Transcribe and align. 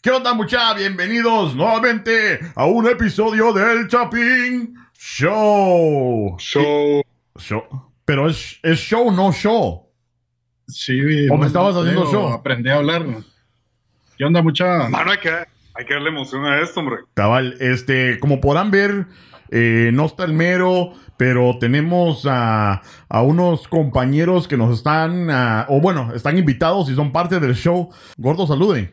¿Qué 0.00 0.12
onda, 0.12 0.32
mucha? 0.32 0.74
Bienvenidos 0.74 1.56
nuevamente 1.56 2.38
a 2.54 2.66
un 2.66 2.88
episodio 2.88 3.52
del 3.52 3.88
Chapín 3.88 4.76
Show. 4.96 6.36
Show. 6.38 7.02
Show. 7.36 7.62
Pero 8.04 8.28
es, 8.28 8.60
es 8.62 8.78
show, 8.78 9.10
no 9.10 9.32
show. 9.32 9.88
Sí, 10.68 11.28
¿O 11.28 11.36
me 11.36 11.48
estabas 11.48 11.74
haciendo 11.74 12.08
show? 12.12 12.28
Aprendí 12.28 12.70
a 12.70 12.76
hablar. 12.76 13.04
¿Qué 14.16 14.24
onda, 14.24 14.40
mucha? 14.40 14.88
Mano, 14.88 15.10
hay 15.10 15.18
que, 15.18 15.30
hay 15.30 15.84
que 15.84 15.94
darle 15.94 16.10
emoción 16.10 16.44
a 16.44 16.60
esto, 16.60 16.78
hombre. 16.78 16.98
Cabal, 17.14 17.56
este, 17.58 18.20
como 18.20 18.40
podrán 18.40 18.70
ver, 18.70 19.06
eh, 19.50 19.90
no 19.92 20.06
está 20.06 20.26
el 20.26 20.32
mero, 20.32 20.92
pero 21.16 21.58
tenemos 21.58 22.24
a, 22.24 22.82
a 23.08 23.22
unos 23.22 23.66
compañeros 23.66 24.46
que 24.46 24.56
nos 24.56 24.78
están, 24.78 25.28
ah, 25.28 25.66
o 25.68 25.80
bueno, 25.80 26.14
están 26.14 26.38
invitados 26.38 26.88
y 26.88 26.94
son 26.94 27.10
parte 27.10 27.40
del 27.40 27.56
show. 27.56 27.92
Gordo, 28.16 28.46
salude. 28.46 28.92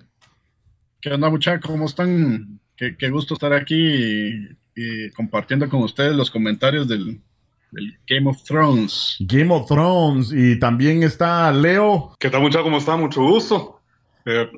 ¿Qué 1.06 1.12
onda, 1.14 1.30
mucha? 1.30 1.60
¿Cómo 1.60 1.86
están? 1.86 2.60
Qué, 2.76 2.98
qué 2.98 3.12
gusto 3.12 3.36
estar 3.36 3.54
aquí 3.54 3.76
y, 3.76 4.50
y 4.76 5.12
compartiendo 5.12 5.70
con 5.70 5.84
ustedes 5.84 6.16
los 6.16 6.32
comentarios 6.32 6.88
del, 6.88 7.22
del 7.70 7.96
Game 8.08 8.28
of 8.28 8.42
Thrones. 8.42 9.16
Game 9.20 9.54
of 9.54 9.68
Thrones 9.68 10.32
y 10.34 10.58
también 10.58 11.04
está 11.04 11.52
Leo. 11.54 12.16
¿Qué 12.20 12.32
tal, 12.32 12.42
muchachos? 12.42 12.64
¿Cómo 12.64 12.80
están? 12.80 13.00
Mucho 13.02 13.22
gusto. 13.22 13.82
Eh, 14.26 14.50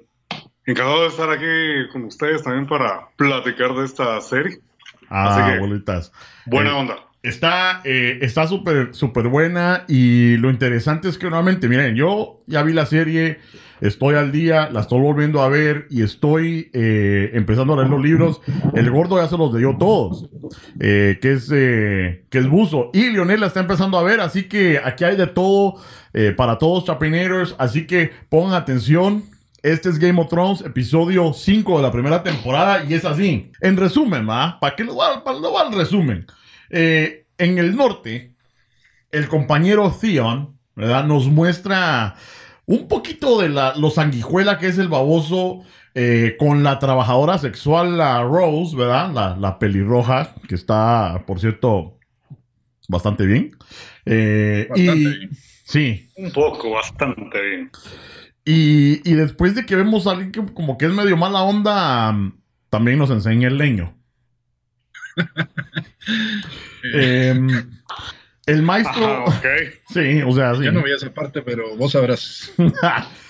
encantado 0.66 1.02
de 1.02 1.08
estar 1.10 1.30
aquí 1.30 1.92
con 1.92 2.06
ustedes 2.06 2.42
también 2.44 2.66
para 2.66 3.10
platicar 3.18 3.74
de 3.76 3.84
esta 3.84 4.22
serie. 4.22 4.60
Ah, 5.10 5.28
Así 5.36 5.52
que- 5.54 5.60
bolitas. 5.60 6.14
Buena 6.46 6.70
Eh, 6.70 6.80
onda. 6.80 6.96
Está 7.24 7.82
eh, 7.84 8.20
está 8.22 8.48
súper 8.48 8.96
súper 8.96 9.28
buena 9.28 9.84
y 9.90 10.38
lo 10.38 10.50
interesante 10.50 11.10
es 11.10 11.18
que 11.18 11.28
nuevamente, 11.28 11.68
miren, 11.68 11.94
yo 11.94 12.42
ya 12.48 12.64
vi 12.64 12.72
la 12.72 12.86
serie, 12.86 13.40
estoy 13.82 14.16
al 14.16 14.32
día, 14.32 14.70
la 14.72 14.82
estoy 14.82 15.00
volviendo 15.00 15.42
a 15.42 15.50
ver 15.50 15.88
y 15.90 16.02
estoy 16.02 16.70
eh, 16.74 17.32
empezando 17.34 17.74
a 17.74 17.78
leer 17.78 17.90
los 17.90 18.02
libros. 18.02 18.42
El 18.74 18.90
gordo 18.90 19.22
ya 19.22 19.28
se 19.28 19.38
los 19.38 19.54
leyó 19.54 19.76
todos, 19.78 20.30
eh, 20.80 21.20
que, 21.22 21.34
es, 21.34 21.52
eh, 21.54 22.26
que 22.30 22.40
es 22.40 22.48
buzo. 22.48 22.90
Y 22.94 23.10
Lionel 23.10 23.40
la 23.40 23.48
está 23.48 23.60
empezando 23.60 23.98
a 23.98 24.04
ver, 24.04 24.20
así 24.20 24.44
que 24.44 24.80
aquí 24.84 25.04
hay 25.04 25.16
de 25.16 25.28
todo 25.28 25.76
para 26.36 26.58
todos 26.58 26.86
chapineros, 26.86 27.56
así 27.60 27.86
que 27.86 28.12
pongan 28.30 28.56
atención. 28.56 29.24
Este 29.62 29.90
es 29.90 30.00
Game 30.00 30.20
of 30.20 30.30
Thrones, 30.30 30.62
episodio 30.62 31.32
5 31.32 31.78
de 31.78 31.84
la 31.84 31.92
primera 31.92 32.24
temporada, 32.24 32.84
y 32.88 32.96
es 32.96 33.06
así. 33.06 33.52
En 33.62 33.78
resumen, 33.78 34.28
¿va? 34.28 34.60
¿Para 34.60 34.76
qué 34.76 34.84
lo 34.84 34.96
va, 34.96 35.24
el 35.68 35.76
resumen? 35.76 36.26
En 36.70 37.58
el 37.60 37.76
norte, 37.76 38.36
el 39.12 39.28
compañero 39.28 39.92
Theon, 39.92 40.58
¿verdad? 40.76 41.06
Nos 41.06 41.28
muestra 41.28 42.16
un 42.68 42.88
poquito 42.88 43.40
de 43.42 43.50
la, 43.50 43.76
lo 43.76 43.90
sanguijuela 43.90 44.60
que 44.60 44.68
es 44.68 44.78
el 44.78 44.88
baboso 44.90 45.64
eh, 45.96 46.36
con 46.38 46.64
la 46.64 46.78
trabajadora 46.80 47.38
sexual, 47.40 47.98
la 47.98 48.22
Rose, 48.24 48.76
¿verdad? 48.78 49.12
La, 49.12 49.36
la 49.36 49.58
pelirroja, 49.58 50.36
que 50.48 50.54
está, 50.56 51.24
por 51.26 51.40
cierto, 51.40 51.98
bastante 52.88 53.26
bien. 53.26 53.52
Eh, 54.06 54.68
Bastante 54.70 54.92
y, 54.94 55.06
bien. 55.08 55.30
Sí, 55.66 56.10
Un 56.16 56.32
poco, 56.32 56.70
bastante 56.72 57.42
bien. 57.42 57.72
y, 58.46 59.10
y 59.10 59.14
después 59.16 59.56
de 59.56 59.66
que 59.66 59.76
vemos 59.76 60.08
a 60.08 60.12
alguien 60.12 60.32
que 60.32 60.54
como 60.54 60.78
que 60.78 60.86
es 60.86 60.94
medio 60.94 61.18
mala 61.18 61.42
onda, 61.44 62.16
también 62.70 63.00
nos 63.00 63.10
enseña 63.12 63.48
el 63.48 63.58
leño. 63.58 63.94
Em, 66.94 67.48
el 68.48 68.64
maestro. 68.64 69.28
Ajá. 69.28 69.42
Sí, 69.94 70.22
o 70.26 70.32
sea, 70.34 70.56
sí. 70.56 70.64
Yo 70.64 70.72
no 70.72 70.82
vi 70.84 70.92
esa 70.92 71.14
parte, 71.14 71.42
pero 71.44 71.76
vos 71.78 71.92
sabrás. 71.92 72.52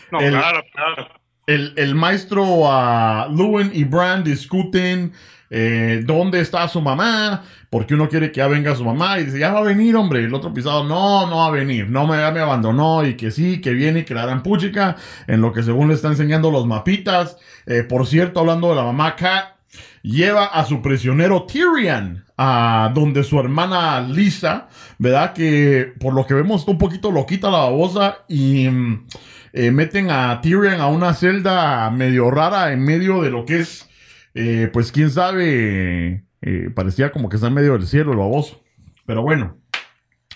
No, 0.09 0.21
El- 0.21 0.31
claro, 0.31 0.63
claro. 0.73 1.09
el, 1.47 1.73
el 1.75 1.93
maestro 1.93 2.71
a 2.71 3.27
Lewin 3.29 3.71
y 3.73 3.83
Bran 3.83 4.23
discuten 4.23 5.11
eh, 5.49 6.01
dónde 6.05 6.39
está 6.39 6.65
su 6.69 6.79
mamá, 6.79 7.43
porque 7.69 7.93
uno 7.93 8.07
quiere 8.07 8.31
que 8.31 8.37
ya 8.37 8.47
venga 8.47 8.73
su 8.73 8.85
mamá 8.85 9.19
y 9.19 9.25
dice, 9.25 9.37
ya 9.39 9.51
va 9.51 9.59
a 9.59 9.63
venir, 9.63 9.97
hombre. 9.97 10.21
Y 10.21 10.25
el 10.25 10.33
otro 10.33 10.53
pisado, 10.53 10.85
no, 10.85 11.27
no 11.29 11.37
va 11.39 11.47
a 11.47 11.51
venir, 11.51 11.89
no 11.89 12.07
me, 12.07 12.15
me 12.31 12.39
abandonó 12.39 13.05
y 13.05 13.15
que 13.15 13.31
sí, 13.31 13.59
que 13.59 13.71
viene 13.71 13.99
y 13.99 14.03
que 14.05 14.13
la 14.13 14.23
harán 14.23 14.43
puchica, 14.43 14.95
en 15.27 15.41
lo 15.41 15.51
que 15.51 15.61
según 15.61 15.89
le 15.89 15.95
está 15.95 16.07
enseñando 16.07 16.51
los 16.51 16.65
mapitas. 16.65 17.37
Eh, 17.65 17.83
por 17.83 18.07
cierto, 18.07 18.39
hablando 18.39 18.69
de 18.69 18.75
la 18.75 18.83
mamá 18.83 19.15
Kat, 19.17 19.56
lleva 20.01 20.45
a 20.45 20.65
su 20.65 20.81
prisionero 20.81 21.43
Tyrion 21.43 22.25
a 22.37 22.91
donde 22.93 23.23
su 23.23 23.39
hermana 23.39 23.99
Lisa, 24.01 24.69
¿verdad? 24.99 25.33
Que 25.33 25.93
por 25.99 26.13
lo 26.13 26.25
que 26.25 26.35
vemos 26.35 26.61
está 26.61 26.71
un 26.71 26.77
poquito 26.77 27.11
loquita 27.11 27.49
la 27.49 27.59
babosa 27.59 28.19
y 28.27 28.69
mm, 28.69 29.07
eh, 29.53 29.71
meten 29.71 30.11
a 30.11 30.39
Tyrion 30.41 30.79
a 30.79 30.87
una 30.87 31.13
celda 31.13 31.89
medio 31.89 32.29
rara 32.29 32.71
en 32.71 32.83
medio 32.83 33.21
de 33.21 33.31
lo 33.31 33.45
que 33.45 33.59
es, 33.59 33.89
eh, 34.35 34.69
pues 34.71 34.91
quién 34.91 35.09
sabe, 35.09 36.25
eh, 36.41 36.69
parecía 36.75 37.11
como 37.11 37.27
que 37.27 37.37
está 37.37 37.47
en 37.47 37.55
medio 37.55 37.73
del 37.73 37.87
cielo 37.87 38.11
el 38.11 38.19
baboso. 38.19 38.61
Pero 39.05 39.21
bueno. 39.21 39.57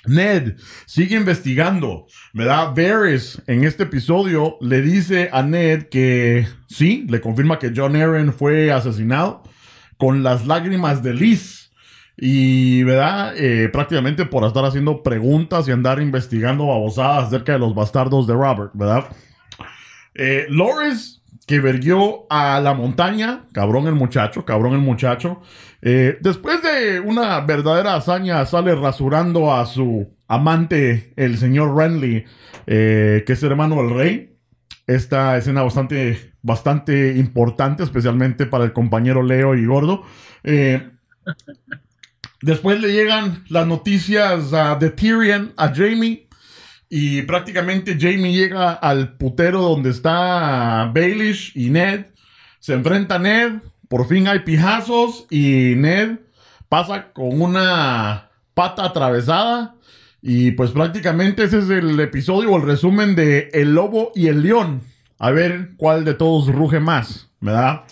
Ned 0.08 0.56
sigue 0.88 1.16
investigando, 1.16 2.08
¿verdad? 2.34 2.74
Varys 2.76 3.40
en 3.46 3.64
este 3.64 3.84
episodio 3.84 4.58
le 4.60 4.82
dice 4.82 5.30
a 5.32 5.44
Ned 5.44 5.90
que 5.90 6.48
sí, 6.68 7.06
le 7.08 7.22
confirma 7.22 7.60
que 7.60 7.72
John 7.76 7.96
Aaron 7.96 8.34
fue 8.34 8.72
asesinado 8.72 9.44
con 10.02 10.24
las 10.24 10.48
lágrimas 10.48 11.04
de 11.04 11.14
Liz. 11.14 11.72
Y, 12.18 12.82
¿verdad? 12.82 13.36
Eh, 13.38 13.70
prácticamente 13.70 14.26
por 14.26 14.44
estar 14.46 14.66
haciendo 14.66 15.04
preguntas 15.04 15.68
y 15.68 15.72
andar 15.72 16.02
investigando 16.02 16.66
babosadas 16.66 17.28
acerca 17.28 17.54
de 17.54 17.60
los 17.60 17.76
bastardos 17.76 18.26
de 18.26 18.34
Robert, 18.34 18.72
¿verdad? 18.74 19.06
Eh, 20.16 20.48
que 21.46 21.60
verguió 21.60 22.26
a 22.32 22.60
la 22.60 22.74
montaña, 22.74 23.44
cabrón 23.52 23.86
el 23.86 23.94
muchacho, 23.94 24.44
cabrón 24.44 24.74
el 24.74 24.80
muchacho. 24.80 25.40
Eh, 25.84 26.18
después 26.20 26.64
de 26.64 27.00
una 27.00 27.40
verdadera 27.42 27.94
hazaña, 27.94 28.44
sale 28.48 28.74
rasurando 28.74 29.54
a 29.54 29.68
su 29.68 30.16
amante, 30.28 31.14
el 31.16 31.38
señor 31.38 31.78
Renly, 31.78 32.26
eh, 32.66 33.24
que 33.28 33.34
es 33.34 33.44
hermano 33.44 33.76
del 33.84 33.94
rey. 33.94 34.31
Esta 34.88 35.38
escena 35.38 35.64
bastante, 35.64 36.34
bastante 36.42 37.18
importante, 37.18 37.84
especialmente 37.84 38.46
para 38.46 38.64
el 38.64 38.74
compañero 38.74 39.24
Leo 39.24 39.56
y 39.56 39.66
Gordo. 39.66 40.04
Eh, 40.44 40.90
después 42.42 42.82
le 42.82 42.92
llegan 42.92 43.44
las 43.50 43.68
noticias 43.68 44.52
de 44.80 44.90
Tyrion 44.90 45.54
a 45.58 45.74
Jamie. 45.74 46.28
Y 46.90 47.22
prácticamente 47.22 47.98
Jamie 47.98 48.34
llega 48.34 48.74
al 48.74 49.16
putero 49.16 49.62
donde 49.62 49.92
está 49.92 50.92
Baelish 50.94 51.54
y 51.56 51.70
Ned. 51.70 52.08
Se 52.60 52.74
enfrenta 52.74 53.16
a 53.16 53.20
Ned. 53.20 53.62
Por 53.88 54.08
fin 54.08 54.28
hay 54.28 54.40
pijazos. 54.40 55.26
Y 55.30 55.76
Ned 55.78 56.20
pasa 56.68 57.14
con 57.14 57.42
una 57.42 58.30
pata 58.54 58.86
atravesada. 58.86 59.76
Y 60.22 60.52
pues 60.52 60.72
prácticamente 60.72 61.44
ese 61.44 61.60
es 61.60 61.70
el 61.70 62.00
episodio 62.00 62.52
o 62.52 62.58
el 62.58 62.64
resumen 62.64 63.16
de 63.16 63.50
El 63.54 63.74
Lobo 63.74 64.12
y 64.16 64.28
el 64.28 64.44
León. 64.44 64.82
A 65.18 65.32
ver 65.32 65.72
cuál 65.78 66.06
de 66.06 66.14
todos 66.14 66.48
ruge 66.48 66.80
más, 66.80 67.30
¿verdad? 67.40 67.84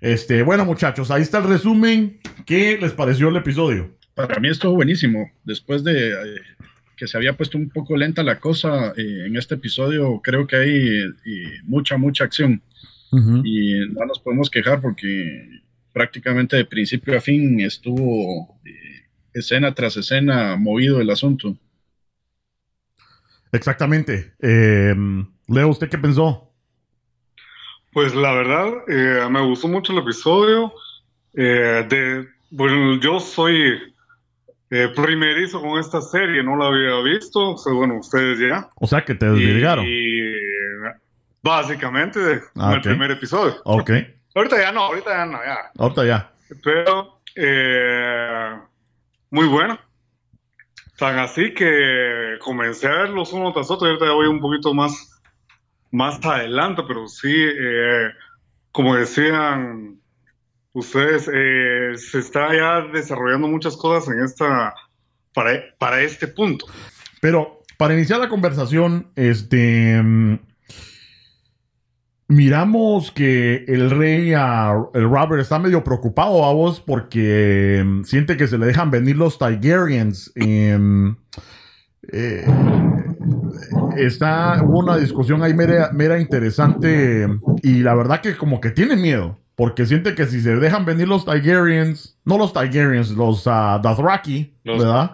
Este, 0.00 0.42
bueno 0.42 0.64
muchachos, 0.64 1.10
ahí 1.10 1.22
está 1.22 1.38
el 1.38 1.44
resumen. 1.44 2.18
¿Qué 2.46 2.78
les 2.80 2.92
pareció 2.92 3.28
el 3.28 3.36
episodio? 3.36 3.90
Para 4.14 4.38
mí 4.38 4.48
estuvo 4.48 4.74
buenísimo. 4.74 5.30
Después 5.44 5.84
de 5.84 6.10
eh, 6.10 6.40
que 6.96 7.06
se 7.06 7.16
había 7.16 7.36
puesto 7.36 7.58
un 7.58 7.68
poco 7.68 7.96
lenta 7.96 8.22
la 8.22 8.38
cosa, 8.38 8.92
eh, 8.96 9.24
en 9.26 9.36
este 9.36 9.56
episodio 9.56 10.20
creo 10.22 10.46
que 10.46 10.56
hay 10.56 10.88
eh, 11.26 11.60
mucha, 11.64 11.96
mucha 11.96 12.24
acción. 12.24 12.62
y 13.44 13.78
no 13.90 14.06
nos 14.06 14.18
podemos 14.18 14.50
quejar 14.50 14.80
porque 14.80 15.62
prácticamente 15.92 16.56
de 16.56 16.64
principio 16.64 17.16
a 17.16 17.20
fin 17.20 17.60
estuvo 17.60 18.58
escena 19.32 19.72
tras 19.72 19.96
escena 19.96 20.56
movido 20.56 21.00
el 21.00 21.10
asunto. 21.10 21.56
Exactamente. 23.54 24.34
Eh, 24.40 24.94
Leo, 25.48 25.68
¿usted 25.68 25.88
qué 25.88 25.98
pensó? 25.98 26.50
Pues 27.92 28.14
la 28.14 28.32
verdad, 28.34 28.72
eh, 28.88 29.28
me 29.30 29.40
gustó 29.46 29.68
mucho 29.68 29.92
el 29.92 29.98
episodio. 29.98 30.72
Eh, 31.34 31.86
de, 31.88 32.26
bueno, 32.50 32.98
yo 33.00 33.20
soy 33.20 33.78
eh, 34.70 34.88
primerizo 34.96 35.60
con 35.60 35.78
esta 35.78 36.00
serie, 36.00 36.42
no 36.42 36.56
la 36.56 36.66
había 36.66 37.00
visto. 37.02 37.50
O 37.52 37.56
sea, 37.58 37.72
bueno, 37.72 37.98
ustedes 37.98 38.38
ya. 38.40 38.68
O 38.76 38.86
sea, 38.86 39.04
que 39.04 39.14
te 39.14 39.26
desvirgaron. 39.26 39.84
y, 39.86 40.34
básicamente, 41.42 42.40
Ah, 42.56 42.74
el 42.74 42.80
primer 42.80 43.10
episodio. 43.12 43.54
Ok, 43.64 43.90
Ahorita 44.34 44.58
ya 44.60 44.72
no, 44.72 44.80
ahorita 44.86 45.10
ya 45.10 45.26
no, 45.26 45.38
ya. 45.44 45.58
ahorita 45.78 46.04
ya. 46.04 46.32
Pero 46.64 47.20
eh, 47.36 48.58
muy 49.30 49.46
bueno. 49.46 49.78
Tan 50.98 51.18
así 51.18 51.52
que 51.54 52.36
comencé 52.40 52.86
a 52.86 53.02
verlos 53.02 53.32
uno 53.32 53.52
tras 53.52 53.70
otro. 53.70 53.88
Ahorita 53.88 54.12
voy 54.12 54.28
un 54.28 54.40
poquito 54.40 54.72
más, 54.72 55.20
más 55.90 56.24
adelante, 56.24 56.82
pero 56.86 57.08
sí, 57.08 57.32
eh, 57.34 58.10
como 58.70 58.94
decían 58.94 59.98
ustedes, 60.72 61.28
eh, 61.32 61.96
se 61.96 62.18
está 62.18 62.54
ya 62.54 62.80
desarrollando 62.92 63.48
muchas 63.48 63.76
cosas 63.76 64.14
en 64.14 64.22
esta 64.22 64.74
para, 65.32 65.64
para 65.78 66.00
este 66.00 66.28
punto. 66.28 66.66
Pero 67.20 67.62
para 67.76 67.94
iniciar 67.94 68.20
la 68.20 68.28
conversación, 68.28 69.10
este. 69.16 70.00
Miramos 72.28 73.10
que 73.10 73.64
el 73.68 73.90
rey, 73.90 74.32
el 74.32 75.10
Robert, 75.10 75.40
está 75.40 75.58
medio 75.58 75.84
preocupado 75.84 76.44
a 76.44 76.52
vos 76.52 76.80
porque 76.80 77.78
em, 77.78 78.04
siente 78.04 78.36
que 78.36 78.46
se 78.46 78.58
le 78.58 78.66
dejan 78.66 78.90
venir 78.90 79.16
los 79.16 79.38
Tigerians. 79.38 80.32
Em, 80.34 81.16
eh, 82.12 82.46
está, 83.96 84.62
hubo 84.62 84.80
una 84.80 84.96
discusión 84.96 85.42
ahí 85.42 85.54
mera, 85.54 85.90
mera, 85.92 86.20
interesante 86.20 87.28
y 87.62 87.80
la 87.80 87.94
verdad 87.94 88.20
que 88.20 88.36
como 88.36 88.60
que 88.60 88.70
tiene 88.70 88.96
miedo. 88.96 89.38
Porque 89.56 89.86
siente 89.86 90.16
que 90.16 90.26
si 90.26 90.40
se 90.40 90.56
dejan 90.56 90.84
venir 90.84 91.06
los 91.06 91.24
Tigerians, 91.24 92.18
no 92.24 92.38
los 92.38 92.52
Tigerians, 92.52 93.10
los 93.10 93.46
uh, 93.46 93.78
Dothraki, 93.80 94.52
¿verdad? 94.64 95.12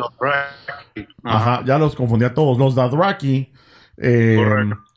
Ajá, 1.25 1.63
ya 1.67 1.77
los 1.77 1.95
confundía 1.95 2.33
todos. 2.33 2.57
Los 2.57 2.75
Dothraki 2.75 3.53
eh, 3.97 4.39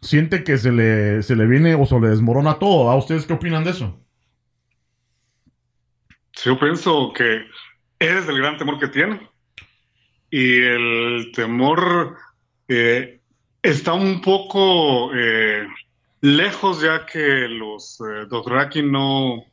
siente 0.01 0.44
que 0.44 0.57
se 0.57 0.72
le, 0.72 1.24
se 1.24 1.36
le 1.36 1.45
viene 1.45 1.75
o 1.75 1.86
se 1.86 2.00
le 2.00 2.10
desmorona 2.10 2.60
todo. 2.60 2.90
¿A 2.90 2.95
ustedes 2.95 3.25
qué 3.25 3.34
opinan 3.34 3.63
de 3.63 3.72
eso? 3.72 4.00
yo 6.44 6.60
pienso 6.60 7.13
que 7.13 7.45
es 8.00 8.28
el 8.28 8.38
gran 8.38 8.57
temor 8.57 8.80
que 8.80 8.88
tiene. 8.88 9.30
Y 10.30 10.62
el 10.62 11.31
temor 11.34 12.18
eh, 12.68 13.22
está 13.62 13.94
un 13.94 14.19
poco 14.22 15.13
eh, 15.13 15.68
lejos 16.22 16.81
ya 16.81 17.06
que 17.06 17.48
los 17.48 18.01
eh, 18.01 18.25
Dothraki 18.30 18.81
no... 18.81 19.46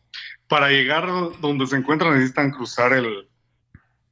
Para 0.49 0.69
llegar 0.71 1.07
donde 1.41 1.65
se 1.69 1.77
encuentran 1.77 2.15
necesitan 2.15 2.51
cruzar 2.51 2.93
el, 2.93 3.29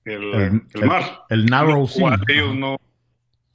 el, 0.05 0.63
mar. 0.87 1.25
El, 1.31 1.47
Narrow 1.47 1.89
Sea. 1.89 2.17
no, 2.55 2.77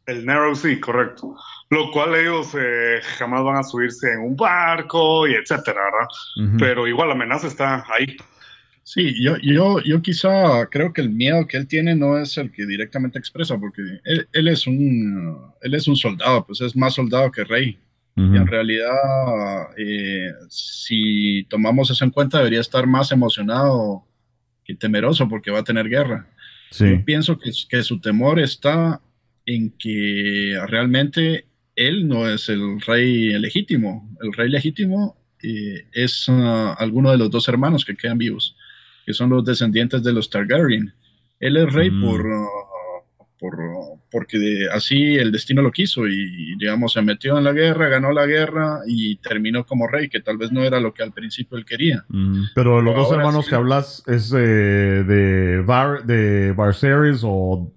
el 0.05 0.25
Narrow 0.25 0.53
Sea, 0.53 0.81
correcto 0.81 1.33
lo 1.73 1.91
cual 1.91 2.15
ellos 2.15 2.55
eh, 2.55 2.99
jamás 3.17 3.43
van 3.43 3.57
a 3.57 3.63
subirse 3.63 4.11
en 4.11 4.19
un 4.19 4.35
barco 4.35 5.27
y 5.27 5.33
etcétera, 5.33 5.81
¿verdad? 5.85 6.57
Pero 6.59 6.87
igual 6.87 7.09
la 7.09 7.15
amenaza 7.15 7.47
está 7.47 7.83
ahí. 7.93 8.15
Sí, 8.83 9.13
yo, 9.23 9.37
yo, 9.37 9.79
yo 9.81 10.01
quizá 10.01 10.67
creo 10.69 10.91
que 10.91 11.01
el 11.01 11.09
miedo 11.09 11.47
que 11.47 11.55
él 11.55 11.67
tiene 11.67 11.95
no 11.95 12.17
es 12.17 12.37
el 12.37 12.51
que 12.51 12.65
directamente 12.65 13.17
expresa, 13.17 13.57
porque 13.57 13.81
él, 14.03 14.47
es, 14.47 14.67
un, 14.67 15.53
él 15.61 15.73
es 15.73 15.87
un 15.87 15.95
soldado, 15.95 16.45
pues 16.45 16.59
es 16.59 16.75
más 16.75 16.93
soldado 16.93 17.31
que 17.31 17.43
rey. 17.45 17.79
Y 18.15 18.21
en 18.21 18.45
realidad, 18.45 18.93
eh, 19.75 20.29
si 20.47 21.47
tomamos 21.49 21.89
eso 21.89 22.05
en 22.05 22.11
cuenta, 22.11 22.37
debería 22.37 22.59
estar 22.59 22.85
más 22.85 23.11
emocionado 23.11 24.05
que 24.63 24.75
temeroso 24.75 25.27
porque 25.27 25.49
va 25.49 25.59
a 25.59 25.63
tener 25.63 25.89
guerra. 25.89 26.27
Sí. 26.69 26.91
Yo 26.91 27.05
pienso 27.05 27.39
que, 27.39 27.49
que 27.67 27.81
su 27.81 27.99
temor 27.99 28.39
está 28.39 29.01
en 29.47 29.71
que 29.71 30.55
realmente 30.67 31.47
él 31.75 32.07
no 32.07 32.29
es 32.29 32.49
el 32.49 32.79
rey 32.81 33.37
legítimo. 33.39 34.09
El 34.21 34.33
rey 34.33 34.49
legítimo 34.49 35.17
eh, 35.41 35.87
es 35.91 36.27
uh, 36.27 36.75
alguno 36.77 37.11
de 37.11 37.17
los 37.17 37.29
dos 37.29 37.47
hermanos 37.47 37.85
que 37.85 37.95
quedan 37.95 38.17
vivos, 38.17 38.55
que 39.05 39.13
son 39.13 39.29
los 39.29 39.43
descendientes 39.43 40.03
de 40.03 40.13
los 40.13 40.29
Targaryen. 40.29 40.93
Él 41.39 41.57
es 41.57 41.73
rey 41.73 41.91
mm. 41.91 42.01
por, 42.01 42.25
uh, 42.25 43.25
por 43.39 43.59
uh, 43.59 43.99
porque 44.09 44.67
así 44.71 45.15
el 45.15 45.31
destino 45.31 45.63
lo 45.63 45.71
quiso 45.71 46.07
y, 46.07 46.55
digamos, 46.57 46.93
se 46.93 47.01
metió 47.01 47.37
en 47.37 47.43
la 47.43 47.51
guerra, 47.51 47.89
ganó 47.89 48.11
la 48.11 48.27
guerra 48.27 48.81
y 48.87 49.15
terminó 49.17 49.65
como 49.65 49.87
rey, 49.87 50.07
que 50.07 50.21
tal 50.21 50.37
vez 50.37 50.51
no 50.51 50.63
era 50.63 50.79
lo 50.79 50.93
que 50.93 51.01
al 51.01 51.11
principio 51.11 51.57
él 51.57 51.65
quería. 51.65 52.05
Mm. 52.09 52.43
Pero 52.53 52.81
los 52.81 52.95
dos 52.95 53.11
hermanos 53.11 53.49
que 53.49 53.55
hablas 53.55 54.03
es 54.05 54.29
de, 54.29 55.63
Var, 55.65 56.05
de 56.05 56.51
Varseris 56.51 57.21
o 57.23 57.73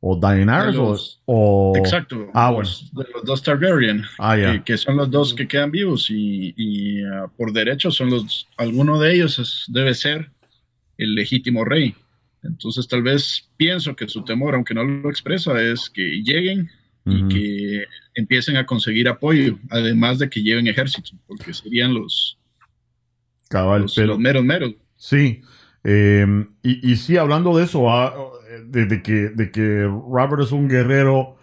o 0.00 0.16
Daenerys 0.16 0.76
o, 1.26 1.74
Exacto. 1.76 2.30
Ah, 2.32 2.50
los, 2.50 2.90
De 2.92 3.04
los 3.12 3.24
dos 3.24 3.42
Targaryen. 3.42 4.02
Ah, 4.18 4.62
que, 4.64 4.76
son 4.78 4.96
los 4.96 5.10
dos 5.10 5.34
que 5.34 5.46
quedan 5.46 5.70
vivos 5.70 6.06
y, 6.10 7.02
ah, 7.04 7.26
por 7.36 7.52
derecho 7.52 7.90
son 7.90 8.10
los. 8.10 8.48
Alguno 8.56 8.98
de 8.98 9.14
ellos 9.14 9.66
debe 9.68 9.94
ser 9.94 10.30
el 10.96 11.14
legítimo 11.14 11.64
rey. 11.64 11.94
Entonces, 12.42 12.88
tal 12.88 13.02
vez 13.02 13.48
pienso 13.58 13.94
que 13.94 14.08
su 14.08 14.24
temor, 14.24 14.54
aunque 14.54 14.72
no 14.72 14.84
lo 14.84 15.10
expresa, 15.10 15.60
es 15.60 15.90
que 15.90 16.22
lleguen 16.22 16.70
y 17.04 17.28
que 17.28 17.84
empiecen 18.14 18.56
a 18.56 18.66
conseguir 18.66 19.08
apoyo, 19.08 19.58
además 19.70 20.18
de 20.18 20.30
que 20.30 20.42
lleven 20.42 20.66
ejército, 20.66 21.10
porque 21.26 21.52
serían 21.52 21.92
los. 21.92 22.38
Cabal, 23.48 23.82
los, 23.82 23.96
los 23.96 24.18
meros 24.18 24.44
meros. 24.44 24.74
Sí. 24.96 25.42
Em, 25.82 26.46
y, 26.62 26.92
y, 26.92 26.96
sí, 26.96 27.16
hablando 27.16 27.56
de 27.56 27.64
eso, 27.64 27.90
ah, 27.90 28.14
de, 28.66 29.02
que, 29.02 29.30
de 29.30 29.50
que 29.50 29.84
Robert 29.84 30.42
es 30.42 30.52
un 30.52 30.68
guerrero, 30.68 31.36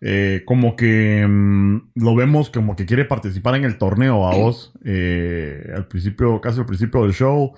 eh, 0.00 0.42
como 0.46 0.74
que 0.76 1.26
mm, 1.28 1.92
lo 1.94 2.14
vemos 2.14 2.50
como 2.50 2.74
que 2.74 2.86
quiere 2.86 3.04
participar 3.04 3.54
en 3.56 3.64
el 3.64 3.78
torneo 3.78 4.26
a 4.26 4.34
vos. 4.34 4.72
Eh, 4.84 5.70
al 5.74 5.86
principio, 5.86 6.40
casi 6.40 6.60
al 6.60 6.66
principio 6.66 7.02
del 7.02 7.12
show, 7.12 7.52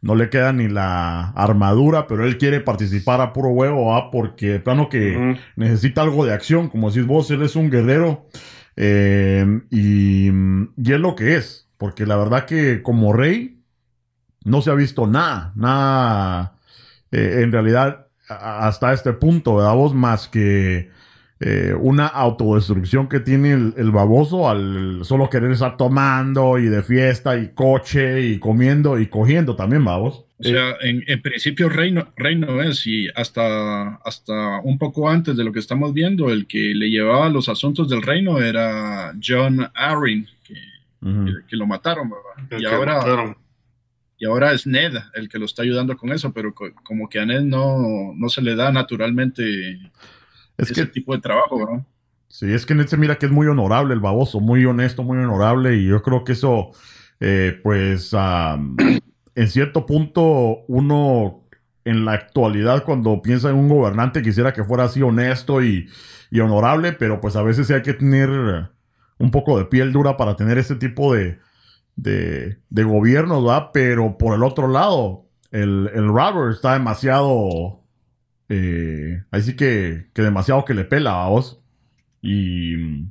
no 0.00 0.14
le 0.14 0.30
queda 0.30 0.52
ni 0.52 0.68
la 0.68 1.30
armadura, 1.30 2.06
pero 2.06 2.24
él 2.24 2.38
quiere 2.38 2.60
participar 2.60 3.20
a 3.20 3.32
puro 3.32 3.48
huevo, 3.48 3.96
¿ah? 3.96 4.10
porque 4.12 4.60
plano 4.60 4.88
que 4.88 5.36
necesita 5.56 6.02
algo 6.02 6.24
de 6.24 6.32
acción, 6.32 6.68
como 6.68 6.90
decís 6.90 7.04
vos, 7.04 7.28
él 7.32 7.42
es 7.42 7.56
un 7.56 7.68
guerrero 7.68 8.28
y, 8.76 10.28
y 10.30 10.92
es 10.92 11.00
lo 11.00 11.16
que 11.16 11.34
es, 11.34 11.68
porque 11.78 12.06
la 12.06 12.16
verdad 12.16 12.44
que 12.44 12.80
como 12.80 13.12
rey 13.12 13.57
no 14.48 14.62
se 14.62 14.70
ha 14.70 14.74
visto 14.74 15.06
nada, 15.06 15.52
nada 15.54 16.54
en 17.10 17.52
realidad 17.52 18.08
hasta 18.28 18.92
este 18.92 19.12
punto, 19.12 19.56
¿verdad? 19.56 19.74
Vos 19.74 19.94
más 19.94 20.28
que 20.28 20.90
eh, 21.40 21.72
una 21.78 22.06
autodestrucción 22.06 23.08
que 23.08 23.20
tiene 23.20 23.52
el, 23.52 23.90
baboso 23.90 24.48
al 24.48 25.04
solo 25.04 25.30
querer 25.30 25.52
estar 25.52 25.76
tomando 25.76 26.58
y 26.58 26.66
de 26.66 26.82
fiesta 26.82 27.38
y 27.38 27.48
coche 27.54 28.26
y 28.26 28.38
comiendo 28.38 28.98
y 28.98 29.06
cogiendo 29.06 29.56
también, 29.56 29.84
vamos. 29.84 30.24
O 30.40 30.44
sea, 30.44 30.76
en, 30.80 31.22
principio 31.22 31.68
reino, 31.68 32.12
reino 32.16 32.62
es 32.62 32.86
y 32.86 33.08
hasta, 33.14 33.96
hasta 33.96 34.60
un 34.60 34.78
poco 34.78 35.08
antes 35.08 35.36
de 35.36 35.42
lo 35.42 35.52
que 35.52 35.58
estamos 35.58 35.92
viendo, 35.92 36.30
el 36.30 36.46
que 36.46 36.74
le 36.74 36.90
llevaba 36.90 37.28
los 37.28 37.48
asuntos 37.48 37.88
del 37.88 38.02
reino 38.02 38.40
era 38.40 39.14
John 39.24 39.68
Arryn, 39.74 40.28
que, 40.44 40.54
que, 41.48 41.56
lo 41.56 41.66
mataron, 41.66 42.10
¿verdad? 42.10 42.60
y 42.60 42.64
ahora 42.66 43.36
y 44.18 44.26
ahora 44.26 44.52
es 44.52 44.66
Ned 44.66 44.94
el 45.14 45.28
que 45.28 45.38
lo 45.38 45.46
está 45.46 45.62
ayudando 45.62 45.96
con 45.96 46.12
eso, 46.12 46.32
pero 46.32 46.52
como 46.54 47.08
que 47.08 47.20
a 47.20 47.26
Ned 47.26 47.42
no, 47.42 48.12
no 48.14 48.28
se 48.28 48.42
le 48.42 48.56
da 48.56 48.72
naturalmente 48.72 49.78
ese 50.56 50.86
tipo 50.86 51.14
de 51.14 51.20
trabajo, 51.20 51.60
¿no? 51.60 51.86
Sí, 52.26 52.52
es 52.52 52.66
que 52.66 52.74
Ned 52.74 52.86
se 52.86 52.96
mira 52.96 53.16
que 53.16 53.26
es 53.26 53.32
muy 53.32 53.46
honorable 53.46 53.94
el 53.94 54.00
baboso, 54.00 54.40
muy 54.40 54.64
honesto, 54.64 55.02
muy 55.02 55.18
honorable, 55.18 55.76
y 55.76 55.86
yo 55.86 56.02
creo 56.02 56.24
que 56.24 56.32
eso, 56.32 56.72
eh, 57.20 57.58
pues, 57.62 58.12
en 58.14 59.48
cierto 59.48 59.86
punto, 59.86 60.64
uno 60.66 61.44
en 61.84 62.04
la 62.04 62.12
actualidad, 62.12 62.84
cuando 62.84 63.22
piensa 63.22 63.48
en 63.50 63.56
un 63.56 63.68
gobernante, 63.68 64.20
quisiera 64.20 64.52
que 64.52 64.64
fuera 64.64 64.84
así 64.84 65.00
honesto 65.00 65.62
y, 65.62 65.88
y 66.30 66.40
honorable, 66.40 66.92
pero 66.92 67.20
pues 67.20 67.34
a 67.36 67.42
veces 67.42 67.70
hay 67.70 67.82
que 67.82 67.94
tener 67.94 68.28
un 69.18 69.30
poco 69.30 69.58
de 69.58 69.64
piel 69.64 69.92
dura 69.92 70.16
para 70.16 70.36
tener 70.36 70.58
ese 70.58 70.74
tipo 70.74 71.14
de, 71.14 71.38
de, 71.98 72.58
de 72.70 72.84
gobierno, 72.84 73.42
¿verdad? 73.42 73.70
Pero 73.72 74.16
por 74.18 74.34
el 74.34 74.44
otro 74.44 74.68
lado, 74.68 75.26
el, 75.50 75.90
el 75.94 76.08
Robert 76.08 76.54
está 76.54 76.74
demasiado. 76.74 77.82
Eh, 78.48 79.22
así 79.30 79.56
que, 79.56 80.08
que 80.14 80.22
demasiado 80.22 80.64
que 80.64 80.74
le 80.74 80.84
pela 80.84 81.24
a 81.24 81.28
vos. 81.28 81.60
Y. 82.22 83.06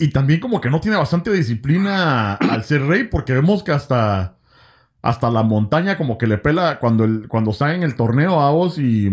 Y 0.00 0.10
también 0.12 0.38
como 0.38 0.60
que 0.60 0.70
no 0.70 0.80
tiene 0.80 0.96
bastante 0.96 1.32
disciplina 1.32 2.34
al 2.34 2.62
ser 2.62 2.82
rey, 2.82 3.04
porque 3.04 3.32
vemos 3.32 3.64
que 3.64 3.72
hasta, 3.72 4.36
hasta 5.02 5.28
la 5.28 5.42
montaña 5.42 5.96
como 5.96 6.18
que 6.18 6.28
le 6.28 6.38
pela 6.38 6.78
cuando, 6.78 7.02
el, 7.04 7.26
cuando 7.26 7.50
está 7.50 7.74
en 7.74 7.82
el 7.82 7.96
torneo 7.96 8.40
a 8.40 8.52
vos 8.52 8.78
y, 8.78 9.08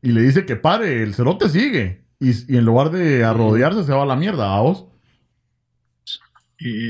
y 0.00 0.12
le 0.12 0.22
dice 0.22 0.46
que 0.46 0.56
pare, 0.56 1.02
el 1.02 1.14
cerote 1.14 1.50
sigue. 1.50 2.04
Y, 2.20 2.30
y, 2.54 2.56
en 2.56 2.64
lugar 2.64 2.90
de 2.90 3.22
arrodillarse 3.22 3.84
se 3.84 3.92
va 3.92 4.04
a 4.04 4.06
la 4.06 4.16
mierda 4.16 4.56
a 4.56 4.60
vos. 4.60 4.86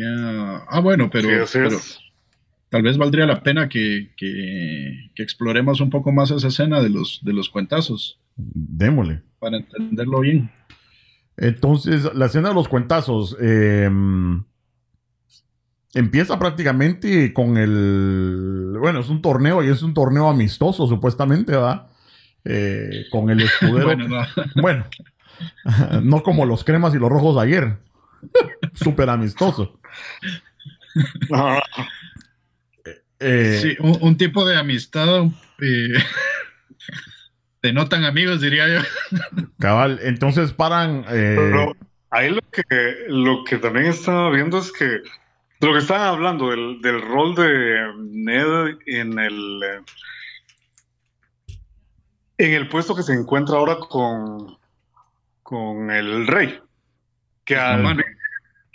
Ah, 0.05 0.65
ah, 0.69 0.81
bueno, 0.81 1.11
pero, 1.11 1.29
tal 2.69 2.83
vez 2.83 2.99
valdría 2.99 3.27
la 3.27 3.43
pena 3.43 3.69
que, 3.69 4.11
exploremos 5.17 5.81
un 5.81 5.91
poco 5.91 6.13
más 6.13 6.31
esa 6.31 6.49
escena 6.49 6.81
de 6.81 6.91
los, 6.91 7.21
de 7.23 7.33
los 7.33 7.49
cuentazos. 7.49 8.19
Démosle. 8.37 9.23
Para 9.39 9.59
entenderlo 9.59 10.21
bien. 10.21 10.51
Entonces, 11.37 12.13
la 12.15 12.27
escena 12.27 12.49
de 12.51 12.55
los 12.55 12.69
cuentazos 12.69 13.37
em, 13.41 14.43
empieza 15.95 16.39
prácticamente 16.39 17.33
con 17.33 17.57
el. 17.57 18.77
Bueno, 18.79 19.01
es 19.01 19.09
un 19.09 19.23
torneo 19.23 19.63
y 19.63 19.69
es 19.69 19.83
un 19.83 19.95
torneo 19.95 20.29
amistoso, 20.29 20.87
supuestamente, 20.87 21.53
¿verdad? 21.53 21.87
Eh, 22.45 23.07
con 23.11 23.31
el 23.31 23.41
escudero. 23.43 23.87
bueno, 23.87 24.09
no. 24.09 24.27
bueno, 24.63 24.87
no 26.03 26.23
como 26.23 26.45
los 26.45 26.65
cremas 26.65 26.95
y 26.95 26.99
los 26.99 27.09
rojos 27.09 27.37
de 27.37 27.43
ayer. 27.43 27.90
Súper 28.75 29.11
amistoso. 29.11 29.81
Eh, 33.19 33.59
sí, 33.61 33.77
un, 33.81 34.17
tipo 34.17 34.47
de 34.47 34.57
amistad 34.57 35.25
eh, 35.61 35.89
de 37.63 37.73
no 37.73 37.89
tan 37.89 38.05
amigos, 38.05 38.41
diría 38.41 38.67
yo. 38.67 38.81
Cabal, 39.59 40.01
entonces 40.03 40.53
paran. 40.53 41.05
Eh, 41.11 41.37
Pero 41.37 41.77
ahí 42.11 42.31
lo 42.31 42.41
que, 42.51 42.95
lo 43.09 43.45
que 43.45 43.59
también 43.59 43.87
estaba 43.87 44.31
viendo 44.31 44.59
es 44.59 44.73
que 44.73 45.03
lo 45.61 45.73
que 45.73 45.81
estaban 45.81 46.09
hablando, 46.09 46.49
del, 46.49 46.81
del 46.81 47.03
rol 47.03 47.35
de 47.35 47.93
Ned 47.99 48.79
en 48.87 49.19
el 49.19 49.61
en 52.39 52.55
el 52.55 52.69
puesto 52.69 52.95
que 52.95 53.03
se 53.03 53.13
encuentra 53.13 53.57
ahora 53.57 53.77
con, 53.77 54.57
con 55.43 55.91
el 55.91 56.27
rey. 56.27 56.59
Que 57.51 57.57
al, 57.57 58.05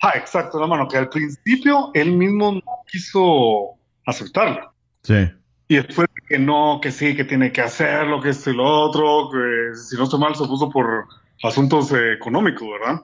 ah, 0.01 0.11
exacto, 0.15 0.59
la 0.59 0.67
mano, 0.67 0.85
que 0.89 0.97
al 0.97 1.07
principio 1.07 1.91
él 1.93 2.11
mismo 2.11 2.51
no 2.51 2.61
quiso 2.91 3.77
aceptarlo. 4.05 4.73
Sí. 5.01 5.31
Y 5.69 5.75
después 5.75 6.09
que 6.27 6.37
no, 6.37 6.79
que 6.81 6.91
sí, 6.91 7.15
que 7.15 7.23
tiene 7.23 7.53
que 7.53 7.61
hacerlo, 7.61 8.21
que 8.21 8.31
esto 8.31 8.49
y 8.49 8.55
lo 8.55 8.65
otro, 8.65 9.29
que 9.31 9.77
si 9.77 9.95
no 9.95 10.03
estoy 10.03 10.19
mal 10.19 10.35
se 10.35 10.45
puso 10.45 10.69
por 10.69 11.05
asuntos 11.41 11.93
económicos, 11.93 12.67
¿verdad? 12.69 13.01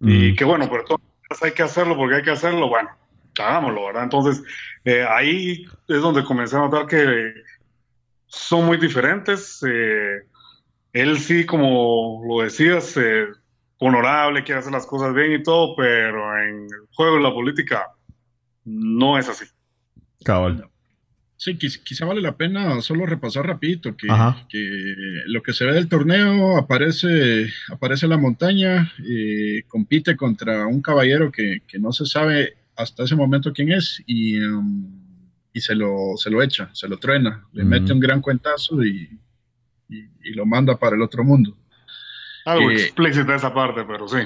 Y 0.00 0.32
mm. 0.32 0.36
que 0.36 0.44
bueno, 0.46 0.66
pero 0.70 0.80
entonces 0.80 1.42
hay 1.42 1.52
que 1.52 1.62
hacerlo 1.62 1.94
porque 1.94 2.16
hay 2.16 2.22
que 2.22 2.30
hacerlo, 2.30 2.70
bueno, 2.70 2.88
hagámoslo, 3.38 3.84
¿verdad? 3.84 4.04
Entonces 4.04 4.42
eh, 4.86 5.04
ahí 5.06 5.66
es 5.88 6.00
donde 6.00 6.24
comencé 6.24 6.56
a 6.56 6.60
notar 6.60 6.86
que 6.86 7.34
son 8.28 8.64
muy 8.64 8.78
diferentes. 8.78 9.62
Eh, 9.68 10.22
él 10.94 11.18
sí, 11.18 11.44
como 11.44 12.22
lo 12.26 12.42
decías, 12.42 12.96
eh, 12.96 13.26
honorable, 13.86 14.44
quiere 14.44 14.60
hacer 14.60 14.72
las 14.72 14.86
cosas 14.86 15.14
bien 15.14 15.32
y 15.32 15.42
todo, 15.42 15.74
pero 15.76 16.38
en 16.38 16.64
el 16.64 16.88
juego 16.94 17.16
de 17.16 17.22
la 17.22 17.32
política 17.32 17.88
no 18.64 19.18
es 19.18 19.28
así. 19.28 19.44
Cabal. 20.24 20.68
Sí, 21.36 21.58
quizá, 21.58 22.04
vale 22.04 22.20
la 22.20 22.36
pena 22.36 22.80
solo 22.82 23.04
repasar 23.04 23.44
rapidito 23.44 23.96
que, 23.96 24.06
que, 24.48 24.94
lo 25.26 25.42
que 25.42 25.52
se 25.52 25.64
ve 25.64 25.72
del 25.72 25.88
torneo 25.88 26.56
aparece, 26.56 27.48
aparece 27.68 28.06
la 28.06 28.16
montaña, 28.16 28.92
y 28.98 29.62
compite 29.64 30.16
contra 30.16 30.68
un 30.68 30.80
caballero 30.80 31.32
que, 31.32 31.62
que, 31.66 31.80
no 31.80 31.90
se 31.90 32.06
sabe 32.06 32.58
hasta 32.76 33.02
ese 33.02 33.16
momento 33.16 33.52
quién 33.52 33.72
es 33.72 34.00
y, 34.06 34.38
um, 34.38 35.02
y 35.52 35.60
se, 35.60 35.74
lo, 35.74 36.16
se 36.16 36.30
lo 36.30 36.42
echa, 36.44 36.70
se 36.74 36.86
lo 36.86 36.98
truena, 36.98 37.44
le 37.52 37.64
mete 37.64 37.92
un 37.92 37.98
gran 37.98 38.20
cuentazo 38.20 38.84
y, 38.84 39.18
y, 39.88 40.34
lo 40.34 40.46
manda 40.46 40.78
para 40.78 40.94
el 40.94 41.02
otro 41.02 41.24
mundo. 41.24 41.56
Algo 42.44 42.70
eh, 42.70 42.74
explícita 42.74 43.34
esa 43.34 43.52
parte, 43.52 43.84
pero 43.84 44.08
sí. 44.08 44.18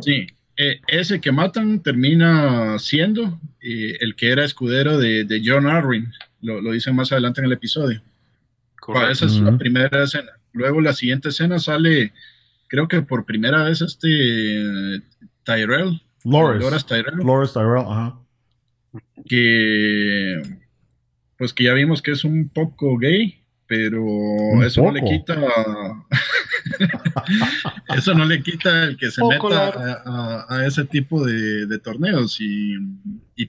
Sí, 0.00 0.26
eh, 0.56 0.80
ese 0.86 1.20
que 1.20 1.32
matan 1.32 1.82
termina 1.82 2.78
siendo 2.78 3.40
eh, 3.60 3.96
el 4.00 4.14
que 4.16 4.30
era 4.30 4.44
escudero 4.44 4.98
de, 4.98 5.24
de 5.24 5.42
John 5.44 5.66
Arryn, 5.66 6.12
lo, 6.40 6.60
lo, 6.60 6.72
dicen 6.72 6.94
más 6.94 7.12
adelante 7.12 7.40
en 7.40 7.46
el 7.46 7.52
episodio. 7.52 8.02
Esa 9.10 9.26
es 9.26 9.38
la 9.38 9.56
primera 9.56 10.02
escena. 10.02 10.32
Luego 10.52 10.80
la 10.80 10.92
siguiente 10.92 11.28
escena 11.28 11.58
sale, 11.58 12.12
creo 12.66 12.88
que 12.88 13.00
por 13.02 13.24
primera 13.24 13.62
vez 13.62 13.80
este 13.80 15.00
Tyrell. 15.44 16.02
Loras 16.24 16.86
Tyrell. 16.86 17.16
Loras 17.16 17.52
Tyrell, 17.52 17.86
ajá. 17.86 18.18
Que 19.26 20.42
pues 21.38 21.54
que 21.54 21.64
ya 21.64 21.72
vimos 21.72 22.02
que 22.02 22.10
es 22.10 22.24
un 22.24 22.48
poco 22.48 22.98
gay 22.98 23.42
pero 23.72 24.62
eso 24.62 24.82
no 24.82 24.92
le 24.92 25.02
quita 25.02 25.34
eso 27.96 28.14
no 28.14 28.24
le 28.24 28.42
quita 28.42 28.84
el 28.84 28.96
que 28.96 29.10
se 29.10 29.22
meta 29.24 30.02
a, 30.48 30.66
ese 30.66 30.84
tipo 30.84 31.24
de, 31.24 31.78
torneos 31.78 32.38
y, 32.40 32.76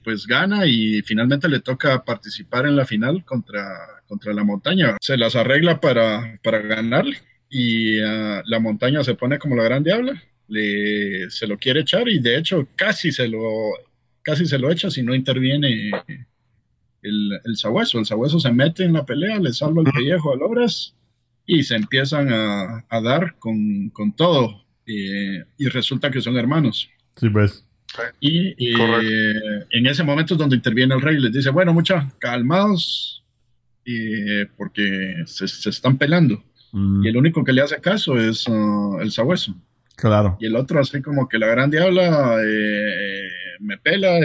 pues 0.02 0.26
gana 0.26 0.66
y 0.66 1.02
finalmente 1.02 1.48
le 1.48 1.60
toca 1.60 2.04
participar 2.04 2.66
en 2.66 2.76
la 2.76 2.84
final 2.84 3.24
contra, 3.24 3.62
contra 4.08 4.32
la 4.32 4.42
montaña. 4.42 4.96
Se 5.00 5.16
las 5.16 5.36
arregla 5.36 5.80
para, 5.80 6.38
para 6.42 6.58
ganarle 6.58 7.18
y 7.48 8.00
ah, 8.00 8.42
la 8.46 8.58
montaña 8.58 9.04
se 9.04 9.14
pone 9.14 9.38
como 9.38 9.54
la 9.54 9.62
gran 9.62 9.84
diabla, 9.84 10.20
le, 10.48 11.30
se 11.30 11.46
lo 11.46 11.56
quiere 11.58 11.80
echar 11.80 12.08
y 12.08 12.18
de 12.18 12.38
hecho 12.38 12.66
casi 12.74 13.12
se 13.12 13.28
lo, 13.28 13.40
casi 14.22 14.46
se 14.46 14.58
lo 14.58 14.70
echa 14.70 14.90
si 14.90 15.02
no 15.02 15.14
interviene 15.14 15.90
el, 17.02 17.40
el 17.44 17.56
sabueso. 17.56 18.00
El 18.00 18.06
sabueso 18.06 18.40
se 18.40 18.52
mete 18.52 18.84
en 18.84 18.94
la 18.94 19.06
pelea, 19.06 19.38
le 19.38 19.52
salva 19.52 19.82
el 19.82 19.92
pellejo 19.92 20.32
a 20.32 20.36
Lobras 20.36 20.94
y 21.46 21.62
se 21.62 21.76
empiezan 21.76 22.32
a, 22.32 22.84
a 22.88 23.00
dar 23.00 23.36
con, 23.38 23.90
con 23.90 24.12
todo. 24.14 24.64
Eh, 24.86 25.44
y 25.58 25.68
resulta 25.68 26.10
que 26.10 26.20
son 26.20 26.36
hermanos. 26.36 26.90
Sí, 27.16 27.28
pues. 27.28 27.64
Y 28.18 28.54
eh, 28.58 29.66
en 29.70 29.86
ese 29.86 30.02
momento 30.02 30.34
es 30.34 30.38
donde 30.38 30.56
interviene 30.56 30.94
el 30.94 31.00
rey 31.00 31.16
y 31.16 31.20
les 31.20 31.32
dice, 31.32 31.50
bueno, 31.50 31.72
mucha, 31.72 32.10
calmados, 32.18 33.24
eh, 33.84 34.46
porque 34.56 35.22
se, 35.26 35.46
se, 35.46 35.70
están 35.70 35.96
pelando. 35.96 36.42
Mm. 36.72 37.04
Y 37.04 37.08
el 37.08 37.16
único 37.16 37.44
que 37.44 37.52
le 37.52 37.62
hace 37.62 37.80
caso 37.80 38.18
es 38.18 38.48
uh, 38.48 38.98
el 39.00 39.12
sabueso. 39.12 39.54
Claro. 39.96 40.36
Y 40.40 40.46
el 40.46 40.56
otro 40.56 40.80
así 40.80 41.00
como 41.02 41.28
que 41.28 41.38
la 41.38 41.46
gran 41.46 41.70
diabla 41.70 42.36
me 43.60 43.78
pela, 43.78 44.18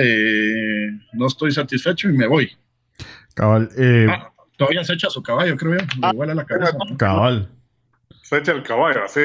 no 1.14 1.28
estoy 1.28 1.52
satisfecho 1.52 2.10
y 2.10 2.14
me 2.14 2.26
voy. 2.26 2.52
Cabal. 3.36 3.70
Eh, 3.78 4.08
ah, 4.10 4.34
todavía 4.60 4.84
se 4.84 4.94
echa 4.94 5.10
su 5.10 5.24
caballo, 5.24 5.56
creo 5.56 5.80
yo. 5.80 5.86
Ah, 6.04 6.12
la 6.14 6.46
cabeza. 6.46 6.78
Cabal. 6.98 7.50
Se 8.22 8.38
echa 8.38 8.52
el 8.52 8.62
caballo, 8.62 9.06
así. 9.06 9.22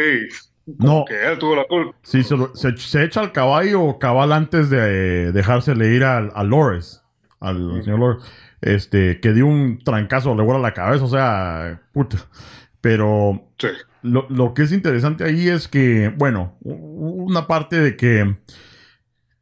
No. 0.65 1.05
Que 1.07 1.27
él 1.27 1.39
tuvo 1.39 1.57
la 1.57 1.65
culpa. 1.65 1.95
Sí, 2.03 2.23
se, 2.23 3.05
echa 3.05 3.21
el 3.21 3.33
caballo 3.33 3.99
cabal 3.99 4.33
antes 4.33 4.71
de 4.71 5.33
dejársele 5.33 5.89
ir 5.89 6.05
al, 6.05 6.31
a 6.35 6.45
Lores. 6.45 7.03
Al 7.41 7.83
señor 7.83 7.99
Lores. 7.99 8.25
Este, 8.63 9.21
que 9.21 9.35
dio 9.35 9.47
un 9.47 9.83
trancazo, 9.85 10.35
le 10.35 10.43
vuela 10.43 10.61
la 10.61 10.73
cabeza, 10.73 11.05
o 11.05 11.09
sea, 11.09 11.83
puta. 11.93 12.17
Pero 12.81 13.51
sí. 13.59 13.69
lo, 14.03 14.27
lo 14.31 14.55
que 14.55 14.63
es 14.63 14.73
interesante 14.73 15.25
ahí 15.25 15.49
es 15.49 15.69
que, 15.69 16.15
bueno, 16.17 16.57
una 16.63 17.47
parte 17.47 17.81
de 17.81 17.97
que 17.97 18.37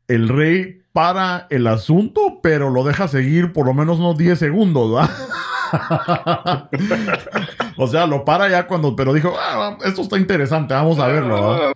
el 0.08 0.28
rey 0.28 0.82
para 0.92 1.46
el 1.50 1.66
asunto, 1.66 2.40
pero 2.42 2.70
lo 2.70 2.82
deja 2.82 3.08
seguir 3.08 3.52
por 3.52 3.66
lo 3.66 3.74
menos 3.74 3.98
unos 3.98 4.16
10 4.16 4.38
segundos, 4.38 4.92
¿verdad? 4.92 5.10
o 7.76 7.86
sea, 7.86 8.06
lo 8.06 8.24
para 8.24 8.48
ya 8.48 8.66
cuando, 8.66 8.96
pero 8.96 9.12
dijo, 9.12 9.34
ah, 9.38 9.76
esto 9.84 10.02
está 10.02 10.18
interesante, 10.18 10.74
vamos 10.74 10.98
a 10.98 11.06
verlo. 11.06 11.52
¿verdad? 11.52 11.72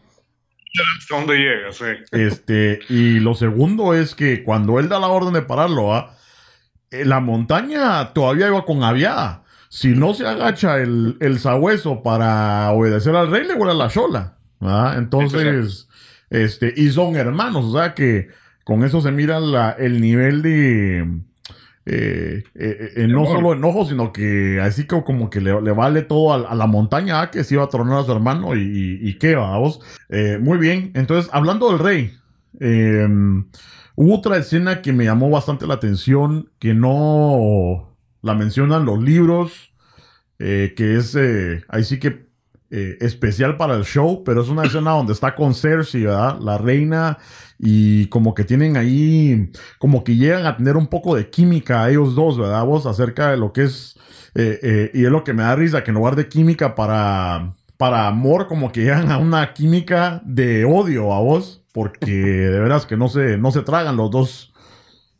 ¿Hasta 0.99 1.17
dónde 1.17 1.37
llega? 1.37 1.73
Sí. 1.73 1.85
Este, 2.13 2.81
y 2.89 3.21
lo 3.21 3.35
segundo 3.35 3.95
es 3.95 4.15
que 4.15 4.43
cuando 4.43 4.79
él 4.79 4.89
da 4.89 4.99
la 4.99 5.09
orden 5.09 5.33
de 5.33 5.43
pararlo, 5.43 5.95
¿ah? 5.95 6.15
la 6.91 7.21
montaña 7.21 8.13
todavía 8.13 8.49
iba 8.49 8.65
con 8.65 8.83
aviada. 8.83 9.45
Si 9.69 9.89
no 9.89 10.15
se 10.15 10.27
agacha 10.27 10.79
el, 10.79 11.17
el 11.21 11.39
sabueso 11.39 12.03
para 12.03 12.71
obedecer 12.73 13.15
al 13.17 13.31
rey, 13.31 13.47
le 13.47 13.55
vuela 13.55 13.75
la 13.75 13.89
chola. 13.89 14.37
Entonces, 14.97 15.89
este, 16.31 16.73
y 16.77 16.91
son 16.91 17.17
hermanos, 17.17 17.67
o 17.67 17.79
sea 17.79 17.95
que 17.95 18.29
con 18.65 18.85
eso 18.85 19.01
se 19.01 19.13
mira 19.13 19.39
el 19.79 20.01
nivel 20.01 20.43
de... 20.43 21.21
Eh, 21.89 22.43
eh, 22.57 22.93
eh, 22.97 23.07
no 23.07 23.27
solo 23.27 23.53
enojo, 23.53 23.87
sino 23.87 24.13
que 24.13 24.61
así 24.61 24.87
como 24.87 25.31
que 25.31 25.41
le, 25.41 25.53
vale 25.53 26.03
todo 26.03 26.49
a, 26.49 26.55
la 26.57 26.67
montaña, 26.67 27.21
ah, 27.21 27.31
que 27.31 27.45
se 27.45 27.55
iba 27.55 27.63
a 27.63 27.69
tronar 27.69 28.01
a 28.01 28.03
su 28.03 28.11
hermano 28.11 28.57
y, 28.57 29.17
qué, 29.21 29.37
vamos. 29.37 29.81
muy 30.41 30.59
bien, 30.59 30.91
entonces, 30.95 31.31
hablando 31.33 31.71
del 31.71 31.79
rey, 31.79 32.13
em, 32.59 33.47
hubo 33.95 34.17
otra 34.17 34.37
escena 34.37 34.83
que 34.83 34.93
me 34.93 35.05
llamó 35.05 35.31
bastante 35.31 35.67
la 35.69 35.75
atención, 35.75 36.51
que 36.59 36.75
no 36.75 37.97
la 38.21 38.35
mencionan 38.35 38.85
los 38.85 39.01
libros, 39.01 39.73
que 40.39 40.75
es, 40.77 41.17
ahí 41.69 41.85
sí 41.85 42.01
que 42.01 42.26
especial 42.71 43.57
para 43.57 43.75
el 43.75 43.85
show, 43.85 44.23
pero 44.25 44.43
es 44.43 44.49
una 44.49 44.65
escena 44.65 44.91
donde 44.91 45.13
está 45.13 45.35
con 45.35 45.55
Cersei, 45.55 46.05
¿verdad? 46.05 46.39
La 46.41 46.59
reina 46.59 47.19
y 47.59 48.07
como 48.07 48.35
que 48.35 48.45
tienen 48.45 48.77
ahí, 48.77 49.51
como 49.79 50.05
que 50.05 50.17
llegan 50.17 50.47
a 50.47 50.57
tener 50.57 50.77
un 50.77 50.89
poco 50.89 51.17
de 51.17 51.31
química 51.31 51.89
ellos 51.89 52.15
dos, 52.15 52.39
¿verdad? 52.39 52.65
Vos 52.65 52.87
acerca 52.87 53.31
de 53.31 53.37
lo 53.37 53.53
que 53.53 53.65
es, 53.65 53.97
eh, 54.35 54.59
eh, 54.63 54.91
y 54.95 55.05
es 55.05 55.11
lo 55.11 55.25
que 55.25 55.33
me 55.33 55.43
da 55.43 55.57
risa, 55.57 55.83
que 55.83 55.91
en 55.91 55.97
lugar 55.97 56.17
de 56.17 56.29
química 56.29 56.75
para, 56.75 57.55
para 57.77 58.09
amor, 58.09 58.47
como 58.47 58.73
que 58.73 58.83
llegan 58.83 59.11
a 59.11 59.19
una 59.19 59.55
química 59.55 60.21
de 60.25 60.65
odio 60.65 61.13
a 61.13 61.21
vos, 61.21 61.65
porque 61.73 62.13
de 62.13 62.61
veras 62.61 62.87
que 62.87 62.97
no 62.97 63.09
se, 63.09 63.39
no 63.39 63.51
se 63.51 63.63
tragan 63.63 63.97
los 63.97 64.11
dos. 64.11 64.53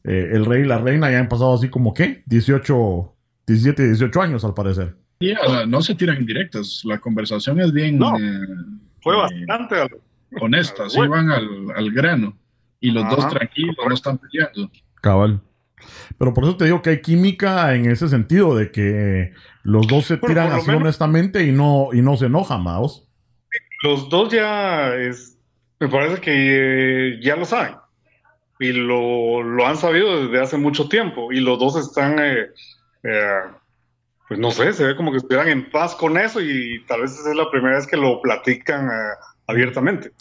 Eh, 0.05 0.31
el 0.33 0.45
rey 0.47 0.63
y 0.63 0.67
la 0.67 0.79
reina 0.79 1.11
ya 1.11 1.19
han 1.19 1.29
pasado 1.29 1.55
así 1.55 1.69
como 1.69 1.93
que 1.93 2.23
18, 2.27 3.15
17, 3.47 3.87
18 3.89 4.23
años 4.23 4.45
al 4.45 4.55
parecer. 4.55 4.97
No 5.67 5.83
se 5.83 5.95
tiran 5.95 6.19
indirectas, 6.19 6.83
la 6.85 6.99
conversación 6.99 7.61
es 7.61 7.73
bien... 7.73 7.99
fue 9.01 9.17
bastante 9.17 9.77
honestas, 10.41 10.93
sí 10.93 11.01
van 11.01 11.31
al, 11.31 11.91
grano. 11.93 12.37
Y 12.81 12.91
los 12.91 13.09
dos 13.09 13.29
tranquilos, 13.29 13.77
no 13.87 13.95
están 13.95 14.19
peleando. 14.19 14.71
Cabal. 15.01 15.41
Pero 16.19 16.35
por 16.35 16.45
eso 16.45 16.57
te 16.57 16.65
digo 16.67 16.83
que 16.83 16.91
hay 16.91 17.01
química 17.01 17.75
en 17.75 17.91
ese 17.91 18.09
sentido, 18.09 18.57
de 18.57 18.71
que 18.71 19.33
los 19.63 19.87
dos 19.87 20.07
se 20.07 20.17
tiran 20.17 20.53
así 20.53 20.71
honestamente 20.71 21.45
y 21.45 21.53
no, 21.53 21.89
y 21.93 22.03
no 22.03 22.17
se 22.17 22.27
enojan, 22.27 22.63
Maos. 22.63 23.09
Los 23.83 24.09
dos 24.09 24.33
ya 24.33 24.95
es, 24.95 25.39
me 25.79 25.89
parece 25.89 26.21
que 26.21 26.33
eh, 26.33 27.21
ya 27.23 27.37
lo 27.37 27.45
saben. 27.45 27.75
Y 28.59 28.73
lo, 28.73 29.43
lo, 29.43 29.67
han 29.67 29.77
sabido 29.77 30.27
desde 30.27 30.43
hace 30.43 30.57
mucho 30.57 30.89
tiempo. 30.89 31.31
Y 31.31 31.41
los 31.41 31.59
dos 31.59 31.77
están, 31.77 32.19
eh, 32.19 32.47
eh, 33.03 33.41
pues 34.29 34.41
no 34.41 34.51
sé, 34.51 34.73
se 34.73 34.85
ve 34.85 34.97
como 34.97 35.13
que 35.13 35.19
estuvieran 35.19 35.49
en 35.49 35.71
paz 35.71 35.95
con 35.95 36.17
eso. 36.19 36.41
Y 36.41 36.85
tal 36.87 37.03
vez 37.03 37.13
esa 37.13 37.31
es 37.31 37.37
la 37.37 37.51
primera 37.51 37.77
vez 37.77 37.87
que 37.87 37.97
lo 37.97 38.21
platican 38.21 38.89
abiertamente. 39.47 40.13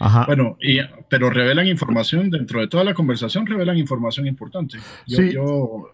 Ajá. 0.00 0.24
Bueno, 0.26 0.56
y, 0.60 0.78
pero 1.08 1.30
revelan 1.30 1.66
información, 1.66 2.30
dentro 2.30 2.60
de 2.60 2.68
toda 2.68 2.84
la 2.84 2.94
conversación 2.94 3.46
revelan 3.46 3.78
información 3.78 4.26
importante. 4.26 4.78
Yo, 5.06 5.16
sí. 5.16 5.32
yo 5.32 5.90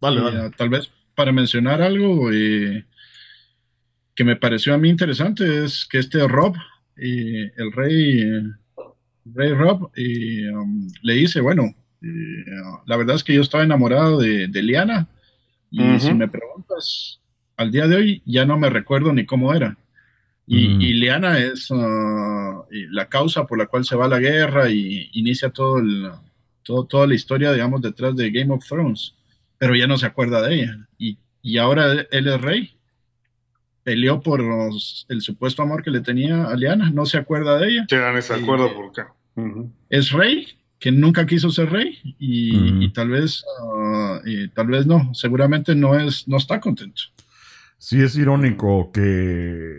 vale, 0.00 0.50
tal 0.56 0.68
vez 0.68 0.90
para 1.14 1.32
mencionar 1.32 1.82
algo 1.82 2.30
eh, 2.32 2.84
que 4.14 4.24
me 4.24 4.36
pareció 4.36 4.74
a 4.74 4.78
mí 4.78 4.88
interesante 4.88 5.64
es 5.64 5.86
que 5.86 5.98
este 5.98 6.26
Rob, 6.28 6.54
eh, 6.96 7.52
el 7.56 7.72
rey, 7.72 8.24
rey 9.24 9.52
Rob, 9.52 9.90
um, 9.96 10.88
le 11.02 11.14
dice, 11.14 11.40
bueno, 11.40 11.74
la 12.86 12.96
verdad 12.96 13.16
es 13.16 13.24
que 13.24 13.34
yo 13.34 13.40
estaba 13.40 13.64
enamorado 13.64 14.20
de, 14.20 14.46
de 14.48 14.62
Liana 14.62 15.08
y 15.74 16.00
si 16.00 16.14
me 16.14 16.28
preguntas, 16.28 17.20
al 17.56 17.70
día 17.70 17.86
de 17.86 17.96
hoy 17.96 18.22
ya 18.24 18.44
no 18.44 18.58
me 18.58 18.70
recuerdo 18.70 19.12
ni 19.12 19.26
cómo 19.26 19.52
era. 19.54 19.76
Y, 20.46 20.68
mm. 20.68 21.00
Liana 21.00 21.38
es 21.38 21.70
uh, 21.70 22.64
la 22.90 23.08
causa 23.08 23.46
por 23.46 23.58
la 23.58 23.66
cual 23.66 23.84
se 23.84 23.96
va 23.96 24.04
a 24.04 24.08
la 24.08 24.18
guerra 24.18 24.68
y 24.70 25.08
inicia 25.14 25.50
todo 25.50 25.78
el, 25.78 26.10
todo, 26.62 26.84
toda 26.84 27.06
la 27.06 27.14
historia, 27.14 27.52
digamos, 27.52 27.80
detrás 27.80 28.14
de 28.14 28.30
Game 28.30 28.52
of 28.52 28.66
Thrones, 28.66 29.14
pero 29.58 29.74
ya 29.74 29.86
no 29.86 29.96
se 29.96 30.06
acuerda 30.06 30.42
de 30.42 30.54
ella. 30.54 30.88
Y, 30.98 31.18
y 31.42 31.58
ahora 31.58 32.06
él 32.10 32.28
es 32.28 32.40
rey. 32.40 32.70
Peleó 33.82 34.20
por 34.20 34.42
el 35.08 35.20
supuesto 35.20 35.62
amor 35.62 35.82
que 35.82 35.90
le 35.90 36.00
tenía 36.00 36.44
a 36.44 36.56
Liana, 36.56 36.90
no 36.90 37.04
se 37.04 37.18
acuerda 37.18 37.58
de 37.58 37.68
ella. 37.68 37.86
Ya 37.88 38.12
no 38.12 38.22
se 38.22 38.34
acuerda 38.34 38.72
por 38.72 38.92
qué. 38.92 39.02
Es 39.90 40.10
rey, 40.10 40.46
que 40.84 40.92
nunca 40.92 41.24
quiso 41.24 41.48
ser 41.48 41.70
rey 41.70 41.98
y, 42.18 42.92
tal 42.92 43.08
vez 43.08 43.42
uh, 43.62 44.18
tal 44.52 44.66
vez 44.66 44.84
no, 44.84 45.14
seguramente 45.14 45.74
no 45.74 45.98
es 45.98 46.28
no 46.28 46.36
está 46.36 46.60
contento. 46.60 47.00
Sí 47.78 48.02
es 48.02 48.14
irónico 48.16 48.92
que 48.92 49.78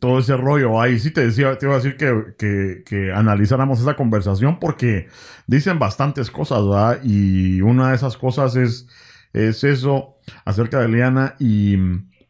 todo 0.00 0.18
ese 0.18 0.38
rollo. 0.38 0.80
Ahí 0.80 0.98
sí 0.98 1.10
te 1.10 1.26
decía, 1.26 1.58
te 1.58 1.66
iba 1.66 1.74
a 1.74 1.78
decir 1.78 1.98
que, 1.98 2.84
que, 2.86 3.12
analizáramos 3.12 3.80
esa 3.80 3.96
conversación 3.96 4.58
porque 4.58 5.08
dicen 5.46 5.78
bastantes 5.78 6.30
cosas, 6.30 6.64
¿verdad? 6.64 7.00
Y 7.04 7.60
una 7.60 7.90
de 7.90 7.96
esas 7.96 8.16
cosas 8.16 8.56
es, 8.56 8.88
es 9.34 9.62
eso 9.62 10.16
acerca 10.46 10.80
de 10.80 10.88
Liana 10.88 11.34
y, 11.38 11.76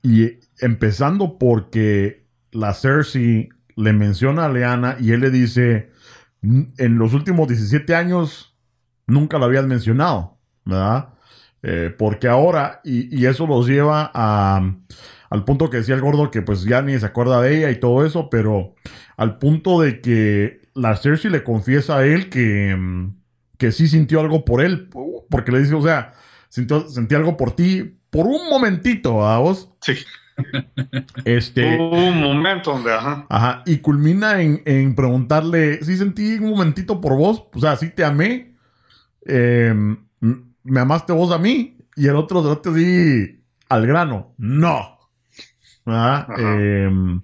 y 0.02 0.40
empezando 0.58 1.38
porque 1.38 2.24
la 2.50 2.74
Cersei 2.74 3.50
le 3.76 3.92
menciona 3.92 4.46
a 4.46 4.52
Liana 4.52 4.96
y 4.98 5.12
él 5.12 5.20
le 5.20 5.30
dice, 5.30 5.89
en 6.42 6.99
los 6.99 7.14
últimos 7.14 7.49
17 7.49 7.94
años 7.94 8.56
nunca 9.06 9.38
lo 9.38 9.44
habías 9.44 9.66
mencionado, 9.66 10.38
¿verdad? 10.64 11.11
Eh, 11.62 11.94
porque 11.97 12.28
ahora, 12.28 12.80
y, 12.85 13.14
y 13.14 13.26
eso 13.26 13.47
los 13.47 13.66
lleva 13.66 14.11
a 14.14 14.75
al 15.30 15.44
punto 15.44 15.70
que 15.70 15.78
decía 15.78 15.94
el 15.94 16.00
gordo 16.00 16.30
que 16.30 16.42
pues 16.42 16.64
ya 16.64 16.82
ni 16.82 16.99
se 16.99 17.06
acuerda 17.06 17.40
de 17.40 17.56
ella 17.56 17.70
y 17.70 17.78
todo 17.78 18.04
eso, 18.04 18.28
pero 18.28 18.75
al 19.16 19.38
punto 19.38 19.80
de 19.80 20.00
que 20.00 20.61
la 20.75 20.97
Cersei 20.97 21.30
le 21.30 21.44
confiesa 21.44 21.99
a 21.99 22.04
él 22.04 22.28
que, 22.28 22.76
que 23.56 23.70
sí 23.70 23.87
sintió 23.87 24.20
algo 24.20 24.44
por 24.44 24.61
él, 24.61 24.90
porque 25.30 25.52
le 25.52 25.61
dice, 25.61 25.75
o 25.75 25.82
sea, 25.82 26.14
sintió, 26.49 26.88
sentí 26.88 27.14
algo 27.14 27.37
por 27.37 27.54
ti 27.54 27.97
por 28.11 28.26
un 28.26 28.49
momentito, 28.50 29.25
¿a 29.25 29.38
vos? 29.38 29.70
Sí. 29.80 29.94
Este. 31.25 31.78
Un 31.78 32.20
momento 32.20 32.73
donde, 32.73 32.92
ajá. 32.92 33.26
Ajá. 33.28 33.62
Y 33.66 33.78
culmina 33.78 34.40
en, 34.40 34.94
preguntarle: 34.94 35.82
sí 35.85 35.97
sentí 35.97 36.35
un 36.35 36.50
momentito 36.50 37.00
por 37.00 37.16
vos. 37.16 37.44
O 37.54 37.61
sea, 37.61 37.76
sí 37.76 37.90
te 37.90 38.04
amé. 38.04 38.54
Em, 39.26 39.97
me 40.62 40.80
amaste 40.80 41.12
vos 41.12 41.32
a 41.32 41.38
mí. 41.38 41.78
Y 41.97 42.06
el 42.06 42.16
otro 42.16 42.42
de 42.42 42.56
te 42.56 42.73
di 42.73 43.42
al 43.68 43.87
grano. 43.87 44.35
No. 44.38 44.99
Em, 46.37 47.23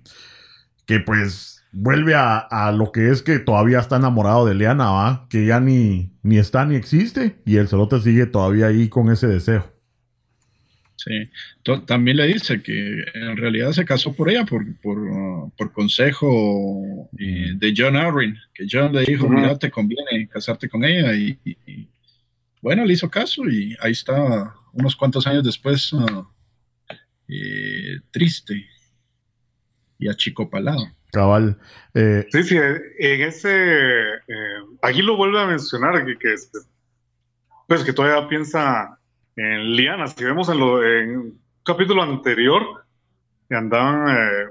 que 0.86 1.00
pues 1.00 1.64
vuelve 1.72 2.14
a, 2.14 2.72
lo 2.72 2.90
que 2.90 3.10
es 3.10 3.22
que 3.22 3.38
todavía 3.38 3.78
está 3.78 3.96
enamorado 3.96 4.46
de 4.46 4.54
Leana, 4.54 4.90
¿va? 4.90 5.26
Que 5.28 5.46
ya 5.46 5.60
ni, 5.60 6.12
ni 6.22 6.38
está 6.38 6.64
ni 6.64 6.74
existe 6.74 7.40
y 7.44 7.56
el 7.56 7.68
celote 7.68 8.00
sigue 8.00 8.26
todavía 8.26 8.66
ahí 8.66 8.88
con 8.88 9.10
ese 9.10 9.26
deseo. 9.26 9.75
Sí, 11.06 11.30
también 11.86 12.16
le 12.16 12.26
dice 12.26 12.60
que 12.60 13.04
en 13.14 13.36
realidad 13.36 13.70
se 13.70 13.84
casó 13.84 14.12
por 14.12 14.28
ella, 14.28 14.44
por, 14.44 14.64
por, 14.80 14.98
uh, 14.98 15.52
consejo 15.72 17.08
eh, 17.16 17.52
de 17.54 17.74
John 17.76 17.94
Arryn, 17.94 18.36
que 18.52 18.66
John 18.68 18.92
le 18.92 19.02
dijo, 19.02 19.28
mira, 19.28 19.56
te 19.56 19.70
conviene 19.70 20.26
casarte 20.26 20.68
con 20.68 20.82
ella 20.84 21.14
y, 21.14 21.38
bueno, 22.60 22.84
le 22.84 22.94
hizo 22.94 23.08
caso 23.08 23.48
y 23.48 23.76
ahí 23.80 23.92
está 23.92 24.52
unos 24.72 24.96
cuantos 24.96 25.24
años 25.28 25.44
después 25.44 25.92
uh, 25.92 26.26
eh, 27.28 28.00
triste 28.10 28.66
y 30.00 30.08
achicopalado. 30.08 30.88
Cabal. 31.12 31.56
Eh, 31.94 32.26
sí, 32.32 32.42
sí, 32.42 32.56
en 32.56 33.22
ese. 33.22 33.50
Eh, 33.52 34.58
aquí 34.82 35.02
lo 35.02 35.16
vuelve 35.16 35.40
a 35.40 35.46
mencionar, 35.46 36.04
que, 36.04 36.18
que, 36.18 36.34
pues 37.68 37.84
que 37.84 37.92
todavía 37.92 38.28
piensa 38.28 38.98
en 39.36 39.72
Liana. 39.76 40.06
Si 40.06 40.24
vemos 40.24 40.48
en, 40.48 40.58
lo, 40.58 40.84
en 40.84 41.16
un 41.16 41.40
capítulo 41.62 42.02
anterior, 42.02 42.62
que 43.48 43.54
andaban. 43.54 44.08
Eh, 44.08 44.48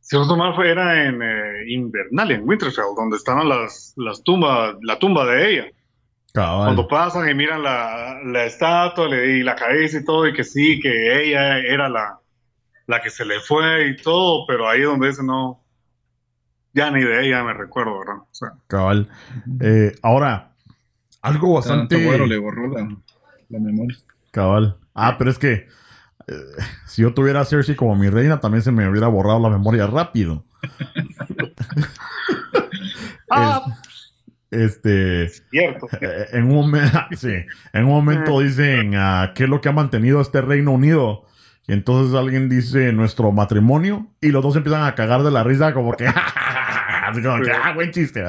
si 0.00 0.16
no 0.16 0.36
mal 0.36 0.54
era 0.64 1.04
en 1.04 1.20
Invernal, 1.68 2.30
en 2.30 2.48
Winterfell, 2.48 2.94
donde 2.96 3.16
estaban 3.16 3.48
las, 3.48 3.92
las 3.96 4.22
tumbas, 4.22 4.76
la 4.82 4.98
tumba 5.00 5.26
de 5.26 5.50
ella. 5.50 5.66
Cuando 6.32 6.86
pasan 6.86 7.28
y 7.28 7.34
miran 7.34 7.62
la, 7.62 8.20
la 8.24 8.44
estatua 8.44 9.08
y 9.08 9.42
la 9.42 9.56
cabeza 9.56 9.98
y 9.98 10.04
todo, 10.04 10.28
y 10.28 10.34
que 10.34 10.44
sí, 10.44 10.78
que 10.78 11.22
ella 11.22 11.58
era 11.58 11.88
la, 11.88 12.20
la 12.86 13.00
que 13.00 13.10
se 13.10 13.24
le 13.24 13.40
fue 13.40 13.88
y 13.88 13.96
todo, 13.96 14.46
pero 14.46 14.68
ahí 14.68 14.82
donde 14.82 15.08
dice 15.08 15.24
no, 15.24 15.64
ya 16.74 16.90
ni 16.90 17.02
de 17.02 17.26
ella 17.26 17.42
me 17.42 17.54
recuerdo, 17.54 17.98
¿verdad? 17.98 18.22
Cabal. 18.66 19.08
Eh, 19.60 19.92
ahora, 20.02 20.52
algo 21.26 21.54
bastante. 21.54 22.04
Bueno, 22.04 22.26
le 22.26 22.38
borró 22.38 22.68
la, 22.68 22.88
memoria. 23.58 23.96
Cabal. 24.30 24.76
Ah, 24.94 25.16
pero 25.18 25.30
es 25.30 25.38
que 25.38 25.66
eh, 26.28 26.34
si 26.86 27.02
yo 27.02 27.14
tuviera 27.14 27.40
a 27.40 27.44
Cersei 27.44 27.76
como 27.76 27.96
mi 27.96 28.08
reina, 28.08 28.40
también 28.40 28.62
se 28.62 28.72
me 28.72 28.88
hubiera 28.88 29.08
borrado 29.08 29.40
la 29.40 29.50
memoria 29.50 29.86
rápido. 29.86 30.44
ah, 33.30 33.64
este. 34.50 35.28
Cierto. 35.50 35.88
Eh, 36.00 36.26
en 36.32 36.44
un, 36.44 36.54
momento, 36.54 36.98
sí, 37.16 37.34
en 37.72 37.84
un 37.84 37.90
momento 37.90 38.40
dicen 38.40 38.96
uh, 38.96 39.34
qué 39.34 39.44
es 39.44 39.50
lo 39.50 39.60
que 39.60 39.68
ha 39.68 39.72
mantenido 39.72 40.20
este 40.20 40.40
Reino 40.40 40.72
Unido. 40.72 41.24
Y 41.68 41.72
entonces 41.72 42.14
alguien 42.14 42.48
dice 42.48 42.92
nuestro 42.92 43.32
matrimonio. 43.32 44.06
Y 44.20 44.28
los 44.28 44.42
dos 44.42 44.54
empiezan 44.54 44.84
a 44.84 44.94
cagar 44.94 45.24
de 45.24 45.32
la 45.32 45.42
risa, 45.42 45.74
como 45.74 45.92
que. 45.92 46.06
así 47.08 47.22
como 47.22 47.42
que, 47.42 47.50
ah, 47.50 47.72
buen 47.74 47.90
chiste, 47.90 48.24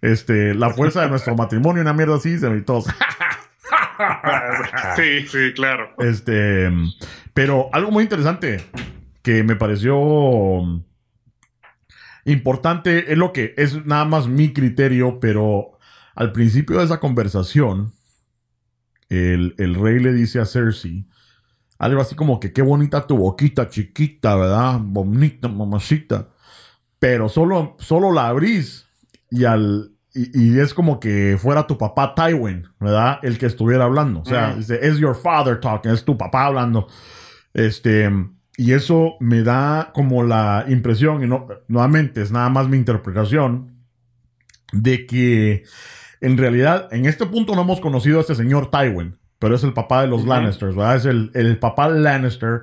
Este, 0.00 0.54
la 0.54 0.70
fuerza 0.70 1.02
de 1.02 1.08
nuestro 1.08 1.34
matrimonio, 1.34 1.82
una 1.82 1.92
mierda 1.92 2.16
así, 2.16 2.38
se 2.38 2.48
me 2.48 2.60
todos. 2.62 2.86
sí, 4.96 5.26
sí, 5.28 5.52
claro. 5.54 5.90
Este, 5.98 6.70
pero 7.34 7.68
algo 7.72 7.90
muy 7.90 8.04
interesante 8.04 8.64
que 9.22 9.44
me 9.44 9.56
pareció 9.56 10.62
importante 12.24 13.12
es 13.12 13.18
lo 13.18 13.32
que 13.32 13.54
es 13.56 13.84
nada 13.86 14.04
más 14.04 14.28
mi 14.28 14.52
criterio, 14.52 15.20
pero 15.20 15.78
al 16.14 16.32
principio 16.32 16.78
de 16.78 16.84
esa 16.84 17.00
conversación, 17.00 17.92
el, 19.08 19.74
rey 19.74 19.98
le 19.98 20.12
dice 20.12 20.40
a 20.40 20.46
Cersei 20.46 21.06
algo 21.78 22.00
así 22.00 22.14
como 22.14 22.38
que 22.38 22.52
qué 22.52 22.62
bonita 22.62 23.08
tu 23.08 23.16
boquita 23.16 23.68
chiquita, 23.68 24.36
¿verdad? 24.36 24.78
Bonita, 24.80 25.48
mamacita. 25.48 26.28
Pero 27.02 27.28
solo, 27.28 27.74
solo 27.80 28.12
la 28.12 28.28
abrís 28.28 28.86
y 29.28 29.44
al 29.44 29.90
y, 30.14 30.56
es 30.60 30.72
como 30.72 31.00
que 31.00 31.36
fuera 31.36 31.66
tu 31.66 31.76
papá 31.76 32.14
Tywin, 32.14 32.68
¿verdad? 32.78 33.18
El 33.24 33.38
que 33.38 33.46
estuviera 33.46 33.86
hablando. 33.86 34.20
O 34.20 34.24
sea, 34.24 34.54
dice, 34.54 34.78
es 34.80 34.98
your 34.98 35.16
father 35.16 35.58
talking, 35.58 35.90
es 35.90 36.04
tu 36.04 36.16
papá 36.16 36.46
hablando. 36.46 36.86
Este, 37.54 38.08
y 38.56 38.72
eso 38.72 39.16
me 39.18 39.42
da 39.42 39.90
como 39.92 40.22
la 40.22 40.64
impresión, 40.68 41.24
y 41.24 41.26
no, 41.26 41.48
nuevamente 41.66 42.22
es 42.22 42.30
nada 42.30 42.50
más 42.50 42.68
mi 42.68 42.76
interpretación, 42.76 43.84
de 44.72 45.04
que 45.04 45.64
en 46.20 46.38
realidad 46.38 46.86
en 46.92 47.06
este 47.06 47.26
punto 47.26 47.56
no 47.56 47.62
hemos 47.62 47.80
conocido 47.80 48.18
a 48.18 48.20
este 48.20 48.36
señor 48.36 48.70
Tywin, 48.70 49.18
pero 49.40 49.56
es 49.56 49.64
el 49.64 49.72
papá 49.72 50.02
de 50.02 50.06
los 50.06 50.24
Lannisters, 50.24 50.76
¿verdad? 50.76 50.94
Es 50.94 51.06
el, 51.06 51.32
el 51.34 51.58
papá 51.58 51.88
Lannister. 51.88 52.60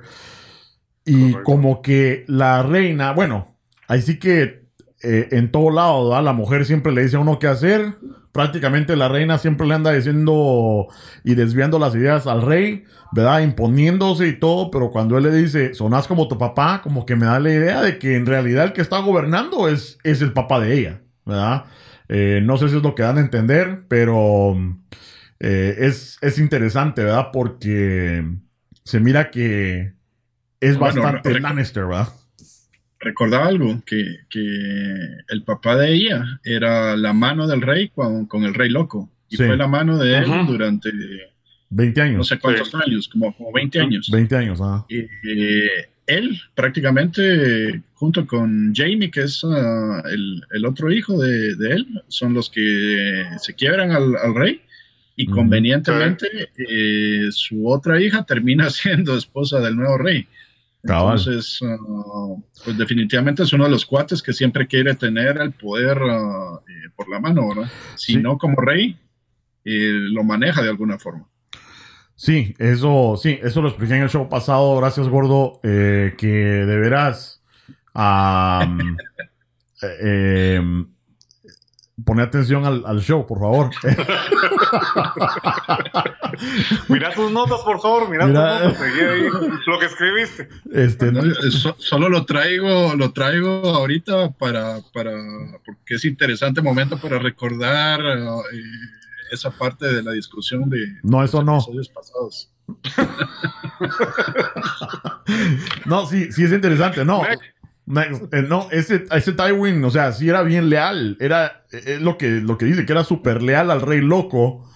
Y 1.04 1.34
como 1.42 1.82
que 1.82 2.24
la 2.26 2.62
reina, 2.62 3.12
bueno, 3.12 3.49
ahí 3.90 4.02
sí 4.02 4.18
que 4.18 4.64
eh, 5.02 5.28
en 5.32 5.50
todo 5.50 5.70
lado, 5.70 6.08
¿verdad? 6.08 6.24
La 6.24 6.32
mujer 6.32 6.64
siempre 6.64 6.92
le 6.92 7.02
dice 7.02 7.16
a 7.16 7.20
uno 7.20 7.38
qué 7.38 7.46
hacer. 7.46 7.94
Prácticamente 8.32 8.94
la 8.96 9.08
reina 9.08 9.38
siempre 9.38 9.66
le 9.66 9.74
anda 9.74 9.92
diciendo 9.92 10.86
y 11.24 11.34
desviando 11.34 11.78
las 11.78 11.94
ideas 11.94 12.26
al 12.26 12.42
rey. 12.42 12.84
¿verdad? 13.12 13.40
Imponiéndose 13.40 14.28
y 14.28 14.38
todo, 14.38 14.70
pero 14.70 14.90
cuando 14.90 15.18
él 15.18 15.24
le 15.24 15.32
dice, 15.32 15.74
sonás 15.74 16.06
como 16.06 16.28
tu 16.28 16.38
papá, 16.38 16.80
como 16.82 17.04
que 17.04 17.16
me 17.16 17.26
da 17.26 17.40
la 17.40 17.50
idea 17.50 17.82
de 17.82 17.98
que 17.98 18.16
en 18.16 18.26
realidad 18.26 18.64
el 18.64 18.72
que 18.72 18.82
está 18.82 19.00
gobernando 19.00 19.68
es, 19.68 19.98
es 20.04 20.22
el 20.22 20.32
papá 20.32 20.60
de 20.60 20.78
ella, 20.78 21.00
¿verdad? 21.24 21.64
Eh, 22.08 22.40
no 22.44 22.56
sé 22.56 22.68
si 22.68 22.76
es 22.76 22.82
lo 22.82 22.94
que 22.94 23.02
dan 23.02 23.18
a 23.18 23.20
entender, 23.20 23.84
pero 23.88 24.56
eh, 25.40 25.76
es, 25.78 26.18
es, 26.20 26.38
interesante, 26.38 27.02
¿verdad? 27.02 27.28
Porque 27.32 28.24
se 28.84 29.00
mira 29.00 29.30
que 29.30 29.94
es 30.60 30.78
bastante 30.78 31.40
Lannister, 31.40 31.86
¿verdad? 31.86 32.08
Recordaba 33.00 33.46
algo, 33.46 33.82
que, 33.84 34.18
el 35.28 35.42
papá 35.42 35.76
de 35.76 35.92
ella 35.94 36.40
era 36.44 36.96
la 36.96 37.12
mano 37.12 37.46
del 37.46 37.62
rey 37.62 37.88
con, 37.88 38.44
el 38.44 38.54
rey 38.54 38.68
loco. 38.68 39.10
Y 39.28 39.36
fue 39.36 39.56
la 39.56 39.68
mano 39.68 39.96
de 39.98 40.18
él 40.18 40.30
durante 40.46 40.90
20 41.70 42.00
años. 42.02 42.16
No 42.18 42.24
sé 42.24 42.38
cuántos 42.38 42.74
años, 42.74 43.08
como, 43.08 43.34
como 43.36 43.52
20 43.52 43.80
años. 43.80 44.10
20 44.10 44.36
años, 44.36 44.60
ah. 44.62 44.84
Y, 44.88 45.06
él 46.06 46.40
prácticamente, 46.56 47.82
junto 47.94 48.26
con 48.26 48.74
Jamie, 48.74 49.12
que 49.12 49.22
es 49.22 49.44
ah, 49.44 50.02
el, 50.10 50.66
otro 50.66 50.92
hijo 50.92 51.18
de, 51.18 51.50
él, 51.50 51.86
son 52.08 52.34
los 52.34 52.50
que 52.50 53.24
se 53.38 53.54
quiebran 53.54 53.92
al, 53.92 54.34
rey. 54.34 54.60
Y 55.16 55.26
convenientemente, 55.26 56.26
eh, 56.56 57.28
su 57.30 57.68
otra 57.68 58.00
hija 58.00 58.24
termina 58.24 58.70
siendo 58.70 59.16
esposa 59.16 59.60
del 59.60 59.76
nuevo 59.76 59.98
rey. 59.98 60.26
Entonces, 60.82 61.60
ah, 61.62 62.36
pues 62.64 62.78
definitivamente 62.78 63.42
es 63.42 63.52
uno 63.52 63.64
de 63.64 63.70
los 63.70 63.84
cuates 63.84 64.22
que 64.22 64.32
siempre 64.32 64.66
quiere 64.66 64.94
tener 64.94 65.36
el 65.38 65.52
poder 65.52 65.98
eh, 65.98 66.88
por 66.96 67.08
la 67.08 67.20
mano, 67.20 67.48
¿verdad? 67.48 67.70
Si 67.96 68.16
no 68.16 68.38
como 68.38 68.56
rey, 68.56 68.98
eh, 69.64 69.92
lo 69.92 70.24
maneja 70.24 70.62
de 70.62 70.70
alguna 70.70 70.98
forma. 70.98 71.26
Sí, 72.14 72.54
eso, 72.58 73.16
sí, 73.16 73.38
eso 73.42 73.62
lo 73.62 73.68
expliqué 73.68 73.94
en 73.94 74.02
el 74.02 74.10
show 74.10 74.28
pasado. 74.28 74.76
Gracias, 74.76 75.08
gordo. 75.08 75.60
Eh, 75.62 76.14
que 76.18 76.26
de 76.26 76.78
veras. 76.78 77.42
Eh, 79.82 80.56
em, 80.58 80.86
pone 82.04 82.22
atención 82.22 82.64
al, 82.64 83.00
show, 83.00 83.26
por 83.26 83.40
favor. 83.40 83.70
mira 86.88 87.12
tus 87.14 87.30
notas, 87.30 87.60
por 87.60 87.80
favor. 87.80 88.10
Mira, 88.10 88.26
tus 88.26 88.34
notas. 88.34 88.76
Seguí 88.78 89.00
ahí 89.00 89.28
lo 89.66 89.78
que 89.78 89.86
escribiste. 89.86 90.48
Este, 90.72 91.12
solo 91.78 92.08
lo 92.08 92.24
traigo, 92.24 92.94
lo 92.94 93.12
traigo 93.12 93.68
ahorita 93.68 94.32
para, 94.32 94.80
para, 94.92 95.12
porque 95.64 95.94
es 95.94 96.04
interesante 96.04 96.62
momento 96.62 96.98
para 96.98 97.18
recordar. 97.18 98.00
Eh, 98.00 98.60
esa 99.30 99.50
parte 99.50 99.86
de 99.86 100.02
la 100.02 100.12
discusión 100.12 100.68
de 100.68 100.98
no, 101.02 101.22
eso 101.22 101.42
no. 101.42 101.56
episodios 101.56 101.88
pasados. 101.88 102.52
no, 105.86 106.06
sí, 106.06 106.32
sí 106.32 106.44
es 106.44 106.52
interesante, 106.52 107.04
no. 107.04 107.24
Eh, 107.24 107.38
no, 108.48 108.68
ese, 108.70 109.04
ese 109.10 109.32
Tywin, 109.32 109.84
o 109.84 109.90
sea, 109.90 110.12
sí 110.12 110.28
era 110.28 110.42
bien 110.42 110.70
leal. 110.70 111.16
Era 111.20 111.64
es 111.70 112.00
lo, 112.00 112.16
que, 112.16 112.28
lo 112.40 112.56
que 112.56 112.66
dice, 112.66 112.86
que 112.86 112.92
era 112.92 113.04
súper 113.04 113.42
leal 113.42 113.70
al 113.70 113.82
rey 113.82 114.00
loco. 114.00 114.68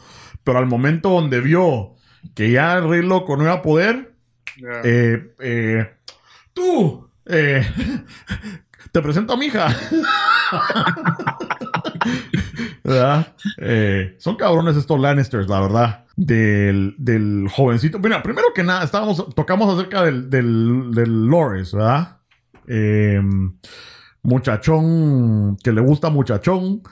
Pero 0.42 0.59
al 0.59 0.66
momento 0.66 1.11
donde 1.11 1.40
vio 1.40 1.94
que 2.35 2.50
ya 2.50 2.77
el 2.77 2.88
rey 2.88 3.03
loco 3.03 3.37
no 3.37 3.44
iba 3.44 3.53
a 3.53 3.62
poder, 3.62 4.14
eh, 4.85 5.35
eh, 5.38 5.94
tú, 6.53 7.09
te 7.24 9.03
presento 9.03 9.33
a 9.33 9.37
mi 9.37 9.46
hija. 9.46 9.68
Eh, 13.57 14.14
son 14.18 14.37
cabrones 14.37 14.77
estos 14.77 15.00
Lannisters, 15.00 15.48
la 15.48 15.61
verdad. 15.61 16.05
Del, 16.16 16.94
del, 16.98 17.48
jovencito. 17.50 17.98
Mira, 17.98 18.22
primero 18.22 18.48
que 18.55 18.62
nada, 18.62 18.85
estábamos, 18.85 19.35
tocamos 19.35 19.72
acerca 19.72 20.03
del, 20.03 20.29
del, 20.29 20.90
del 20.92 21.27
Lores, 21.27 21.72
¿verdad? 21.72 22.18
Em, 22.66 23.57
muchachón, 24.22 25.57
que 25.62 25.72
le 25.72 25.81
gusta 25.81 26.11
muchachón. 26.11 26.83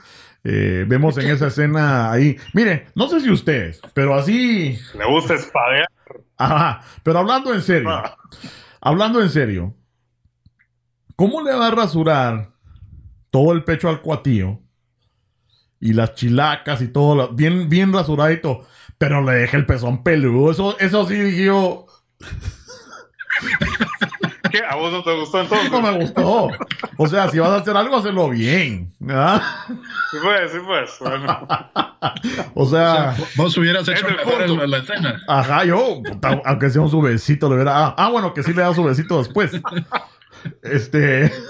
Eh, 0.43 0.85
vemos 0.87 1.17
en 1.17 1.29
esa 1.29 1.47
escena 1.47 2.11
ahí. 2.11 2.37
Mire, 2.53 2.87
no 2.95 3.07
sé 3.07 3.21
si 3.21 3.31
ustedes, 3.31 3.81
pero 3.93 4.15
así. 4.15 4.77
Le 4.97 5.05
gusta 5.05 5.35
espadear. 5.35 5.87
Ajá, 6.37 6.81
pero 7.03 7.19
hablando 7.19 7.53
en 7.53 7.61
serio. 7.61 7.89
Ah. 7.89 8.17
Hablando 8.81 9.21
en 9.21 9.29
serio. 9.29 9.75
¿Cómo 11.15 11.41
le 11.41 11.53
va 11.53 11.67
a 11.67 11.71
rasurar 11.71 12.49
todo 13.31 13.53
el 13.53 13.63
pecho 13.63 13.87
al 13.89 14.01
cuatío 14.01 14.61
y 15.79 15.93
las 15.93 16.13
chilacas 16.13 16.81
y 16.81 16.87
todo, 16.87 17.33
bien, 17.33 17.67
bien 17.67 17.91
rasuradito, 17.91 18.61
pero 18.97 19.21
le 19.21 19.33
dejé 19.33 19.57
el 19.57 19.65
pezón 19.65 20.01
peludo. 20.01 20.49
Eso, 20.49 20.79
eso 20.79 21.05
sí 21.07 21.15
dije 21.15 21.45
yo. 21.45 21.85
¿Qué? 24.53 24.61
¿A 24.69 24.75
vos 24.75 24.91
no 24.91 25.03
te 25.03 25.11
gustó 25.19 25.41
entonces? 25.41 25.71
No 25.71 25.81
me 25.81 25.97
gustó. 25.97 26.47
O 26.97 27.07
sea, 27.07 27.27
si 27.27 27.39
vas 27.39 27.49
a 27.49 27.55
hacer 27.55 27.75
algo, 27.75 27.95
hazlo 27.95 28.29
bien. 28.29 28.93
¿verdad? 28.99 29.41
Sí, 29.67 30.17
pues, 30.21 30.51
sí, 30.51 30.57
pues. 30.63 30.91
Bueno. 30.99 31.47
O 32.53 32.65
sea, 32.67 33.15
vos 33.37 33.57
hubieras 33.57 33.87
hecho 33.87 34.05
mejor 34.05 34.43
en 34.43 34.69
la, 34.69 34.77
escena. 34.77 35.21
Ajá, 35.27 35.63
yo, 35.63 36.01
aunque 36.43 36.69
sea 36.69 36.81
un 36.81 36.89
su 36.89 37.01
besito, 37.01 37.47
le 37.47 37.55
hubiera. 37.55 37.75
Ah, 37.75 37.95
ah, 37.97 38.09
bueno, 38.09 38.33
que 38.33 38.43
sí 38.43 38.53
le 38.53 38.61
da 38.61 38.73
su 38.75 38.83
besito 38.83 39.17
después. 39.17 39.51
Este. 40.61 41.31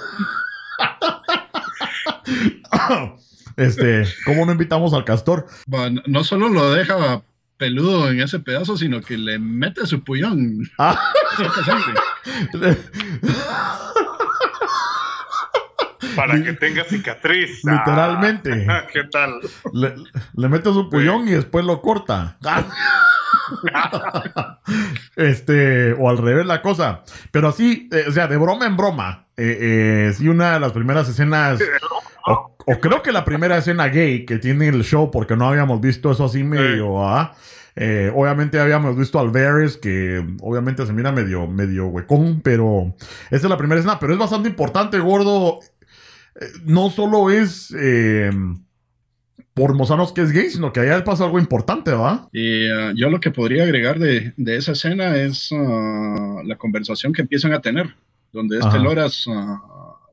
Este, 3.55 4.03
¿cómo 4.25 4.47
no 4.47 4.53
invitamos 4.53 4.95
al 4.95 5.05
castor? 5.05 5.45
no 6.07 6.23
solo 6.23 6.49
lo 6.49 6.73
deja 6.73 7.21
peludo 7.57 8.09
en 8.09 8.21
ese 8.21 8.39
pedazo, 8.39 8.77
sino 8.77 9.01
que 9.01 9.17
le 9.17 9.39
mete 9.39 9.85
su 9.85 10.03
puñón. 10.03 10.69
Ah. 10.77 10.99
Para 16.15 16.43
que 16.43 16.53
tenga 16.53 16.83
cicatriz. 16.83 17.63
Literalmente. 17.63 18.65
Ah, 18.69 18.85
¿Qué 18.91 19.03
tal? 19.05 19.39
Le, 19.73 20.49
mete 20.49 20.71
su 20.71 20.89
puñón 20.89 21.27
y 21.27 21.31
después 21.31 21.65
lo 21.65 21.81
corta. 21.81 22.37
este, 25.15 25.93
o 25.93 26.09
al 26.09 26.17
revés 26.17 26.45
la 26.45 26.61
cosa. 26.61 27.03
Pero 27.31 27.49
así, 27.49 27.89
eh, 27.91 28.05
o 28.07 28.11
sea, 28.11 28.27
de 28.27 28.37
broma 28.37 28.65
en 28.65 28.77
broma. 28.77 29.27
Eh, 29.35 30.09
eh, 30.09 30.13
sí, 30.15 30.27
una 30.27 30.53
de 30.53 30.59
las 30.59 30.71
primeras 30.71 31.09
escenas. 31.09 31.59
O, 32.65 32.79
creo 32.79 33.01
que 33.01 33.11
la 33.11 33.25
primera 33.25 33.57
escena 33.57 33.87
gay 33.87 34.25
que 34.25 34.37
tiene 34.37 34.67
el 34.67 34.83
show, 34.83 35.11
porque 35.11 35.35
no 35.35 35.47
habíamos 35.47 35.81
visto 35.81 36.11
eso 36.11 36.25
así 36.25 36.43
medio. 36.43 37.03
¿ah? 37.03 37.35
Eh, 37.75 38.11
obviamente 38.13 38.59
habíamos 38.59 38.97
visto 38.97 39.19
al 39.19 39.31
Varys, 39.31 39.77
que 39.77 40.25
obviamente 40.41 40.85
se 40.85 40.93
mira 40.93 41.11
medio, 41.11 41.47
medio 41.47 41.87
huecón, 41.87 42.41
pero 42.41 42.95
esa 43.31 43.47
es 43.47 43.49
la 43.49 43.57
primera 43.57 43.79
escena. 43.79 43.99
Pero 43.99 44.13
es 44.13 44.19
bastante 44.19 44.49
importante, 44.49 44.99
gordo. 44.99 45.59
Eh, 46.39 46.45
no 46.65 46.89
solo 46.89 47.29
es 47.29 47.73
eh, 47.77 48.31
por 49.53 49.75
Mozanos 49.75 50.13
que 50.13 50.21
es 50.21 50.31
gay, 50.31 50.49
sino 50.49 50.73
que 50.73 50.79
allá 50.79 51.03
pasa 51.03 51.25
algo 51.25 51.39
importante, 51.39 51.91
¿va? 51.91 52.27
Y 52.31 52.71
uh, 52.71 52.93
yo 52.95 53.09
lo 53.09 53.19
que 53.19 53.31
podría 53.31 53.63
agregar 53.63 53.99
de, 53.99 54.33
esa 54.37 54.71
escena 54.71 55.15
es 55.17 55.51
uh, 55.51 56.41
la 56.43 56.55
conversación 56.57 57.13
que 57.13 57.21
empiezan 57.21 57.53
a 57.53 57.61
tener, 57.61 57.93
donde 58.31 58.57
este 58.57 58.79
Loras 58.79 59.27
uh, 59.27 59.33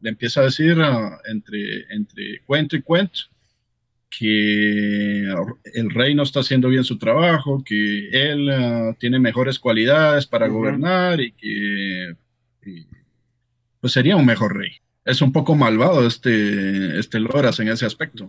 le 0.01 0.11
empieza 0.11 0.41
a 0.41 0.45
decir 0.45 0.81
ah, 0.81 1.19
entre, 1.27 1.85
entre 1.91 2.41
cuento 2.47 2.77
y 2.77 2.83
cuento 2.83 3.21
que 4.11 5.33
el 5.75 5.91
rey 5.91 6.15
no 6.15 6.25
está 6.25 6.41
haciendo 6.41 6.69
bien 6.69 6.83
su 6.83 6.99
trabajo, 6.99 7.63
que 7.65 8.09
él 8.11 8.51
ah, 8.51 8.97
tiene 8.99 9.19
mejores 9.19 9.59
cualidades 9.59 10.27
para 10.27 10.49
gobernar 10.49 11.21
y 11.21 11.33
que 11.33 12.15
pues 13.81 13.93
sería 13.93 14.17
un 14.17 14.27
mejor 14.27 14.57
rey. 14.57 14.73
Es 15.05 15.23
un 15.23 15.33
poco 15.33 15.55
malvado 15.55 16.07
este, 16.07 16.99
este 16.99 17.21
Loras 17.21 17.59
en 17.61 17.69
ese 17.69 17.87
aspecto. 17.87 18.29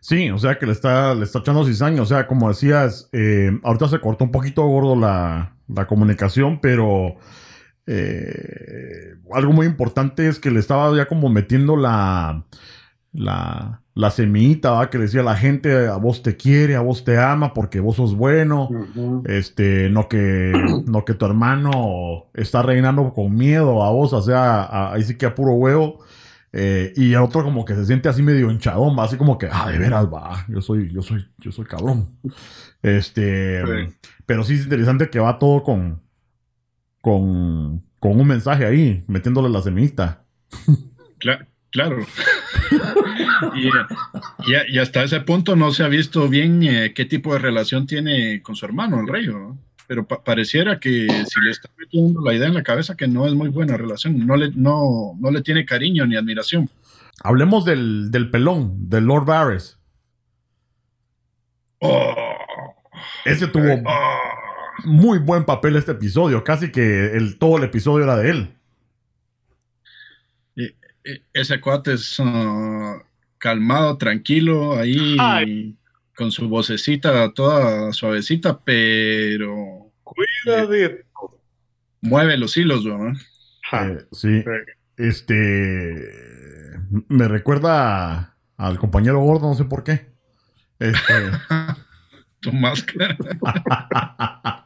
Sí, 0.00 0.30
o 0.30 0.38
sea 0.38 0.58
que 0.58 0.66
le 0.66 0.72
está, 0.72 1.14
le 1.14 1.24
está 1.24 1.40
echando 1.40 1.64
cizaña. 1.64 2.02
O 2.02 2.06
sea, 2.06 2.26
como 2.26 2.48
decías, 2.48 3.08
eh, 3.12 3.50
ahorita 3.62 3.88
se 3.88 4.00
cortó 4.00 4.24
un 4.24 4.30
poquito 4.30 4.62
gordo 4.62 4.94
la, 4.94 5.56
la 5.68 5.86
comunicación, 5.86 6.60
pero 6.60 7.16
eh, 7.86 9.14
algo 9.32 9.52
muy 9.52 9.66
importante 9.66 10.28
es 10.28 10.38
que 10.38 10.50
le 10.50 10.60
estaba 10.60 10.94
ya 10.96 11.06
como 11.06 11.28
metiendo 11.28 11.76
la, 11.76 12.44
la, 13.12 13.82
la 13.94 14.10
semillita, 14.10 14.88
que 14.90 14.98
le 14.98 15.04
decía 15.04 15.22
la 15.22 15.36
gente, 15.36 15.88
a 15.88 15.96
vos 15.96 16.22
te 16.22 16.36
quiere, 16.36 16.76
a 16.76 16.80
vos 16.80 17.04
te 17.04 17.18
ama 17.18 17.52
porque 17.52 17.80
vos 17.80 17.96
sos 17.96 18.14
bueno, 18.14 18.68
este, 19.26 19.90
no 19.90 20.08
que, 20.08 20.52
no 20.86 21.04
que 21.04 21.14
tu 21.14 21.26
hermano 21.26 22.26
está 22.34 22.62
reinando 22.62 23.12
con 23.12 23.34
miedo 23.34 23.82
a 23.82 23.90
vos, 23.90 24.12
o 24.12 24.22
sea, 24.22 24.92
ahí 24.92 25.02
sí 25.02 25.16
que 25.16 25.26
a 25.26 25.34
puro 25.34 25.52
huevo. 25.54 25.98
Eh, 26.52 26.92
y 26.96 27.12
el 27.12 27.20
otro 27.20 27.44
como 27.44 27.64
que 27.64 27.76
se 27.76 27.86
siente 27.86 28.08
así 28.08 28.22
medio 28.22 28.50
hinchadón, 28.50 28.98
así 28.98 29.16
como 29.16 29.38
que, 29.38 29.48
ah, 29.52 29.70
de 29.70 29.78
veras, 29.78 30.06
va, 30.06 30.44
yo 30.48 30.60
soy, 30.60 30.92
yo 30.92 31.00
soy, 31.00 31.24
yo 31.38 31.52
soy 31.52 31.64
cabrón. 31.64 32.16
Este, 32.82 33.62
pero 34.26 34.42
sí 34.42 34.54
es 34.54 34.64
interesante 34.64 35.10
que 35.10 35.20
va 35.20 35.38
todo 35.38 35.62
con, 35.62 36.00
con, 37.00 37.82
con 37.98 38.20
un 38.20 38.26
mensaje 38.26 38.66
ahí, 38.66 39.04
metiéndole 39.06 39.48
la 39.48 39.62
semillita. 39.62 40.24
Claro. 41.70 42.04
y, 44.72 44.78
hasta 44.78 45.04
ese 45.04 45.20
punto 45.20 45.54
no 45.54 45.70
se 45.70 45.84
ha 45.84 45.88
visto 45.88 46.28
bien 46.28 46.62
eh, 46.62 46.92
qué 46.94 47.04
tipo 47.04 47.32
de 47.32 47.38
relación 47.38 47.86
tiene 47.86 48.42
con 48.42 48.56
su 48.56 48.64
hermano, 48.66 49.00
el 49.00 49.06
rey, 49.06 49.28
pero 49.86 50.06
pareciera 50.06 50.80
que 50.80 51.06
si 51.08 51.40
le 51.40 51.50
está 51.50 51.68
metiendo 51.78 52.20
la 52.22 52.34
idea 52.34 52.48
en 52.48 52.54
la 52.54 52.62
cabeza 52.62 52.96
que 52.96 53.08
no 53.08 53.26
es 53.26 53.34
muy 53.34 53.48
buena 53.48 53.76
relación, 53.76 54.26
no 54.26 54.36
le, 54.36 54.50
no, 54.54 55.16
no 55.18 55.30
le 55.30 55.42
tiene 55.42 55.64
cariño 55.64 56.06
ni 56.06 56.16
admiración. 56.16 56.68
Hablemos 57.22 57.64
del, 57.64 58.10
del 58.10 58.30
pelón, 58.30 58.88
del 58.88 59.04
Lord 59.04 59.26
Varys. 59.26 59.78
Oh. 61.80 62.14
Ese 63.24 63.46
tuvo... 63.46 63.74
Oh 63.86 64.29
muy 64.84 65.18
buen 65.18 65.44
papel 65.44 65.76
este 65.76 65.92
episodio. 65.92 66.44
Casi 66.44 66.70
que 66.70 67.16
el, 67.16 67.38
todo 67.38 67.58
el 67.58 67.64
episodio 67.64 68.04
era 68.04 68.16
de 68.16 68.30
él. 68.30 68.56
e, 70.56 71.22
ese 71.32 71.60
cuate 71.60 71.94
es 71.94 72.18
uh, 72.18 73.02
calmado, 73.38 73.96
tranquilo, 73.96 74.76
ahí 74.76 75.76
con 76.16 76.30
su 76.30 76.48
vocecita 76.48 77.32
toda 77.32 77.92
suavecita, 77.92 78.60
pero... 78.62 79.90
Cuidadito. 80.04 81.04
Mueve 82.02 82.36
los 82.36 82.56
hilos, 82.56 82.84
¿no? 82.84 83.12
Eh, 83.72 84.06
sí. 84.12 84.44
Este... 84.96 86.78
Me 87.08 87.26
recuerda 87.28 88.36
al 88.56 88.78
compañero 88.78 89.20
gordo, 89.20 89.48
no 89.48 89.54
sé 89.54 89.64
por 89.64 89.82
qué. 89.82 90.10
Este... 90.78 91.14
tu 92.40 92.52
máscara. 92.52 93.16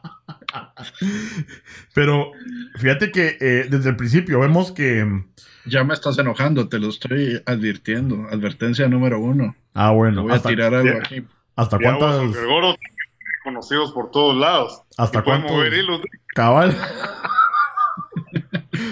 Pero 1.93 2.31
fíjate 2.77 3.11
que 3.11 3.37
eh, 3.39 3.67
desde 3.69 3.89
el 3.89 3.95
principio 3.95 4.39
vemos 4.39 4.71
que. 4.71 5.23
Ya 5.65 5.83
me 5.83 5.95
estás 5.95 6.17
enojando, 6.19 6.69
te 6.69 6.79
lo 6.79 6.89
estoy 6.89 7.41
advirtiendo. 7.45 8.27
Advertencia 8.29 8.87
número 8.87 9.19
uno. 9.19 9.55
Ah, 9.73 9.91
bueno. 9.91 10.23
voy 10.23 10.33
a 10.33 10.39
tirar 10.39 10.75
algo 10.75 10.99
aquí. 10.99 11.25
¿Hasta 11.55 11.79
cuántas? 11.79 12.21
conocidos 13.43 13.91
por 13.91 14.11
todos 14.11 14.35
lados. 14.35 14.81
¿Hasta 14.97 15.23
cuántos? 15.23 15.51
Cabal. 16.33 16.71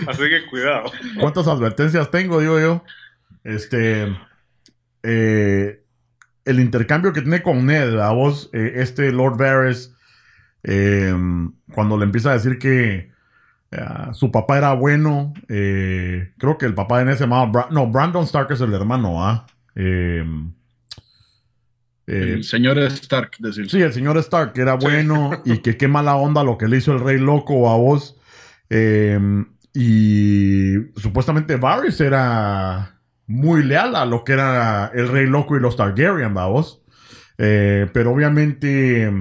Así 0.08 0.30
que 0.30 0.46
cuidado. 0.50 0.92
¿Cuántas 1.20 1.48
advertencias 1.48 2.10
tengo, 2.12 2.40
digo 2.40 2.60
yo? 2.60 2.84
Este. 3.44 4.16
Eh, 5.02 5.84
el 6.46 6.60
intercambio 6.60 7.14
que 7.14 7.22
tiene 7.22 7.42
con 7.42 7.66
Ned, 7.66 7.98
a 8.00 8.12
vos, 8.12 8.50
eh, 8.54 8.74
este 8.76 9.12
Lord 9.12 9.38
Varys, 9.38 9.96
eh, 10.64 11.14
cuando 11.74 11.98
le 11.98 12.06
empieza 12.06 12.30
a 12.32 12.34
decir 12.34 12.58
que 12.58 13.12
eh, 13.72 13.86
su 14.14 14.32
papá 14.32 14.58
era 14.58 14.74
bueno, 14.74 15.34
creo 15.48 16.58
que 16.58 16.66
el 16.66 16.74
papá 16.74 17.02
en 17.02 17.10
ese 17.10 17.24
llamaba, 17.24 17.68
no, 17.72 17.88
Brandon 17.88 18.24
Stark 18.24 18.52
es 18.52 18.62
el 18.62 18.74
hermano, 18.74 19.26
¿ah? 19.26 19.46
el 19.76 20.54
señor 22.44 22.78
Stark, 22.80 23.32
decir. 23.40 23.70
Sí, 23.70 23.82
el 23.82 23.94
señor 23.94 24.18
Stark 24.18 24.54
era 24.56 24.76
bueno 24.76 25.42
y 25.46 25.58
que 25.60 25.78
qué 25.78 25.88
mala 25.88 26.16
onda 26.16 26.44
lo 26.44 26.58
que 26.58 26.68
le 26.68 26.78
hizo 26.78 26.94
el 26.94 27.00
rey 27.00 27.18
loco 27.18 27.70
a 27.70 27.78
vos. 27.78 28.18
y 29.74 30.76
supuestamente 30.96 31.56
Varys 31.56 32.00
era 32.00 32.94
muy 33.28 33.64
leal 33.64 33.96
a 33.96 34.06
lo 34.06 34.24
que 34.24 34.34
era 34.34 34.92
el 34.94 35.08
Rey 35.08 35.28
Loco 35.28 35.56
y 35.56 35.60
los 35.60 35.76
Targaryen. 35.76 36.36
Eh, 37.38 37.90
pero 37.94 38.12
obviamente 38.12 39.12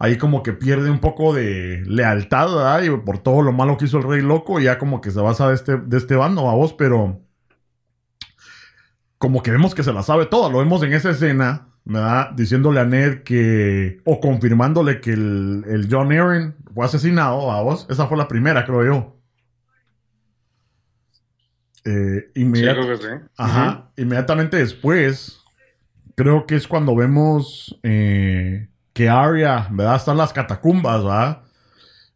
ahí 0.00 0.16
como 0.16 0.42
que 0.42 0.54
pierde 0.54 0.90
un 0.90 0.98
poco 0.98 1.34
de 1.34 1.84
lealtad, 1.86 2.48
¿verdad? 2.48 2.82
Y 2.82 2.90
por 3.04 3.18
todo 3.18 3.42
lo 3.42 3.52
malo 3.52 3.76
que 3.76 3.84
hizo 3.84 3.98
el 3.98 4.04
Rey 4.04 4.22
Loco, 4.22 4.58
ya 4.58 4.78
como 4.78 5.02
que 5.02 5.10
se 5.10 5.20
basa 5.20 5.48
de 5.48 5.54
este, 5.54 5.76
de 5.76 5.98
este 5.98 6.16
bando, 6.16 6.44
vamos, 6.44 6.72
pero 6.72 7.20
como 9.18 9.42
que 9.42 9.50
vemos 9.50 9.74
que 9.74 9.82
se 9.82 9.92
la 9.92 10.02
sabe 10.02 10.24
toda, 10.24 10.48
lo 10.48 10.58
vemos 10.58 10.82
en 10.82 10.94
esa 10.94 11.10
escena, 11.10 11.68
¿verdad? 11.84 12.30
Diciéndole 12.32 12.80
a 12.80 12.86
Ned 12.86 13.22
que, 13.24 14.00
o 14.06 14.20
confirmándole 14.20 15.02
que 15.02 15.12
el, 15.12 15.64
el 15.68 15.86
John 15.90 16.10
Aaron 16.12 16.56
fue 16.74 16.86
asesinado, 16.86 17.46
vamos, 17.46 17.86
esa 17.90 18.06
fue 18.06 18.16
la 18.16 18.26
primera, 18.26 18.64
creo 18.64 18.84
yo. 18.84 19.16
Eh, 21.84 22.30
inmediatamente 23.96 24.56
después, 24.56 25.42
creo 26.16 26.46
que 26.46 26.56
es 26.56 26.66
cuando 26.66 26.96
vemos 26.96 27.78
eh, 27.82 28.69
que 28.92 29.08
Arya, 29.08 29.68
¿verdad? 29.70 29.96
Están 29.96 30.16
las 30.16 30.32
catacumbas, 30.32 31.02
¿verdad? 31.02 31.42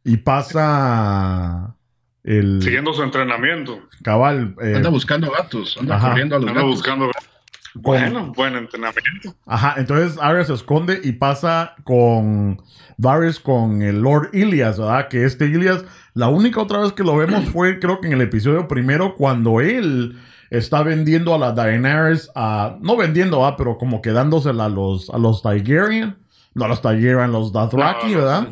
Y 0.04 0.18
pasa 0.18 1.74
el... 2.22 2.62
Siguiendo 2.62 2.92
su 2.92 3.02
entrenamiento. 3.02 3.80
Cabal. 4.02 4.54
Eh, 4.62 4.74
anda 4.76 4.90
buscando 4.90 5.30
gatos, 5.30 5.76
anda 5.78 5.98
corriendo 5.98 6.36
a 6.36 6.38
los 6.38 6.48
anda 6.48 6.62
buscando 6.62 7.06
gatos. 7.06 7.30
Bueno, 7.74 8.32
buen 8.36 8.54
entrenamiento. 8.54 9.34
Ajá, 9.46 9.74
entonces 9.78 10.16
Arya 10.20 10.44
se 10.44 10.54
esconde 10.54 11.00
y 11.02 11.12
pasa 11.12 11.74
con 11.82 12.62
Varys 12.98 13.40
con 13.40 13.82
el 13.82 14.00
Lord 14.00 14.30
Ilias, 14.32 14.78
¿verdad? 14.78 15.08
Que 15.08 15.24
este 15.24 15.46
Ilias, 15.46 15.84
la 16.14 16.28
única 16.28 16.60
otra 16.60 16.78
vez 16.78 16.92
que 16.92 17.02
lo 17.02 17.16
vemos 17.16 17.44
fue 17.46 17.80
creo 17.80 18.00
que 18.00 18.06
en 18.06 18.12
el 18.12 18.20
episodio 18.20 18.68
primero 18.68 19.16
cuando 19.16 19.60
él 19.60 20.16
está 20.50 20.84
vendiendo 20.84 21.34
a 21.34 21.38
la 21.38 21.50
Daenerys, 21.50 22.30
a, 22.36 22.76
no 22.80 22.96
vendiendo, 22.96 23.40
¿verdad? 23.40 23.56
Pero 23.58 23.76
como 23.76 24.00
quedándosela 24.00 24.66
a 24.66 24.68
los, 24.68 25.10
a 25.10 25.18
los 25.18 25.42
Targaryen, 25.42 26.16
no 26.54 26.68
los 26.68 26.82
Targaryen, 26.82 27.32
los 27.32 27.52
Dothraki, 27.52 28.14
¿verdad? 28.14 28.48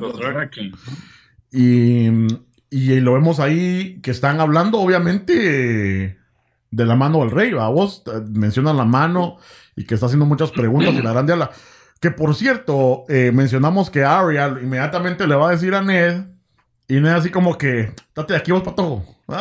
Y, 1.51 2.09
y 2.71 3.01
lo 3.01 3.15
vemos 3.15 3.41
ahí 3.41 4.01
que 4.03 4.11
están 4.11 4.41
hablando, 4.41 4.81
obviamente 4.81 6.19
de 6.73 6.87
la 6.87 6.97
mano 6.97 7.21
del 7.21 7.31
rey, 7.31 7.53
¿va? 7.53 7.69
Vos 7.69 8.03
eh, 8.07 8.21
mencionan 8.31 8.77
la 8.77 8.85
mano 8.85 9.37
y 9.77 9.85
que 9.85 9.95
está 9.95 10.07
haciendo 10.07 10.27
muchas 10.27 10.51
preguntas 10.51 10.95
y 10.95 11.03
la 11.03 11.13
grande 11.13 11.37
la... 11.37 11.51
Que 12.01 12.11
por 12.11 12.35
cierto, 12.35 13.05
eh, 13.09 13.31
mencionamos 13.33 13.89
que 13.89 14.03
Ariel 14.03 14.59
inmediatamente 14.61 15.27
le 15.27 15.37
va 15.37 15.49
a 15.49 15.53
decir 15.53 15.73
a 15.75 15.83
Ned 15.83 16.25
y 16.89 16.95
Ned 16.95 17.13
así 17.13 17.31
como 17.31 17.57
que, 17.57 17.95
date 18.17 18.33
de 18.33 18.39
aquí 18.39 18.51
vos, 18.51 18.63
pato. 18.63 19.05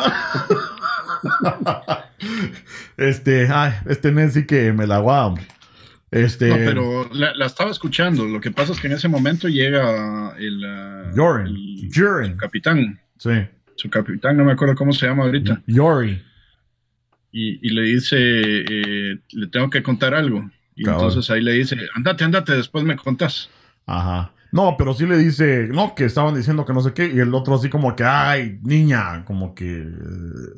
este, 2.96 3.48
ay, 3.52 3.72
este 3.86 4.12
Ned 4.12 4.30
sí 4.30 4.46
que 4.46 4.72
me 4.72 4.86
la 4.86 4.98
guau. 4.98 5.34
Este... 6.12 6.48
No, 6.48 6.56
pero 6.56 7.10
la, 7.12 7.46
estaba 7.46 7.72
escuchando. 7.72 8.24
Lo 8.26 8.40
que 8.40 8.52
pasa 8.52 8.72
es 8.72 8.80
que 8.80 8.86
en 8.86 8.92
ese 8.92 9.08
momento 9.08 9.48
llega 9.48 10.36
el, 10.38 10.64
uh, 11.18 12.36
capitán. 12.36 13.00
Sí. 13.18 13.32
Su 13.74 13.90
capitán, 13.90 14.36
no 14.36 14.44
me 14.44 14.52
acuerdo 14.52 14.76
cómo 14.76 14.92
se 14.92 15.06
llama 15.06 15.24
ahorita. 15.24 15.62
Yori 15.66 16.22
y, 17.32 17.70
le 17.70 17.82
dice, 17.82 18.16
eh, 18.18 19.18
le 19.30 19.46
tengo 19.48 19.70
que 19.70 19.82
contar 19.82 20.14
algo. 20.14 20.50
Y 20.74 20.88
entonces 20.88 21.30
ahí 21.30 21.40
le 21.40 21.52
dice, 21.52 21.76
andate, 21.94 22.24
andate, 22.24 22.52
después 22.52 22.84
me 22.84 22.96
contás. 22.96 23.48
Ajá. 23.86 24.32
No, 24.52 24.76
pero 24.76 24.92
sí 24.92 25.06
le 25.06 25.16
dice, 25.16 25.68
no, 25.72 25.94
que 25.94 26.04
estaban 26.04 26.34
diciendo 26.34 26.66
que 26.66 26.74
no 26.74 26.82
sé 26.82 26.92
qué, 26.92 27.06
y 27.06 27.18
el 27.18 27.34
otro 27.34 27.54
así 27.54 27.70
como 27.70 27.96
que, 27.96 28.04
ay, 28.04 28.58
niña, 28.62 29.24
como 29.24 29.54
que 29.54 29.78
eh, 29.78 29.86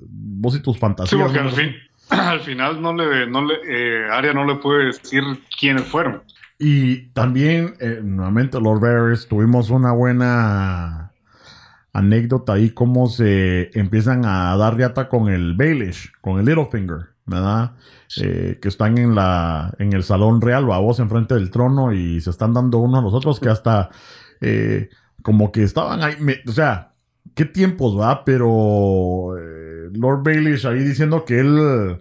vos 0.09 0.57
y 0.57 0.61
tus 0.61 0.79
fantasías. 0.79 1.11
Sí, 1.11 1.17
porque 1.17 1.38
al, 1.38 1.53
fin, 1.53 1.77
al 2.31 2.40
final 2.40 2.81
no 2.81 2.94
le, 2.94 3.27
no 3.27 3.44
le, 3.44 3.55
eh, 3.66 4.09
Aria 4.11 4.33
no 4.33 4.44
le 4.44 4.57
puede 4.57 4.87
decir 4.87 5.22
quiénes 5.59 5.85
fueron. 5.85 6.22
Y 6.59 7.09
también, 7.09 7.74
nuevamente, 8.03 8.61
Lord 8.61 8.81
Varys, 8.81 9.27
tuvimos 9.27 9.70
una 9.70 9.92
buena 9.92 11.12
anécdota 11.94 12.55
ahí 12.55 12.70
cómo 12.70 13.09
se 13.09 13.70
empiezan 13.79 14.27
a 14.27 14.57
dar 14.57 14.77
riata 14.77 15.09
con 15.09 15.29
el 15.29 15.55
Baelish, 15.55 16.12
con 16.20 16.38
el 16.38 16.44
Littlefinger, 16.44 17.14
¿verdad? 17.24 17.72
Eh, 18.20 18.59
que 18.61 18.68
están 18.68 18.98
en 18.98 19.14
la 19.14 19.72
en 19.79 19.92
el 19.92 20.03
salón 20.03 20.40
real, 20.40 20.70
a 20.72 20.79
vos 20.79 20.98
enfrente 20.98 21.35
del 21.35 21.50
trono 21.50 21.92
y 21.92 22.20
se 22.20 22.31
están 22.31 22.53
dando 22.53 22.79
uno 22.79 22.98
a 22.98 23.03
los 23.03 23.14
otros 23.14 23.40
que 23.40 23.48
hasta 23.48 23.90
eh, 24.40 24.90
como 25.22 25.53
que 25.53 25.62
estaban 25.62 26.03
ahí, 26.03 26.16
o 26.46 26.53
sea, 26.53 26.93
qué 27.34 27.44
tiempos, 27.44 27.96
¿verdad? 27.96 28.22
Pero 28.24 29.37
eh, 29.38 29.90
Lord 29.92 30.22
Baelish 30.22 30.66
ahí 30.66 30.84
diciendo 30.84 31.24
que 31.24 31.40
él 31.40 32.00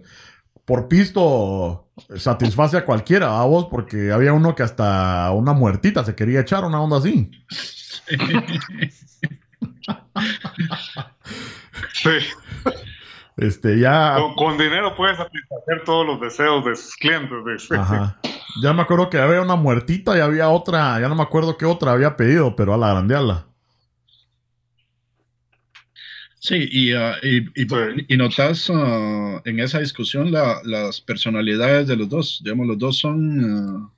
por 0.64 0.88
pisto 0.88 1.88
satisface 2.16 2.76
a 2.76 2.84
cualquiera, 2.84 3.40
a 3.40 3.44
vos, 3.44 3.66
porque 3.70 4.12
había 4.12 4.32
uno 4.32 4.54
que 4.54 4.62
hasta 4.62 5.30
una 5.32 5.52
muertita 5.52 6.04
se 6.04 6.14
quería 6.14 6.40
echar, 6.40 6.64
una 6.64 6.80
onda 6.80 6.98
así. 6.98 7.30
sí. 11.92 12.10
Este, 13.36 13.78
ya. 13.78 14.16
Con, 14.36 14.56
dinero 14.56 14.94
puedes 14.96 15.16
satisfacer 15.16 15.82
todos 15.84 16.06
los 16.06 16.20
deseos 16.20 16.64
de 16.64 16.76
sus 16.76 16.94
clientes. 16.96 17.70
Ajá. 17.72 18.18
Ya 18.62 18.72
me 18.72 18.82
acuerdo 18.82 19.10
que 19.10 19.18
había 19.18 19.42
una 19.42 19.56
muertita 19.56 20.16
y 20.16 20.20
había 20.20 20.48
otra, 20.48 21.00
ya 21.00 21.08
no 21.08 21.16
me 21.16 21.22
acuerdo 21.22 21.58
qué 21.58 21.66
otra 21.66 21.92
había 21.92 22.16
pedido, 22.16 22.54
pero 22.54 22.74
a 22.74 22.76
la 22.76 22.90
grandeala. 22.90 23.46
Sí, 26.46 26.68
y, 26.70 26.92
uh, 26.92 27.14
y, 28.06 28.16
notas 28.18 28.68
uh, 28.68 29.40
en 29.46 29.60
esa 29.60 29.78
discusión 29.78 30.30
las 30.30 31.00
personalidades 31.00 31.88
de 31.88 31.96
los 31.96 32.10
dos. 32.10 32.42
Digamos, 32.44 32.66
los 32.66 32.78
dos 32.78 32.98
son 32.98 33.42
uh, 33.42 33.90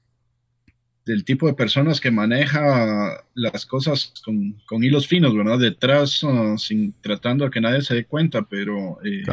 del 1.04 1.24
tipo 1.24 1.48
de 1.48 1.54
personas 1.54 2.00
que 2.00 2.12
maneja 2.12 3.24
las 3.34 3.66
cosas 3.66 4.14
con, 4.24 4.84
hilos 4.84 5.08
finos, 5.08 5.34
¿verdad? 5.34 5.58
Detrás, 5.58 6.22
uh, 6.22 6.56
sin, 6.56 6.92
tratando 7.00 7.44
a 7.44 7.50
que 7.50 7.60
nadie 7.60 7.82
se 7.82 7.96
dé 7.96 8.04
cuenta, 8.04 8.42
pero 8.48 9.00
eh, 9.04 9.24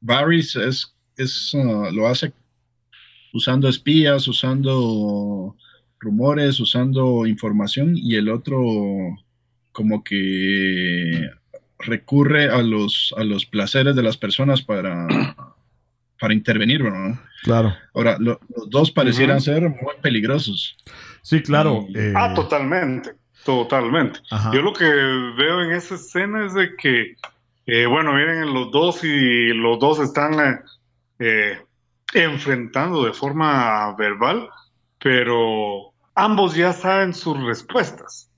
Varys 0.00 0.56
es, 0.56 0.96
es 1.16 1.54
uh, 1.54 1.92
lo 1.92 2.08
hace 2.08 2.32
usando 3.32 3.68
espías, 3.68 4.26
usando 4.26 5.56
rumores, 6.00 6.58
usando 6.58 7.24
información, 7.24 7.96
y 7.96 8.16
el 8.16 8.30
otro 8.30 8.64
como 9.70 10.02
que 10.02 11.30
recurre 11.84 12.48
a 12.50 12.62
los, 12.62 13.14
a 13.16 13.24
los 13.24 13.46
placeres 13.46 13.94
de 13.96 14.02
las 14.02 14.16
personas 14.16 14.62
para 14.62 15.06
para 16.20 16.32
intervenir, 16.32 16.82
¿no? 16.82 17.18
Claro. 17.42 17.74
Ahora, 17.92 18.16
los 18.18 18.38
dos 18.68 18.90
parecieran 18.90 19.40
ser 19.40 19.62
muy 19.62 19.94
peligrosos. 20.00 20.76
Sí, 21.22 21.42
claro. 21.42 21.86
Eh, 21.94 22.12
ah, 22.16 22.32
totalmente, 22.34 23.12
totalmente. 23.44 24.20
Yo 24.52 24.62
lo 24.62 24.72
que 24.72 24.84
veo 24.84 25.62
en 25.62 25.72
esa 25.72 25.96
escena 25.96 26.46
es 26.46 26.54
de 26.54 26.76
que 26.76 27.16
Eh, 27.66 27.86
bueno, 27.86 28.14
vienen 28.14 28.52
los 28.52 28.70
dos 28.70 29.02
y 29.04 29.48
los 29.54 29.78
dos 29.78 29.98
están 29.98 30.60
eh, 31.18 31.58
enfrentando 32.12 33.04
de 33.04 33.14
forma 33.14 33.94
verbal, 33.96 34.48
pero 35.02 35.92
ambos 36.14 36.54
ya 36.54 36.74
saben 36.74 37.14
sus 37.14 37.42
respuestas. 37.42 38.28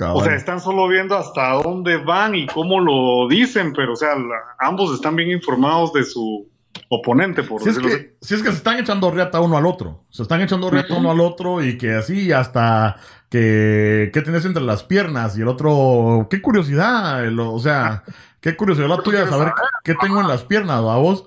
O 0.00 0.24
sea, 0.24 0.34
están 0.34 0.60
solo 0.60 0.88
viendo 0.88 1.16
hasta 1.16 1.52
dónde 1.54 1.98
van 1.98 2.34
y 2.34 2.46
cómo 2.46 2.80
lo 2.80 3.28
dicen, 3.28 3.72
pero 3.74 3.92
o 3.92 3.96
sea, 3.96 4.14
ambos 4.58 4.94
están 4.94 5.16
bien 5.16 5.30
informados 5.30 5.92
de 5.92 6.04
su 6.04 6.48
oponente, 6.88 7.42
por 7.42 7.60
si 7.60 7.68
decirlo 7.68 7.88
es 7.88 7.96
que, 7.96 8.16
Si 8.20 8.34
es 8.34 8.42
que 8.42 8.50
se 8.50 8.56
están 8.56 8.78
echando 8.78 9.10
reata 9.10 9.40
uno 9.40 9.56
al 9.56 9.66
otro. 9.66 10.04
Se 10.10 10.22
están 10.22 10.40
echando 10.40 10.70
reata 10.70 10.94
uno 10.94 11.10
al 11.10 11.20
otro 11.20 11.62
y 11.62 11.76
que 11.76 11.94
así 11.94 12.32
hasta 12.32 12.96
que 13.28 14.10
¿qué 14.12 14.22
tienes 14.22 14.44
entre 14.44 14.62
las 14.62 14.82
piernas? 14.84 15.38
Y 15.38 15.42
el 15.42 15.48
otro, 15.48 16.26
qué 16.30 16.40
curiosidad, 16.40 17.26
o 17.38 17.58
sea, 17.58 18.02
qué 18.40 18.56
curiosidad 18.56 18.88
la 18.88 19.02
tuya 19.02 19.24
de 19.24 19.30
saber 19.30 19.52
qué 19.84 19.94
tengo 20.00 20.20
en 20.20 20.28
las 20.28 20.44
piernas, 20.44 20.76
a 20.76 20.96
vos. 20.96 21.26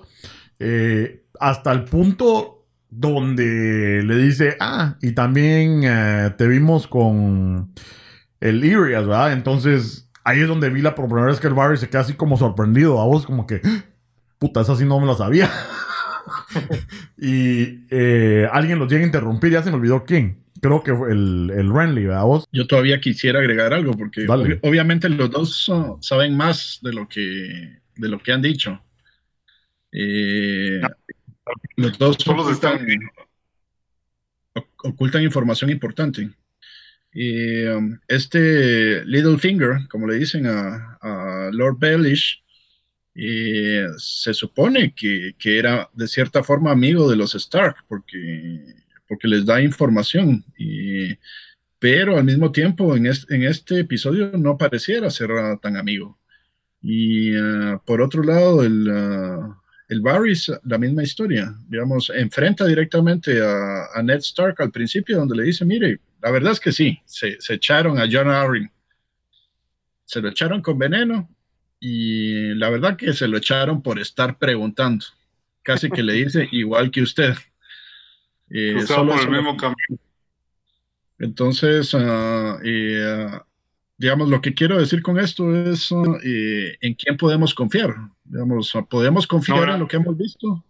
Eh, 0.58 1.24
hasta 1.40 1.72
el 1.72 1.84
punto 1.84 2.64
donde 2.90 4.02
le 4.04 4.16
dice, 4.16 4.56
ah, 4.60 4.96
y 5.00 5.12
también 5.12 5.82
eh, 5.84 6.34
te 6.36 6.46
vimos 6.46 6.86
con 6.86 7.72
el 8.44 8.62
Irias, 8.62 9.06
¿verdad? 9.06 9.32
Entonces, 9.32 10.10
ahí 10.22 10.40
es 10.40 10.48
donde 10.48 10.68
vi 10.68 10.82
la 10.82 10.94
primera 10.94 11.24
vez 11.24 11.40
que 11.40 11.46
el 11.46 11.54
Barry 11.54 11.78
se 11.78 11.88
queda 11.88 12.02
así 12.02 12.12
como 12.12 12.36
sorprendido. 12.36 13.00
A 13.00 13.06
vos, 13.06 13.24
como 13.24 13.46
que, 13.46 13.62
puta, 14.38 14.60
esa 14.60 14.76
sí 14.76 14.84
no 14.84 15.00
me 15.00 15.06
la 15.06 15.14
sabía. 15.14 15.50
y 17.18 17.86
eh, 17.90 18.46
alguien 18.52 18.78
los 18.78 18.90
llega 18.90 19.02
a 19.02 19.06
interrumpir, 19.06 19.50
ya 19.50 19.62
se 19.62 19.70
me 19.70 19.76
olvidó 19.76 20.04
quién. 20.04 20.44
Creo 20.60 20.82
que 20.82 20.94
fue 20.94 21.12
el, 21.12 21.50
el 21.56 21.72
Renly, 21.72 22.04
¿verdad 22.04 22.24
vos? 22.24 22.46
Yo 22.52 22.66
todavía 22.66 23.00
quisiera 23.00 23.38
agregar 23.38 23.72
algo, 23.72 23.92
porque 23.92 24.26
obviamente 24.62 25.08
los 25.08 25.30
dos 25.30 25.72
saben 26.00 26.36
más 26.36 26.80
de 26.82 26.92
lo 26.92 27.08
que, 27.08 27.78
de 27.96 28.08
lo 28.08 28.18
que 28.18 28.32
han 28.32 28.42
dicho. 28.42 28.78
Eh, 29.90 30.80
los 31.76 31.98
dos 31.98 32.16
ocultan, 32.28 32.86
ocultan 34.82 35.22
información 35.22 35.70
importante. 35.70 36.30
Y 37.14 37.62
um, 37.66 37.96
este 38.08 39.04
Littlefinger, 39.04 39.86
como 39.88 40.08
le 40.08 40.16
dicen 40.16 40.46
a, 40.46 40.98
Lord 41.52 41.78
Baelish, 41.78 42.42
se 43.14 44.34
supone 44.34 44.92
que, 44.92 45.34
era 45.44 45.88
de 45.94 46.08
cierta 46.08 46.42
forma 46.42 46.72
amigo 46.72 47.08
de 47.08 47.16
los 47.16 47.34
Stark, 47.36 47.76
porque, 47.88 48.74
porque 49.06 49.28
les 49.28 49.46
da 49.46 49.62
información. 49.62 50.44
pero 51.78 52.16
al 52.18 52.24
mismo 52.24 52.50
tiempo, 52.50 52.96
en, 52.96 53.06
este 53.06 53.80
episodio 53.80 54.32
no 54.36 54.58
pareciera 54.58 55.08
ser 55.10 55.30
tan 55.62 55.76
amigo. 55.76 56.18
Y 56.82 57.36
uh, 57.36 57.80
por 57.86 58.02
otro 58.02 58.22
lado, 58.22 58.62
el, 58.62 58.88
uh, 58.88 59.54
el 59.94 60.00
Varys, 60.00 60.52
la 60.64 60.78
misma 60.78 61.02
historia. 61.02 61.54
Digamos, 61.68 62.10
enfrenta 62.10 62.66
directamente 62.66 63.40
a, 63.40 64.02
Ned 64.02 64.18
Stark 64.18 64.56
al 64.60 64.70
principio, 64.70 65.18
donde 65.18 65.36
le 65.36 65.44
dice: 65.44 65.64
Mire, 65.64 66.00
la 66.20 66.30
verdad 66.30 66.52
es 66.52 66.60
que 66.60 66.72
sí, 66.72 66.98
se, 67.04 67.38
echaron 67.48 67.98
a 67.98 68.06
John 68.10 68.28
Arryn. 68.28 68.70
Se 70.04 70.20
lo 70.20 70.28
echaron 70.28 70.60
con 70.60 70.78
veneno 70.78 71.28
y 71.80 72.54
la 72.54 72.70
verdad 72.70 72.96
que 72.96 73.12
se 73.12 73.28
lo 73.28 73.38
echaron 73.38 73.82
por 73.82 73.98
estar 73.98 74.38
preguntando. 74.38 75.04
Casi 75.62 75.88
que 75.90 76.02
le 76.02 76.12
dice 76.24 76.48
igual 76.52 76.90
que 76.90 77.02
usted. 77.02 77.34
Eh, 78.50 78.82
solo 78.86 79.12
por 79.12 79.22
el 79.22 79.30
mismo 79.30 79.56
camino. 79.56 79.98
Entonces, 81.18 81.94
uh, 81.94 82.58
digamos, 83.96 84.28
lo 84.28 84.40
que 84.40 84.54
quiero 84.54 84.78
decir 84.78 85.02
con 85.02 85.18
esto 85.18 85.54
es 85.54 85.90
eh, 86.22 86.76
en 86.80 86.94
quién 86.94 87.16
podemos 87.16 87.54
confiar. 87.54 87.94
Digamos, 88.24 88.72
¿podemos 88.90 89.26
confiar 89.26 89.70
en 89.70 89.80
lo 89.80 89.88
que 89.88 89.96
hemos 89.96 90.16
visto? 90.16 90.64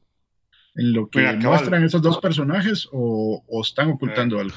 ¿En 0.76 0.92
lo 0.92 1.08
que 1.08 1.32
muestran 1.34 1.84
esos 1.84 2.02
dos 2.02 2.18
personajes 2.18 2.88
o, 2.92 3.42
están 3.62 3.90
ocultando 3.90 4.36
eh. 4.36 4.40
algo? 4.40 4.56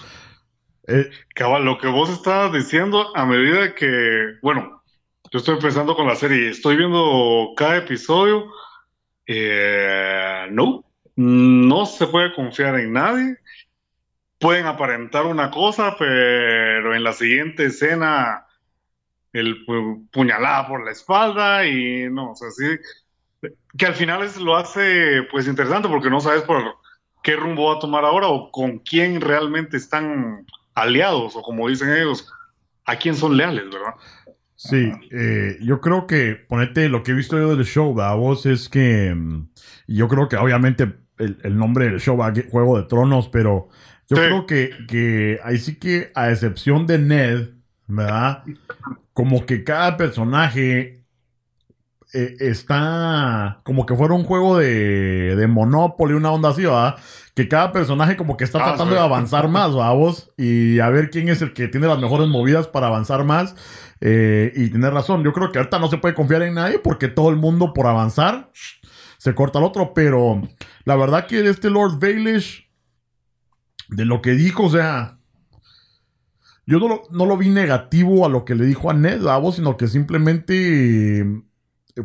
Eh, 0.88 1.10
cabal, 1.36 1.65
lo 1.65 1.77
que 1.77 1.88
vos 1.88 2.10
estabas 2.10 2.53
diciendo 2.53 3.15
a 3.15 3.25
medida 3.25 3.75
que, 3.75 4.38
bueno, 4.41 4.82
yo 5.32 5.39
estoy 5.39 5.56
empezando 5.56 5.95
con 5.95 6.08
la 6.08 6.15
serie, 6.15 6.49
estoy 6.49 6.77
viendo 6.77 7.53
cada 7.58 7.77
episodio, 7.77 8.49
eh, 9.25 10.47
no, 10.51 10.86
no 11.15 11.86
se 11.86 12.08
puede 12.08 12.34
confiar 12.34 12.80
en 12.80 12.93
nadie. 12.93 13.38
Pueden 14.39 14.65
aparentar 14.67 15.25
una 15.25 15.51
cosa, 15.51 15.95
pero 15.97 16.95
en 16.95 17.03
la 17.03 17.12
siguiente 17.12 17.65
escena 17.65 18.46
el 19.33 19.65
puñalada 20.11 20.67
por 20.67 20.85
la 20.85 20.91
espalda 20.91 21.65
y 21.65 22.09
no, 22.09 22.31
o 22.31 22.35
sea, 22.35 22.49
sí, 22.51 23.49
que 23.77 23.85
al 23.85 23.93
final 23.93 24.23
es, 24.23 24.37
lo 24.37 24.55
hace 24.55 25.23
pues 25.31 25.47
interesante 25.47 25.87
porque 25.87 26.09
no 26.09 26.19
sabes 26.19 26.43
por 26.43 26.63
qué 27.23 27.35
rumbo 27.35 27.69
va 27.69 27.77
a 27.77 27.79
tomar 27.79 28.05
ahora 28.05 28.27
o 28.27 28.51
con 28.51 28.79
quién 28.79 29.21
realmente 29.21 29.77
están 29.77 30.45
aliados 30.73 31.35
o 31.35 31.41
como 31.41 31.67
dicen 31.67 31.89
ellos, 31.91 32.31
a 32.85 32.95
quién 32.97 33.15
son 33.15 33.35
leales, 33.35 33.65
¿verdad? 33.65 33.95
Sí, 34.55 34.91
eh, 35.11 35.57
yo 35.61 35.81
creo 35.81 36.07
que, 36.07 36.35
ponete 36.35 36.89
lo 36.89 37.03
que 37.03 37.11
he 37.11 37.15
visto 37.15 37.37
yo 37.37 37.55
del 37.55 37.65
show, 37.65 37.99
a 38.01 38.15
vos 38.15 38.45
es 38.45 38.69
que 38.69 39.13
mm, 39.13 39.49
yo 39.87 40.07
creo 40.07 40.27
que 40.29 40.37
obviamente 40.37 40.95
el, 41.19 41.57
nombre 41.57 41.85
del 41.85 41.99
show 41.99 42.17
va 42.17 42.27
a 42.27 42.33
Juego 42.49 42.77
de 42.77 42.87
Tronos, 42.87 43.27
pero 43.29 43.69
yo 44.09 44.17
creo 44.17 44.45
que, 44.45 44.71
que 44.87 45.39
ahí 45.43 45.57
sí 45.57 45.77
que 45.77 46.11
a 46.15 46.31
excepción 46.31 46.87
de 46.87 46.97
Ned, 46.97 47.49
¿verdad? 47.87 48.43
Como 49.17 49.47
que 49.47 49.63
cada 49.63 49.97
personaje 49.97 51.03
eh, 52.13 52.36
está 52.39 53.62
como 53.63 53.88
que 53.88 53.95
fuera 53.95 54.13
un 54.13 54.23
juego 54.23 54.60
de, 54.60 55.36
de 55.36 55.47
Monopoly, 55.47 56.13
una 56.13 56.32
onda 56.32 56.49
así, 56.49 56.65
¿verdad? 56.65 56.97
Que 57.34 57.47
cada 57.47 57.71
personaje 57.71 58.15
como 58.15 58.38
que 58.38 58.43
está 58.43 58.60
ah, 58.60 58.65
tratando 58.65 58.93
de 58.93 59.01
avanzar 59.01 59.47
más, 59.49 59.71
vos 59.71 60.32
Y 60.38 60.77
a 60.82 60.89
ver 60.89 61.10
quién 61.10 61.30
es 61.30 61.41
el 61.41 61.53
que 61.53 61.67
tiene 61.67 61.88
las 61.88 61.97
mejores 61.97 62.27
movidas 62.27 62.67
para 62.67 62.86
avanzar 62.86 63.23
más. 63.23 63.56
Eh, 64.01 64.53
y 64.56 64.69
tiene 64.69 64.88
razón, 64.91 65.23
yo 65.23 65.34
creo 65.34 65.51
que 65.51 65.58
ahorita 65.58 65.80
no 65.80 65.88
se 65.88 65.97
puede 65.97 66.13
confiar 66.13 66.43
en 66.43 66.53
nadie 66.53 66.77
porque 66.77 67.08
todo 67.08 67.32
el 67.32 67.38
mundo 67.38 67.73
por 67.73 67.88
avanzar 67.88 68.51
se 69.17 69.34
corta 69.34 69.58
al 69.58 69.65
otro. 69.65 69.95
Pero 69.95 70.43
la 70.86 70.95
verdad 70.95 71.25
que 71.25 71.39
este 71.49 71.71
Lord 71.71 71.97
Baelish, 71.99 72.69
de 73.89 74.06
lo 74.06 74.21
que 74.21 74.34
dijo, 74.34 74.65
o 74.65 74.69
sea, 74.69 75.16
yo 76.67 76.80
no 76.80 76.88
lo, 76.89 77.03
no 77.10 77.25
lo 77.25 77.38
vi 77.38 77.49
negativo 77.49 78.25
a 78.25 78.30
lo 78.30 78.45
que 78.45 78.53
le 78.53 78.65
dijo 78.65 78.89
a 78.89 78.93
Ned, 78.93 79.23
vos, 79.23 79.56
sino 79.56 79.77
que 79.77 79.88
simplemente 79.88 81.25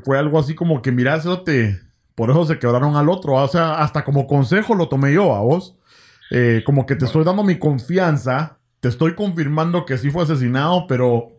fue 0.05 0.19
algo 0.19 0.39
así 0.39 0.55
como 0.55 0.81
que, 0.81 0.93
mira, 0.93 1.21
te, 1.45 1.81
por 2.15 2.31
eso 2.31 2.45
se 2.45 2.59
quebraron 2.59 2.95
al 2.97 3.09
otro. 3.09 3.35
O 3.35 3.49
sea, 3.49 3.83
hasta 3.83 4.05
como 4.05 4.27
consejo 4.29 4.75
lo 4.75 4.89
tomé 4.89 5.13
yo 5.13 5.35
a 5.35 5.41
vos. 5.41 5.77
Eh, 6.31 6.63
como 6.65 6.87
que 6.87 6.95
te 6.97 7.05
estoy 7.05 7.25
dando 7.25 7.43
mi 7.43 7.59
confianza, 7.59 8.59
te 8.81 8.89
estoy 8.89 9.15
confirmando 9.15 9.85
que 9.85 9.99
sí 9.99 10.11
fue 10.11 10.23
asesinado, 10.23 10.87
pero 10.87 11.33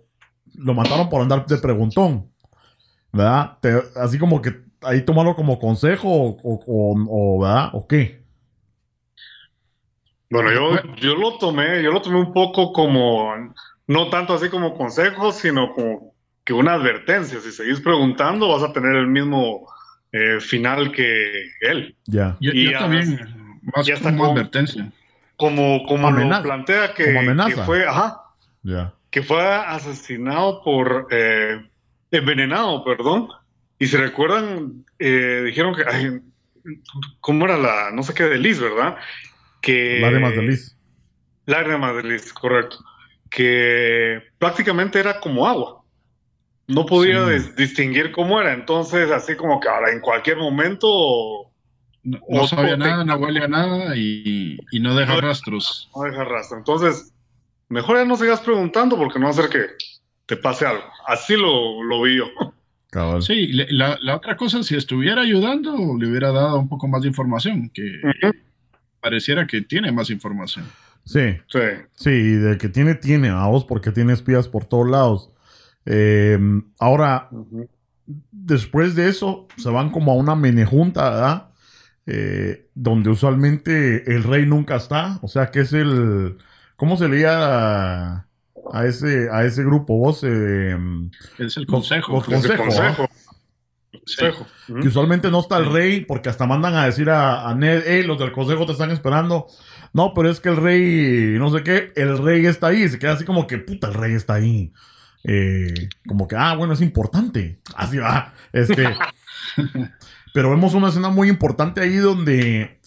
lo 0.53 0.73
mataron 0.73 1.09
por 1.09 1.21
andar 1.21 1.45
de 1.45 1.57
preguntón. 1.57 2.29
¿Verdad? 3.11 3.59
así 3.95 4.17
como 4.17 4.41
que 4.41 4.63
ahí 4.81 5.03
tomarlo 5.03 5.35
como 5.35 5.59
consejo 5.59 6.09
o, 6.09 6.37
o, 6.43 7.39
¿verdad? 7.39 7.69
¿O 7.73 7.87
qué? 7.87 8.22
Bueno, 10.33 10.51
yo, 10.51 10.95
yo 10.95 11.15
lo 11.15 11.37
tomé, 11.37 11.83
yo 11.83 11.91
lo 11.91 12.01
tomé 12.01 12.17
un 12.17 12.33
poco 12.33 12.73
como, 12.73 13.53
no 13.85 14.09
tanto 14.09 14.33
así 14.33 14.49
como 14.49 14.75
consejo, 14.75 15.31
sino 15.31 15.75
como 15.75 16.15
que 16.43 16.53
una 16.53 16.73
advertencia. 16.73 17.39
Si 17.39 17.51
seguís 17.51 17.79
preguntando, 17.81 18.47
vas 18.47 18.63
a 18.63 18.73
tener 18.73 18.95
el 18.95 19.05
mismo 19.05 19.67
eh, 20.11 20.39
final 20.39 20.91
que 20.91 21.51
él. 21.61 21.95
Ya. 22.07 22.35
Yo, 22.39 22.51
también, 22.79 23.61
más 23.61 23.87
como, 24.01 24.31
advertencia. 24.31 24.91
Como, 25.37 25.83
como 25.83 26.09
lo 26.09 26.41
plantea 26.41 26.95
que, 26.95 27.13
fue, 27.63 27.85
ajá, 27.85 28.23
que 29.11 29.21
fue 29.21 29.39
asesinado 29.39 30.63
por, 30.63 31.09
eh, 31.11 31.61
envenenado, 32.09 32.83
perdón. 32.83 33.27
Y 33.77 33.85
se 33.85 33.97
recuerdan, 33.97 34.83
eh, 34.97 35.43
dijeron 35.45 35.75
que, 35.75 36.21
¿cómo 37.19 37.45
era 37.45 37.55
la, 37.55 37.91
no 37.91 38.01
sé 38.01 38.15
qué, 38.15 38.23
de 38.23 38.39
Liz, 38.39 38.59
¿verdad? 38.59 38.97
Que, 39.63 39.97
Lágrimas 39.99 40.35
de 40.35 40.41
Liz. 40.43 40.77
Lágrimas 41.47 41.95
de 41.95 42.03
Liz, 42.03 42.31
correcto. 42.31 42.77
Que 43.31 44.21
prácticamente 44.37 44.99
era 44.99 45.19
como 45.19 45.47
agua 45.47 45.83
no 46.67 46.85
podía 46.85 47.25
distinguir 47.57 48.11
cómo 48.11 48.39
era. 48.39 48.53
Entonces, 48.53 49.11
así 49.11 49.35
como 49.35 49.59
que 49.59 49.69
ahora 49.69 49.91
en 49.91 49.99
cualquier 49.99 50.37
momento. 50.37 51.51
No, 52.03 52.47
sabía 52.47 52.75
nada, 52.75 53.05
no 53.05 53.15
huele 53.15 53.43
a 53.43 53.47
nada 53.47 53.95
y, 53.95 54.57
no 54.79 54.95
deja 54.95 55.15
rastros. 55.21 55.89
No 55.95 56.03
deja 56.03 56.23
rastros. 56.25 56.59
Entonces, 56.59 57.13
mejor 57.69 57.97
ya 57.97 58.05
no 58.05 58.17
sigas 58.17 58.41
preguntando 58.41 58.97
porque 58.97 59.19
no 59.19 59.25
va 59.25 59.31
a 59.31 59.33
hacer 59.33 59.49
que 59.49 59.65
te 60.25 60.35
pase 60.35 60.65
algo. 60.65 60.83
Así 61.07 61.35
lo, 61.35 61.83
lo 61.83 62.01
vi 62.01 62.17
yo. 62.17 62.25
Sí, 63.21 63.47
la, 63.71 63.97
otra 64.15 64.37
cosa, 64.37 64.61
si 64.61 64.75
estuviera 64.75 65.23
ayudando, 65.23 65.97
le 65.97 66.07
hubiera 66.07 66.31
dado 66.31 66.59
un 66.59 66.69
poco 66.69 66.87
más 66.87 67.01
de 67.01 67.07
información, 67.07 67.71
que 67.73 67.99
pareciera 69.03 69.45
que 69.45 69.61
tiene 69.61 69.91
más 69.91 70.09
información. 70.09 70.65
Sí. 71.05 71.35
Sí. 71.47 71.59
Sí, 71.93 72.35
de 72.35 72.57
que 72.57 72.69
tiene, 72.69 72.95
tiene, 72.95 73.27
a 73.29 73.45
vos, 73.47 73.65
porque 73.65 73.91
tiene 73.91 74.13
espías 74.13 74.47
por 74.47 74.65
todos 74.65 74.89
lados. 74.89 75.29
Eh, 75.85 76.39
ahora, 76.79 77.29
después 78.31 78.95
de 78.95 79.09
eso 79.09 79.47
se 79.57 79.69
van 79.69 79.89
como 79.89 80.13
a 80.13 80.15
una 80.15 80.35
menejunta, 80.35 81.09
¿verdad? 81.09 81.49
Eh, 82.05 82.69
donde 82.73 83.09
usualmente 83.09 84.13
el 84.13 84.23
rey 84.23 84.45
nunca 84.45 84.75
está, 84.75 85.19
o 85.21 85.27
sea 85.27 85.51
que 85.51 85.61
es 85.61 85.71
el, 85.71 86.37
¿cómo 86.75 86.97
se 86.97 87.07
leía 87.07 88.25
a, 88.73 88.85
ese, 88.85 89.29
a 89.31 89.45
ese 89.45 89.63
grupo 89.63 89.97
vos? 89.97 90.21
Eh, 90.23 90.77
es 91.39 91.57
el 91.57 91.65
consejo. 91.65 92.21
consejo, 92.21 92.63
consejo. 92.63 93.09
Que 94.67 94.87
usualmente 94.87 95.31
no 95.31 95.39
está 95.39 95.57
el 95.57 95.71
rey 95.71 96.01
porque 96.01 96.29
hasta 96.29 96.45
mandan 96.45 96.75
a 96.75 96.85
decir 96.85 97.09
a, 97.09 97.47
a 97.49 97.55
Ned, 97.55 97.83
hey, 97.85 98.03
los 98.03 98.19
del 98.19 98.31
consejo 98.31 98.65
te 98.65 98.73
están 98.73 98.91
esperando. 98.91 99.47
No, 99.93 100.13
pero 100.13 100.29
es 100.29 100.39
que 100.39 100.49
el 100.49 100.57
rey, 100.57 101.37
no 101.37 101.51
sé 101.51 101.63
qué, 101.63 101.93
el 101.95 102.17
rey 102.17 102.45
está 102.45 102.67
ahí. 102.67 102.87
Se 102.89 102.99
queda 102.99 103.13
así 103.13 103.25
como 103.25 103.47
que, 103.47 103.59
puta, 103.59 103.87
el 103.87 103.93
rey 103.93 104.13
está 104.13 104.35
ahí. 104.35 104.73
Eh, 105.23 105.89
como 106.07 106.27
que, 106.27 106.35
ah, 106.35 106.55
bueno, 106.55 106.73
es 106.73 106.81
importante. 106.81 107.59
Así 107.75 107.97
va. 107.97 108.33
Este. 108.51 108.83
pero 110.33 110.49
vemos 110.49 110.73
una 110.73 110.89
escena 110.89 111.09
muy 111.09 111.29
importante 111.29 111.79
ahí 111.79 111.95
donde 111.95 112.79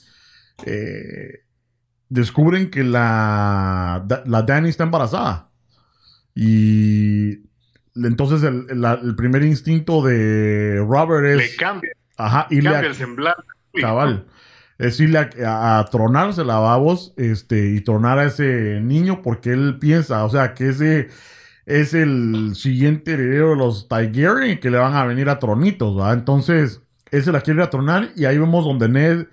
eh, 0.65 1.45
descubren 2.09 2.71
que 2.71 2.83
la, 2.83 4.05
la 4.27 4.43
Dani 4.43 4.69
está 4.69 4.85
embarazada. 4.85 5.51
Y 6.35 7.46
entonces 8.05 8.43
el, 8.43 9.17
primer 9.17 9.43
instinto 9.45 10.03
de 10.03 10.85
Robert 10.87 11.27
es... 11.27 11.37
Le 11.37 11.57
cambia. 11.57 11.91
Ajá, 12.17 12.47
y 12.51 12.63
cambia 12.63 12.89
el 12.89 12.95
semblante. 12.95 13.43
Cabal 13.81 14.27
es 14.79 15.01
irle 15.01 15.19
a, 15.19 15.85
tronarse 15.91 16.45
la 16.45 16.59
babos 16.59 17.15
este, 17.17 17.71
y 17.71 17.81
tronar 17.81 18.19
a 18.19 18.25
ese 18.25 18.81
niño 18.81 19.23
porque 19.23 19.53
él 19.53 19.79
piensa, 19.79 20.25
o 20.25 20.31
sea, 20.31 20.55
que 20.55 20.69
ese 20.69 21.09
es 21.65 21.95
el 21.95 22.55
siguiente 22.55 23.13
heredero 23.13 23.51
de 23.51 23.57
los 23.57 23.89
Targaryen 23.89 24.61
que 24.61 24.71
le 24.71 24.79
van 24.79 24.95
a 24.95 25.05
venir 25.05 25.29
a 25.29 25.39
tronitos, 25.39 25.99
¿va? 25.99 26.13
Entonces, 26.13 26.83
él 27.11 27.25
se 27.25 27.33
la 27.33 27.41
quiere 27.41 27.61
ir 27.61 27.67
a 27.67 27.71
tronar 27.71 28.11
y 28.17 28.25
ahí 28.27 28.39
vemos 28.39 28.65
donde 28.65 28.89
Ned 28.89 29.27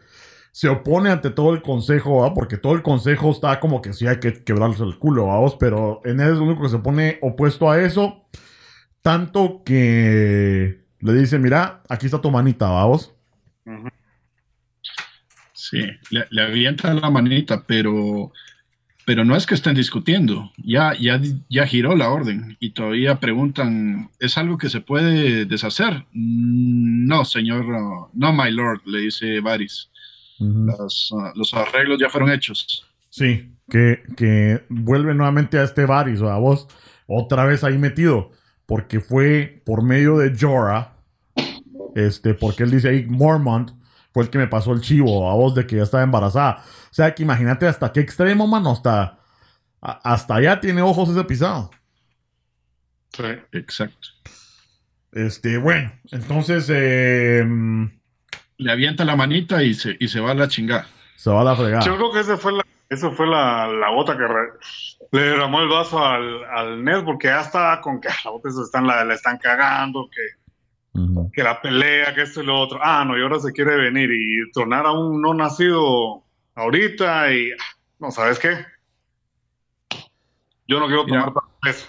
se 0.51 0.70
opone 0.70 1.09
ante 1.09 1.30
todo 1.32 1.53
el 1.53 1.61
consejo, 1.61 2.22
¿va? 2.22 2.34
Porque 2.34 2.57
todo 2.57 2.74
el 2.74 2.82
consejo 2.82 3.32
está 3.32 3.59
como 3.59 3.82
que 3.82 3.93
sí 3.93 4.07
hay 4.07 4.20
que 4.20 4.43
quebrarse 4.43 4.84
el 4.84 4.97
culo, 4.97 5.28
vamos, 5.28 5.57
pero 5.59 6.01
Ned 6.05 6.22
es 6.22 6.38
el 6.38 6.41
único 6.41 6.64
que 6.64 6.70
se 6.70 6.80
pone 6.80 7.20
opuesto 7.22 7.70
a 7.70 7.82
eso, 7.82 8.24
tanto 9.03 9.61
que 9.63 10.79
le 10.99 11.13
dice, 11.13 11.37
mira, 11.37 11.83
aquí 11.89 12.07
está 12.07 12.19
tu 12.19 12.31
manita, 12.31 12.69
vamos. 12.69 13.13
Sí, 15.51 15.81
le, 16.09 16.41
avienta 16.41 16.93
la 16.93 17.09
manita, 17.09 17.65
pero, 17.67 18.31
pero 19.05 19.25
no 19.25 19.35
es 19.35 19.45
que 19.45 19.55
estén 19.55 19.75
discutiendo. 19.75 20.51
Ya, 20.57 20.93
ya, 20.97 21.21
ya 21.49 21.67
giró 21.67 21.95
la 21.95 22.09
orden 22.09 22.55
y 22.59 22.71
todavía 22.71 23.19
preguntan, 23.19 24.09
¿es 24.19 24.37
algo 24.37 24.57
que 24.57 24.69
se 24.69 24.79
puede 24.79 25.45
deshacer? 25.45 26.05
No, 26.13 27.25
señor, 27.25 27.65
no, 28.13 28.33
my 28.33 28.51
lord, 28.51 28.81
le 28.85 29.01
dice 29.01 29.41
Varys. 29.41 29.89
Ah, 30.39 31.33
los 31.35 31.53
arreglos 31.53 31.99
ya 31.99 32.09
fueron 32.09 32.31
hechos. 32.31 32.85
Sí, 33.09 33.51
que, 33.69 34.01
que 34.15 34.63
vuelve 34.69 35.13
nuevamente 35.13 35.59
a 35.59 35.63
este 35.63 35.85
Varys, 35.85 36.21
o 36.21 36.29
a 36.29 36.39
vos, 36.39 36.67
otra 37.05 37.45
vez 37.45 37.63
ahí 37.65 37.77
metido, 37.77 38.31
porque 38.66 38.99
fue 38.99 39.61
por 39.66 39.84
medio 39.84 40.18
de 40.18 40.36
Jorah, 40.38 40.95
este, 41.95 42.34
porque 42.34 42.64
él 42.64 42.72
dice 42.72 42.89
ahí 42.89 43.05
Mormont, 43.05 43.72
fue 44.14 44.24
el 44.24 44.30
que 44.30 44.38
me 44.38 44.47
pasó 44.47 44.74
el 44.74 44.82
chivo 44.82 45.30
a 45.30 45.36
vos 45.36 45.55
de 45.55 45.66
que 45.66 45.78
ya 45.78 45.84
estaba 45.84 46.03
embarazada. 46.03 46.64
O 46.91 46.93
sea, 46.93 47.14
que 47.16 47.24
imagínate 47.24 47.68
hasta 47.68 47.91
qué 47.91 47.99
extremo, 47.99 48.47
mano, 48.47 48.72
hasta, 48.72 49.20
hasta 49.82 50.36
allá 50.36 50.59
tiene 50.59 50.82
ojos 50.82 51.09
ese 51.09 51.24
pisado. 51.24 51.72
Sí, 53.11 53.24
exacto. 53.51 54.07
Este, 55.11 55.57
bueno, 55.57 55.91
entonces 56.11 56.68
em, 56.70 57.91
le 58.57 58.72
avienta 58.72 59.05
la 59.05 59.16
manita 59.16 59.64
y 59.64 59.74
se, 59.74 59.95
y 59.99 60.07
se 60.07 60.20
va 60.20 60.32
a 60.32 60.36
la 60.36 60.47
chingada. 60.47 60.88
Se 61.16 61.30
va 61.30 61.41
a 61.41 61.43
la 61.43 61.55
fregada. 61.55 61.86
Yo 61.86 61.95
creo 61.95 62.11
que 62.11 62.20
esa 62.20 62.38
fue 62.38 62.53
la, 62.53 62.66
fue 62.97 63.27
la, 63.27 63.67
la 63.67 63.89
bota 63.89 64.17
que 64.17 64.23
le 65.11 65.21
derramó 65.21 65.61
el 65.61 65.69
vaso 65.69 66.03
al, 66.03 66.43
al 66.45 66.83
Ned 66.83 67.03
porque 67.03 67.27
ya 67.27 67.41
estaba 67.41 67.81
con 67.81 67.99
que 67.99 68.09
la 68.25 68.31
bota 68.31 68.49
se 68.49 68.61
están, 68.61 68.87
la, 68.87 69.03
la 69.03 69.13
están 69.13 69.37
cagando, 69.37 70.09
que 70.09 70.43
que 71.33 71.41
la 71.41 71.59
pelea, 71.59 72.13
que 72.13 72.21
esto 72.21 72.43
y 72.43 72.45
lo 72.45 72.59
otro. 72.59 72.79
Ah, 72.81 73.03
no, 73.05 73.17
y 73.17 73.21
ahora 73.21 73.39
se 73.39 73.51
quiere 73.51 73.75
venir 73.75 74.09
y 74.11 74.51
tronar 74.51 74.85
a 74.85 74.91
un 74.91 75.21
no 75.21 75.33
nacido 75.33 76.23
ahorita 76.55 77.33
y 77.33 77.49
no, 77.99 78.11
¿sabes 78.11 78.37
qué? 78.37 78.57
Yo 80.67 80.79
no 80.79 80.85
quiero 80.85 81.05
tomar 81.05 81.33
eso. 81.67 81.87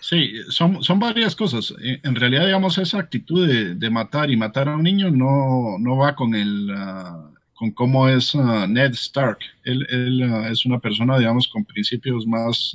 Sí, 0.00 0.34
son, 0.48 0.82
son 0.82 0.98
varias 0.98 1.34
cosas. 1.34 1.72
En 1.80 2.14
realidad, 2.14 2.44
digamos, 2.44 2.76
esa 2.76 2.98
actitud 2.98 3.48
de, 3.48 3.90
matar 3.90 4.30
y 4.30 4.36
matar 4.36 4.68
a 4.68 4.76
un 4.76 4.82
niño 4.82 5.10
no, 5.10 5.78
no 5.78 5.96
va 5.96 6.14
con 6.14 6.34
el 6.34 6.70
ah, 6.76 7.30
con 7.62 7.70
cómo 7.70 8.08
es 8.08 8.34
ah, 8.34 8.66
Ned 8.66 8.90
Stark. 8.94 9.38
Él, 9.62 9.86
él 9.88 10.22
ah, 10.24 10.48
es 10.50 10.66
una 10.66 10.80
persona, 10.80 11.16
digamos, 11.16 11.46
con 11.46 11.64
principios 11.64 12.26
más, 12.26 12.72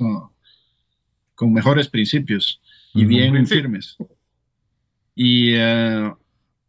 con 1.34 1.52
mejores 1.52 1.88
principios 1.88 2.58
y 2.94 3.04
bien 3.04 3.46
firmes. 3.46 3.98
Y 5.14 5.52
eh, 5.56 6.10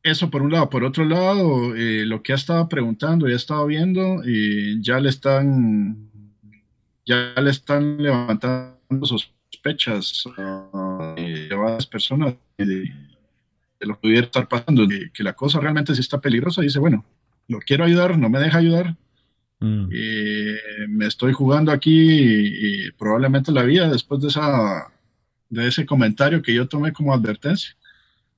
eso 0.03 0.29
por 0.29 0.41
un 0.41 0.51
lado. 0.51 0.69
Por 0.69 0.83
otro 0.83 1.05
lado, 1.05 1.73
eh, 1.77 2.05
lo 2.05 2.21
que 2.21 2.33
ha 2.33 2.35
estado 2.35 2.67
preguntando 2.67 3.29
y 3.29 3.31
ha 3.31 3.37
estado 3.37 3.65
viendo, 3.65 4.21
y 4.25 4.81
ya 4.81 4.99
le 4.99 5.07
están, 5.07 6.09
ya 7.05 7.33
le 7.41 7.51
están 7.51 8.03
levantando 8.03 9.05
sospechas 9.05 10.25
a 10.37 11.15
varias 11.55 11.87
personas 11.87 12.35
de, 12.57 12.91
lo 13.79 13.93
que 13.93 14.01
pudiera 14.01 14.25
estar 14.25 14.45
pasando, 14.49 14.85
de 14.85 15.09
que 15.13 15.23
la 15.23 15.31
cosa 15.31 15.61
realmente 15.61 15.95
sí 15.95 16.01
está 16.01 16.19
peligrosa. 16.19 16.61
Dice, 16.61 16.79
bueno, 16.79 17.05
lo 17.49 17.59
quiero 17.59 17.83
ayudar, 17.83 18.17
no 18.17 18.29
me 18.29 18.39
deja 18.39 18.59
ayudar. 18.59 18.95
Mm. 19.61 19.89
me 20.87 21.05
estoy 21.05 21.33
jugando 21.33 21.73
aquí 21.73 21.91
y, 21.91 22.91
probablemente 22.91 23.51
la 23.51 23.63
vida 23.63 23.89
después 23.89 24.21
de 24.21 24.29
esa 24.29 24.87
de 25.49 25.67
ese 25.67 25.85
comentario 25.85 26.41
que 26.41 26.53
yo 26.53 26.65
tomé 26.65 26.93
como 26.93 27.13
advertencia 27.13 27.75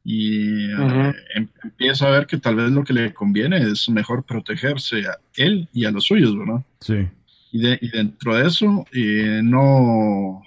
y 0.04 0.72
eh, 0.72 1.14
em, 1.36 1.48
empieza 1.64 2.08
a 2.08 2.12
ver 2.12 2.26
que 2.26 2.38
tal 2.38 2.56
vez 2.56 2.72
lo 2.72 2.84
que 2.84 2.94
le 2.94 3.14
conviene 3.14 3.58
es 3.58 3.88
mejor 3.90 4.24
protegerse 4.24 5.06
a 5.06 5.20
él 5.36 5.68
y 5.74 5.86
a 5.86 5.92
los 5.92 6.06
suyos, 6.06 6.38
¿verdad? 6.38 6.64
Sí. 6.80 7.08
Y, 7.52 7.90
dentro 7.90 8.36
de 8.36 8.48
eso, 8.48 8.86
eh, 8.94 9.42
no, 9.44 10.42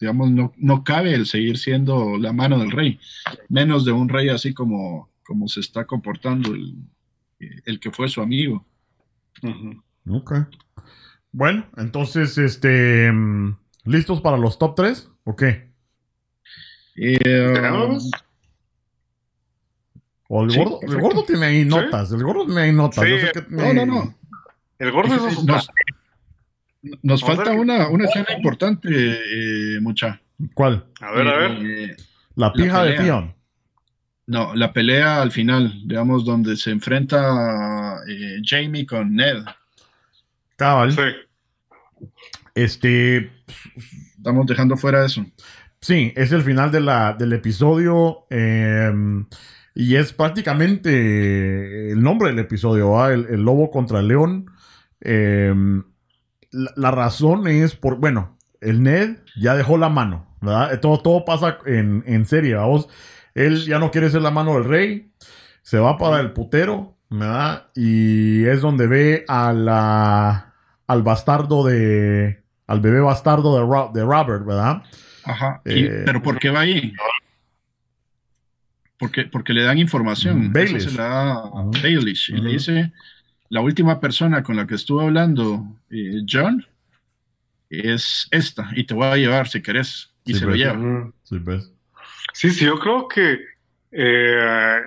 digamos, 0.00 0.30
no, 0.30 0.54
no, 0.56 0.84
cabe 0.84 1.12
el 1.12 1.26
seguir 1.26 1.58
siendo 1.58 2.16
la 2.18 2.32
mano 2.32 2.58
del 2.58 2.70
rey, 2.70 3.00
menos 3.48 3.84
de 3.84 3.92
un 3.92 4.08
rey 4.08 4.28
así 4.28 4.54
como, 4.54 5.10
como 5.24 5.48
se 5.48 5.60
está 5.60 5.84
comportando 5.84 6.54
el, 6.54 6.74
el 7.38 7.80
que 7.80 7.90
fue 7.90 8.08
su 8.08 8.20
amigo. 8.20 8.66
Ok. 10.08 10.32
Bueno, 11.32 11.66
entonces, 11.76 12.38
este, 12.38 13.12
mm, 13.12 13.56
¿listos 13.84 14.20
para 14.20 14.38
los 14.38 14.58
top 14.58 14.74
3 14.74 15.10
o 15.24 15.36
qué? 15.36 15.70
Eh, 16.96 17.18
o 20.28 20.42
el, 20.42 20.56
gordo, 20.56 20.80
el 20.82 21.00
gordo 21.00 21.24
tiene 21.24 21.46
ahí 21.46 21.64
notas, 21.64 22.10
el 22.10 22.22
gordo 22.24 22.46
tiene 22.46 22.62
ahí 22.62 22.72
notas. 22.72 23.04
No, 23.48 23.72
no, 23.72 23.86
no. 23.86 24.14
El 24.78 24.90
gordo 24.92 25.14
es 25.28 25.44
nos, 25.44 25.68
nos 27.02 27.20
falta 27.20 27.52
una, 27.52 27.88
una 27.88 28.04
escena 28.06 28.32
importante, 28.36 28.88
eh, 28.90 29.80
mucha. 29.80 30.20
¿Cuál? 30.54 30.86
A 31.00 31.12
ver, 31.12 31.28
a 31.28 31.36
ver. 31.36 31.50
Eh, 31.64 31.96
la 32.34 32.52
pija 32.52 32.84
de 32.84 32.96
Tion. 32.96 33.35
No, 34.26 34.54
la 34.54 34.72
pelea 34.72 35.22
al 35.22 35.30
final, 35.30 35.82
digamos, 35.86 36.24
donde 36.24 36.56
se 36.56 36.70
enfrenta 36.70 38.00
eh, 38.08 38.40
Jamie 38.44 38.86
con 38.86 39.14
Ned. 39.14 39.44
Cabal. 40.56 40.92
Sí. 40.92 42.06
Este. 42.54 43.30
Estamos 44.16 44.46
dejando 44.46 44.76
fuera 44.76 45.04
eso. 45.04 45.24
Sí, 45.80 46.12
es 46.16 46.32
el 46.32 46.42
final 46.42 46.72
de 46.72 46.80
la, 46.80 47.12
del 47.12 47.32
episodio. 47.34 48.26
Eh, 48.30 48.92
y 49.76 49.96
es 49.96 50.14
prácticamente 50.14 51.92
el 51.92 52.02
nombre 52.02 52.30
del 52.30 52.38
episodio, 52.38 53.06
el, 53.08 53.42
lobo 53.42 53.70
contra 53.70 54.00
el 54.00 54.08
león. 54.08 54.46
Em, 55.00 55.84
la, 56.50 56.90
razón 56.90 57.46
es 57.46 57.76
por, 57.76 57.98
bueno, 57.98 58.38
el 58.62 58.82
Ned 58.82 59.18
ya 59.38 59.54
dejó 59.54 59.76
la 59.76 59.90
mano, 59.90 60.34
¿verdad? 60.40 60.80
Todo, 60.80 61.00
todo 61.00 61.24
pasa 61.26 61.58
en, 61.66 62.02
en 62.06 62.24
serie, 62.24 62.54
vamos. 62.54 62.88
Él 63.36 63.66
ya 63.66 63.78
no 63.78 63.90
quiere 63.90 64.08
ser 64.08 64.22
la 64.22 64.30
mano 64.30 64.54
del 64.54 64.64
rey, 64.64 65.12
se 65.60 65.78
va 65.78 65.98
para 65.98 66.20
el 66.20 66.32
putero, 66.32 66.96
¿verdad? 67.10 67.66
Y 67.74 68.46
es 68.46 68.62
donde 68.62 68.86
ve 68.86 69.26
a 69.28 69.52
la, 69.52 70.54
al 70.86 71.02
bastardo 71.02 71.62
de, 71.62 72.42
al 72.66 72.80
bebé 72.80 73.00
bastardo 73.00 73.54
de, 73.56 74.00
de 74.00 74.06
Robert, 74.06 74.46
¿verdad? 74.46 74.82
Ajá. 75.24 75.60
Eh, 75.66 76.02
¿Pero 76.06 76.22
por 76.22 76.38
qué 76.38 76.48
va 76.48 76.60
ahí? 76.60 76.94
Porque, 78.98 79.24
porque 79.24 79.52
le 79.52 79.64
dan 79.64 79.76
información. 79.76 80.50
Baelish. 80.50 80.88
se 80.88 80.96
la 80.96 81.04
da 81.04 81.32
a 81.32 81.62
Baelish. 81.82 82.30
Y 82.30 82.40
le 82.40 82.52
dice, 82.52 82.92
la 83.50 83.60
última 83.60 84.00
persona 84.00 84.42
con 84.42 84.56
la 84.56 84.66
que 84.66 84.76
estuve 84.76 85.04
hablando, 85.04 85.76
eh, 85.90 86.22
John, 86.26 86.64
es 87.68 88.28
esta. 88.30 88.70
Y 88.74 88.84
te 88.84 88.94
voy 88.94 89.04
a 89.04 89.16
llevar 89.16 89.46
si 89.46 89.60
querés. 89.60 90.10
Y 90.24 90.32
se 90.32 90.46
lo 90.46 90.54
lleva. 90.54 91.12
Sí, 91.24 91.38
pues. 91.38 91.75
Sí, 92.36 92.50
sí, 92.50 92.66
yo 92.66 92.78
creo 92.78 93.08
que 93.08 93.40
eh, 93.92 94.80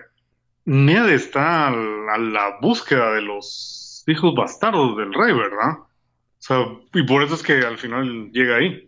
Ned 0.66 1.10
está 1.10 1.70
a 1.70 1.72
la, 1.72 2.60
búsqueda 2.62 3.14
de 3.14 3.22
los 3.24 4.04
hijos 4.06 4.36
bastardos 4.36 4.96
del 4.98 5.12
rey, 5.12 5.34
¿verdad? 5.34 5.80
O 5.80 5.88
sea, 6.38 6.58
y 6.94 7.04
por 7.04 7.24
eso 7.24 7.34
es 7.34 7.42
que 7.42 7.54
al 7.54 7.80
final 7.80 8.30
llega 8.32 8.58
ahí. 8.58 8.88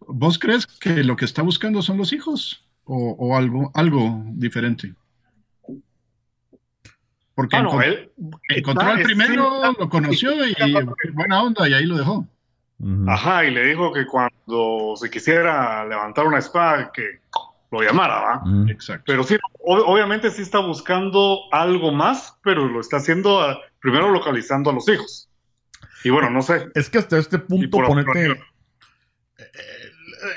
¿Vos 0.00 0.38
crees 0.38 0.66
que 0.66 1.02
lo 1.02 1.16
que 1.16 1.24
está 1.24 1.40
buscando 1.40 1.80
son 1.80 1.96
los 1.96 2.12
hijos 2.12 2.62
o, 2.84 3.36
algo, 3.36 3.70
algo 3.74 4.22
diferente? 4.32 4.92
Porque 7.34 7.56
encontró 7.56 8.86
al 8.86 9.02
primero, 9.02 9.72
lo 9.78 9.88
conoció 9.88 10.32
y, 10.46 10.54
buena 11.14 11.42
onda 11.42 11.66
y 11.66 11.72
ahí 11.72 11.86
lo 11.86 11.96
dejó. 11.96 12.28
Ajá, 13.06 13.46
y 13.46 13.52
le 13.52 13.64
dijo 13.64 13.92
que 13.92 14.04
cuando 14.06 14.94
se 14.96 15.08
quisiera 15.08 15.86
levantar 15.86 16.26
una 16.26 16.38
espada, 16.38 16.90
que 16.92 17.20
lo 17.72 17.82
llamara, 17.82 18.20
¿va? 18.20 18.42
Exacto. 18.68 19.04
Pero 19.06 19.24
sí, 19.24 19.36
obviamente 19.64 20.30
sí 20.30 20.42
está 20.42 20.58
buscando 20.58 21.40
algo 21.50 21.90
más, 21.90 22.38
pero 22.44 22.66
lo 22.68 22.80
está 22.80 22.98
haciendo 22.98 23.40
primero 23.80 24.10
localizando 24.10 24.70
a 24.70 24.74
los 24.74 24.88
hijos. 24.88 25.28
Y 26.04 26.10
bueno, 26.10 26.30
no 26.30 26.42
sé. 26.42 26.68
Es 26.74 26.90
que 26.90 26.98
hasta 26.98 27.18
este 27.18 27.38
punto, 27.38 27.78
ponete. 27.78 28.30
Eh, 28.30 28.36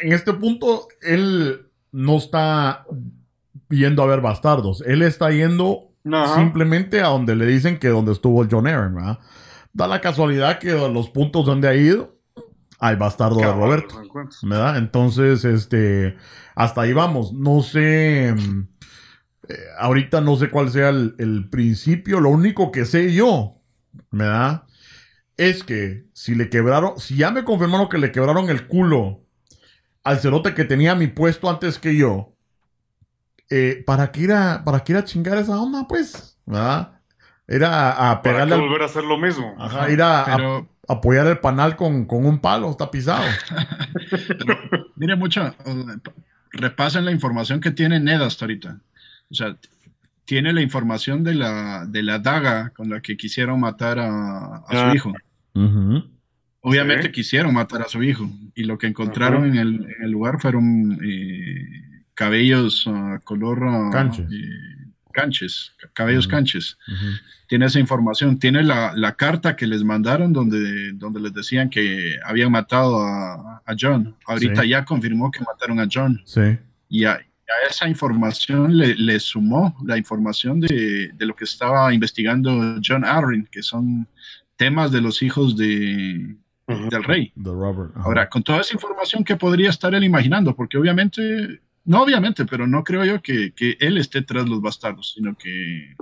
en 0.01 0.13
este 0.13 0.33
punto, 0.33 0.87
él 1.01 1.67
no 1.91 2.17
está 2.17 2.85
yendo 3.69 4.01
a 4.01 4.05
ver 4.05 4.21
bastardos. 4.21 4.81
Él 4.85 5.01
está 5.01 5.29
yendo 5.31 5.91
simplemente 6.35 7.01
a 7.01 7.07
donde 7.07 7.35
le 7.35 7.45
dicen 7.45 7.79
que 7.79 7.89
donde 7.89 8.13
estuvo 8.13 8.45
John 8.49 8.67
Aaron, 8.67 8.95
¿verdad? 8.95 9.19
Da 9.73 9.87
la 9.87 9.99
casualidad 9.99 10.59
que 10.59 10.71
los 10.71 11.09
puntos 11.09 11.45
donde 11.45 11.67
ha 11.67 11.75
ido 11.75 12.14
hay 12.79 12.95
bastardo 12.95 13.37
de 13.37 13.51
Roberto. 13.51 14.01
¿Verdad? 14.43 14.77
Entonces, 14.77 15.45
este, 15.45 16.17
hasta 16.55 16.81
ahí 16.81 16.93
vamos. 16.93 17.33
No 17.33 17.61
sé, 17.61 18.33
mm, 18.35 18.67
eh, 19.49 19.55
ahorita 19.79 20.21
no 20.21 20.35
sé 20.35 20.49
cuál 20.49 20.69
sea 20.69 20.89
el, 20.89 21.47
principio. 21.49 22.19
Lo 22.19 22.29
único 22.29 22.71
que 22.71 22.85
sé 22.85 23.13
yo, 23.13 23.61
¿verdad? 24.11 24.63
Es 25.37 25.63
que 25.63 26.05
si 26.13 26.35
le 26.35 26.49
quebraron, 26.49 26.99
si 26.99 27.17
ya 27.17 27.31
me 27.31 27.43
confirmaron 27.43 27.89
que 27.89 27.97
le 27.97 28.11
quebraron 28.11 28.49
el 28.49 28.67
culo 28.67 29.21
al 30.03 30.19
cerote 30.19 30.53
que 30.53 30.65
tenía 30.65 30.95
mi 30.95 31.07
puesto 31.07 31.49
antes 31.49 31.79
que 31.79 31.95
yo, 31.95 32.35
eh, 33.49 33.83
¿para, 33.85 34.11
qué 34.11 34.21
ir 34.21 34.33
a, 34.33 34.63
¿para 34.63 34.83
qué 34.83 34.93
ir 34.93 34.97
a 34.97 35.03
chingar 35.03 35.37
esa 35.37 35.59
onda, 35.59 35.87
pues? 35.87 36.39
¿Verdad? 36.45 36.99
Era 37.47 38.11
a 38.11 38.21
pegarle. 38.21 38.55
volver 38.55 38.81
a 38.81 38.85
hacer 38.85 39.03
lo 39.03 39.17
mismo. 39.17 39.55
Ajá, 39.59 39.89
ir 39.89 40.01
a, 40.01 40.65
apoyar 40.87 41.27
el 41.27 41.39
panal 41.39 41.75
con, 41.75 42.07
un 42.09 42.39
palo, 42.39 42.71
está 42.71 42.89
pisado. 42.91 43.25
mire, 44.95 45.15
mucho, 45.15 45.55
repasen 46.51 47.05
la 47.05 47.11
información 47.11 47.59
que 47.59 47.71
tiene 47.71 47.99
Ned 47.99 48.21
hasta 48.21 48.45
ahorita. 48.45 48.79
O 49.29 49.35
sea, 49.35 49.57
tiene 50.25 50.53
la 50.53 50.61
información 50.61 51.23
de 51.23 51.35
la, 51.35 51.85
de 51.85 52.03
la 52.03 52.19
daga 52.19 52.69
con 52.69 52.89
la 52.89 53.01
que 53.01 53.15
quisieron 53.17 53.59
matar 53.59 53.99
a, 53.99 54.63
su 54.69 54.77
ah. 54.77 54.91
hijo. 54.95 55.13
Obviamente 56.61 57.11
quisieron 57.11 57.53
matar 57.53 57.83
a 57.83 57.87
su 57.87 58.01
hijo 58.01 58.27
y 58.55 58.63
lo 58.63 58.77
que 58.77 58.87
encontraron 58.87 59.45
en, 59.45 59.57
el, 60.01 60.11
lugar 60.11 60.41
fueron 60.41 60.99
eh, 61.03 62.05
cabellos 62.15 62.87
uh, 62.87 63.19
color 63.23 63.63
uh, 63.63 63.91
canches, 65.15 65.71
cabellos 65.93 66.27
canches. 66.27 66.77
Tiene 67.47 67.65
esa 67.65 67.79
información, 67.79 68.37
tiene 68.37 68.63
la, 68.63 69.15
carta 69.17 69.55
que 69.55 69.65
les 69.65 69.83
mandaron 69.83 70.33
donde, 70.33 70.91
donde 70.93 71.19
les 71.19 71.33
decían 71.33 71.69
que 71.69 72.17
habían 72.25 72.51
matado 72.51 72.99
a, 72.99 73.61
John. 73.79 74.15
Ahorita 74.27 74.65
ya 74.65 74.85
confirmó 74.85 75.31
que 75.31 75.39
mataron 75.39 75.79
a 75.79 75.87
John. 75.91 76.21
Sí. 76.25 76.57
Y 76.89 77.05
a, 77.05 77.19
esa 77.69 77.87
información 77.87 78.77
le, 78.77 79.19
sumó 79.19 79.75
la 79.85 79.97
información 79.97 80.59
de, 80.59 81.11
lo 81.19 81.35
que 81.35 81.45
estaba 81.45 81.93
investigando 81.93 82.79
John 82.85 83.05
Arryn, 83.05 83.47
que 83.51 83.63
son 83.63 84.07
temas 84.55 84.91
de 84.91 85.01
los 85.01 85.21
hijos 85.21 85.55
de, 85.55 86.35
del 86.67 87.03
rey. 87.03 87.31
De 87.35 87.51
Robert. 87.51 87.91
Ahora, 87.97 88.29
con 88.29 88.43
toda 88.43 88.61
esa 88.61 88.73
información, 88.73 89.23
¿qué 89.23 89.35
podría 89.35 89.69
estar 89.69 89.93
él 89.93 90.03
imaginando? 90.03 90.55
Porque 90.55 90.77
obviamente 90.77 91.61
no, 91.85 92.01
obviamente, 92.01 92.45
pero 92.45 92.65
no 92.65 92.83
creo 92.83 93.05
yo 93.05 93.21
que, 93.21 93.53
él 93.79 93.97
esté 93.97 94.23
tras 94.23 94.49
los 94.49 94.61
bastardos, 94.61 95.13
sino 95.15 95.35
que 95.37 95.95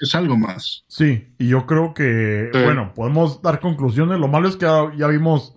es, 0.00 0.14
algo 0.14 0.36
más. 0.36 0.84
Sí, 0.88 1.34
y 1.38 1.48
yo 1.48 1.66
creo 1.66 1.92
que, 1.92 2.50
bueno, 2.52 2.92
podemos 2.94 3.42
dar 3.42 3.60
conclusiones. 3.60 4.18
Lo 4.18 4.28
malo 4.28 4.48
es 4.48 4.56
que 4.56 4.66
ya, 4.96 5.06
vimos 5.06 5.54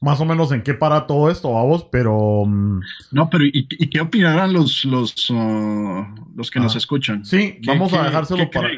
más 0.00 0.20
o 0.20 0.24
menos 0.24 0.52
en 0.52 0.62
qué 0.62 0.74
para 0.74 1.06
todo 1.06 1.30
esto, 1.30 1.52
vamos, 1.52 1.86
pero... 1.90 2.44
Mm, 2.46 2.80
no, 3.12 3.30
pero 3.30 3.44
¿y, 3.44 3.66
qué 3.66 4.00
opinarán 4.00 4.52
los, 4.52 4.84
los, 4.84 5.30
uh, 5.30 6.04
los 6.34 6.50
que 6.50 6.60
nos 6.60 6.76
escuchan? 6.76 7.24
Sí, 7.24 7.58
vamos 7.64 7.92
a 7.92 8.04
dejárselo 8.04 8.50
para... 8.50 8.68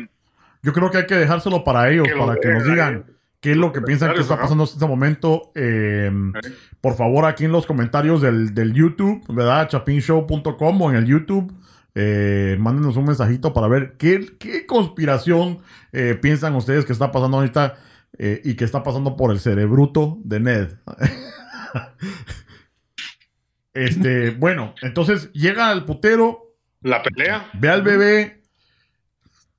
Yo 0.62 0.72
creo 0.72 0.90
que 0.90 0.98
hay 0.98 1.06
que 1.06 1.16
dejárselo 1.16 1.62
para 1.62 1.90
ellos, 1.90 2.08
para 2.18 2.36
que 2.36 2.48
nos 2.48 2.64
digan 2.64 3.13
qué 3.44 3.50
es 3.50 3.58
lo 3.58 3.72
que 3.72 3.82
piensan 3.82 4.14
que 4.14 4.22
está 4.22 4.40
pasando 4.40 4.64
en 4.64 4.70
este 4.70 4.86
momento. 4.86 5.52
Em, 5.54 6.32
por 6.80 6.96
favor, 6.96 7.26
aquí 7.26 7.44
en 7.44 7.52
los 7.52 7.66
comentarios 7.66 8.22
del, 8.22 8.72
YouTube, 8.72 9.22
¿verdad? 9.28 9.68
chapinshow.com 9.68 10.80
o 10.80 10.90
en 10.90 10.96
el 10.96 11.04
YouTube. 11.04 11.52
Eh, 11.94 12.56
mándenos 12.58 12.96
un 12.96 13.04
mensajito 13.04 13.52
para 13.52 13.68
ver 13.68 13.98
qué, 13.98 14.38
qué 14.38 14.64
conspiración 14.64 15.58
eh, 15.92 16.18
piensan 16.20 16.54
ustedes 16.54 16.86
que 16.86 16.94
está 16.94 17.12
pasando 17.12 17.36
ahorita 17.36 17.76
eh, 18.16 18.40
y 18.44 18.54
que 18.54 18.64
está 18.64 18.82
pasando 18.82 19.14
por 19.14 19.30
el 19.30 19.40
cerebruto 19.40 20.16
de 20.24 20.40
Ned. 20.40 20.68
este, 23.74 24.30
bueno, 24.30 24.74
entonces 24.80 25.30
llega 25.34 25.68
al 25.68 25.84
putero. 25.84 26.56
La 26.80 27.02
pelea. 27.02 27.50
Ve 27.52 27.68
al 27.68 27.82
bebé, 27.82 28.43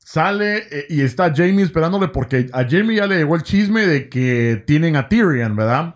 Sale 0.06 0.68
eh, 0.70 0.86
y 0.90 1.02
está 1.02 1.34
Jamie 1.36 1.64
esperándole 1.64 2.10
porque 2.10 2.48
a 2.54 2.64
Jamie 2.64 2.98
ya 2.98 3.08
le 3.08 3.18
llegó 3.18 3.36
el 3.36 3.42
chisme 3.42 3.88
de 3.88 4.08
que 4.08 4.64
tienen 4.68 4.96
a 4.96 5.10
Tyrion, 5.10 5.56
¿verdad? 5.56 5.96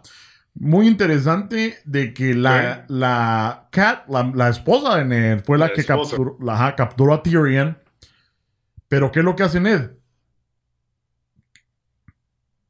Muy 0.56 0.88
interesante 0.88 1.78
de 1.86 2.12
que 2.12 2.34
la, 2.34 2.86
la 2.88 3.68
Cat, 3.70 4.08
la, 4.10 4.50
esposa 4.50 4.98
de 4.98 5.06
Ned, 5.06 5.44
fue 5.46 5.60
la, 5.60 5.72
que 5.72 5.86
capturó, 5.86 6.40
la, 6.42 6.76
capturó 6.76 7.14
a 7.14 7.22
Tyrion. 7.22 7.78
Pero 8.88 9.12
¿qué 9.12 9.20
es 9.20 9.26
lo 9.26 9.36
que 9.36 9.44
hace 9.44 9.60
Ned? 9.60 9.92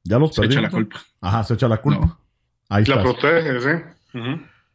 Ya 0.04 0.20
los 0.20 0.36
Se 0.36 0.44
echa 0.44 0.60
la 0.60 0.70
culpa. 0.70 1.00
Ajá, 1.22 1.46
se 1.46 1.54
echa 1.54 1.70
la 1.70 1.78
culpa. 1.78 2.20
Ahí 2.68 2.84
la 2.84 3.02
protege, 3.02 3.62
sí. 3.62 4.20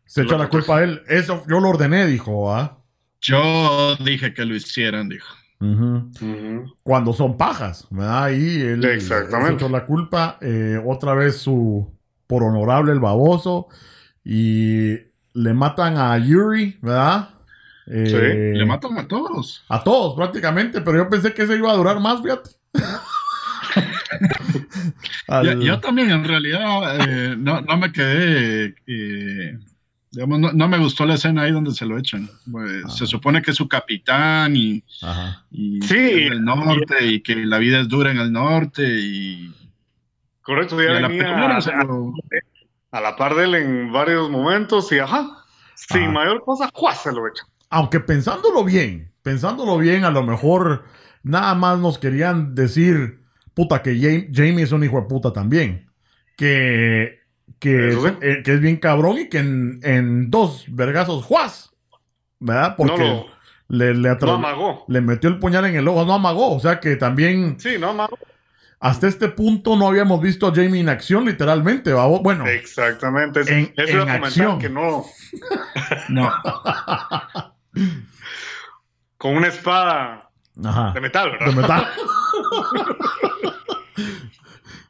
Se 0.07 0.23
echa 0.23 0.39
la 0.39 0.49
culpa 0.49 0.79
a 0.79 0.85
él. 0.85 1.03
Eso 1.09 1.45
yo 1.47 1.61
lo 1.61 1.69
ordené, 1.69 2.07
dijo. 2.07 2.55
¿ah? 2.55 2.83
Yo 3.21 3.97
dije 3.97 4.33
que 4.33 4.47
lo 4.47 4.57
hicieran, 4.57 5.11
dijo. 5.11 5.43
Cuando 6.83 7.12
son 7.12 7.37
pajas, 7.37 7.87
¿verdad? 7.91 8.25
Ahí 8.25 8.61
él 8.61 8.85
Exactamente. 8.85 9.69
la 9.69 9.87
culpa. 9.87 10.39
Eh, 10.41 10.81
otra 10.85 11.15
vez 11.15 11.39
su 11.39 11.93
por 12.27 12.43
honorable 12.43 12.93
el 12.93 13.01
baboso. 13.01 13.69
Y 14.25 14.95
le 15.35 15.55
matan 15.55 15.99
a 15.99 16.17
Yuri, 16.19 16.79
¿verdad? 16.81 17.29
sí, 17.87 17.93
eh, 17.93 18.53
le 18.55 18.65
matan 18.65 18.97
a 18.99 19.07
todos. 19.07 19.65
A 19.69 19.85
todos, 19.85 20.15
prácticamente, 20.15 20.81
pero 20.81 20.99
yo 20.99 21.11
pensé 21.11 21.35
que 21.35 21.43
ese 21.43 21.57
iba 21.57 21.71
a 21.71 21.77
durar 21.77 22.01
más, 22.01 22.23
fíjate. 22.23 22.51
yo, 25.61 25.81
también, 25.81 26.11
en 26.11 26.25
realidad, 26.25 27.01
eh, 27.01 27.35
no, 27.37 27.61
no, 27.61 27.77
me 27.77 27.93
quedé 27.93 28.75
no, 30.17 30.69
me 30.69 30.79
gustó 30.79 31.05
la 31.07 31.15
escena 31.15 31.43
ahí 31.43 31.53
donde 31.53 31.73
se 31.73 31.87
lo 31.87 31.99
echan. 31.99 32.29
Pues, 32.51 32.95
se 32.95 33.07
supone 33.07 33.43
que 33.43 33.51
es 33.51 33.57
su 33.57 33.69
capitán 33.69 34.55
y, 34.57 34.85
y 35.51 35.81
sí, 35.83 35.97
el 35.97 36.45
norte 36.45 37.05
y, 37.05 37.23
que 37.23 37.37
la 37.37 37.59
vida 37.59 37.81
es 37.81 37.89
dura 37.89 38.11
en 38.11 38.19
el 38.19 38.33
norte 38.33 38.83
y... 38.87 39.53
Correcto, 40.43 40.81
ya 40.83 40.93
venía 40.93 41.59
a, 42.91 43.01
la 43.01 43.17
par 43.17 43.35
de 43.35 43.45
él 43.45 43.55
en 43.55 43.93
varios 43.93 44.31
momentos 44.31 44.93
y 44.93 44.99
ajá, 44.99 45.45
sin 45.75 46.12
mayor 46.12 46.45
cosa, 46.45 46.71
¡juá! 46.73 46.95
se 46.95 47.12
lo 47.12 47.27
echan. 47.27 47.47
Aunque 47.71 47.99
pensándolo 48.01 48.62
bien, 48.62 49.11
pensándolo 49.23 49.79
bien, 49.79 50.05
a 50.05 50.11
lo 50.11 50.23
mejor 50.23 50.85
nada 51.23 51.55
más 51.55 51.79
nos 51.79 51.99
querían 51.99 52.55
decir, 52.55 53.25
puta, 53.55 53.83
que 53.83 54.29
Jamie 54.33 54.62
es 54.62 54.73
un 54.73 54.85
hijo 54.85 55.01
de 55.01 55.09
puta 55.09 55.33
también. 55.33 55.91
Que 56.37 57.24
eh, 57.47 58.42
que, 58.45 58.53
es 58.53 58.61
bien 58.61 58.76
cabrón 58.76 59.18
y 59.18 59.28
que 59.28 59.38
en, 59.38 60.30
dos 60.30 60.64
vergazos 60.68 61.24
juaz, 61.24 61.70
¿verdad? 62.38 62.74
Porque 62.76 63.24
le, 63.68 63.95
le, 63.95 64.16
le 64.88 65.01
metió 65.01 65.30
el 65.30 65.38
puñal 65.38 65.64
en 65.66 65.76
el 65.76 65.88
ojo, 65.88 66.05
no 66.05 66.14
amagó, 66.14 66.55
o 66.55 66.61
sea 66.61 66.80
que 66.80 66.97
también... 66.97 67.57
Sí, 67.59 67.76
no 67.78 67.90
amagó. 67.90 68.18
Hasta 68.80 69.09
este 69.09 69.28
punto 69.30 69.76
no 69.76 69.88
habíamos 69.88 70.20
visto 70.20 70.47
a 70.47 70.55
Jamie 70.55 70.82
en 70.82 70.90
acción, 70.90 71.24
literalmente. 71.24 71.95
Bueno, 71.95 72.47
exactamente. 72.47 73.40
En, 73.49 73.72
en 73.76 74.09
acción. 74.11 74.59
que 74.59 74.68
no. 74.68 75.07
no. 76.11 76.30
Con 79.16 79.38
una 79.38 79.47
espada 79.47 80.28
de 80.55 81.01
metal, 81.01 81.30
¿verdad? 81.30 81.47
De 81.47 81.62
metal. 81.62 81.86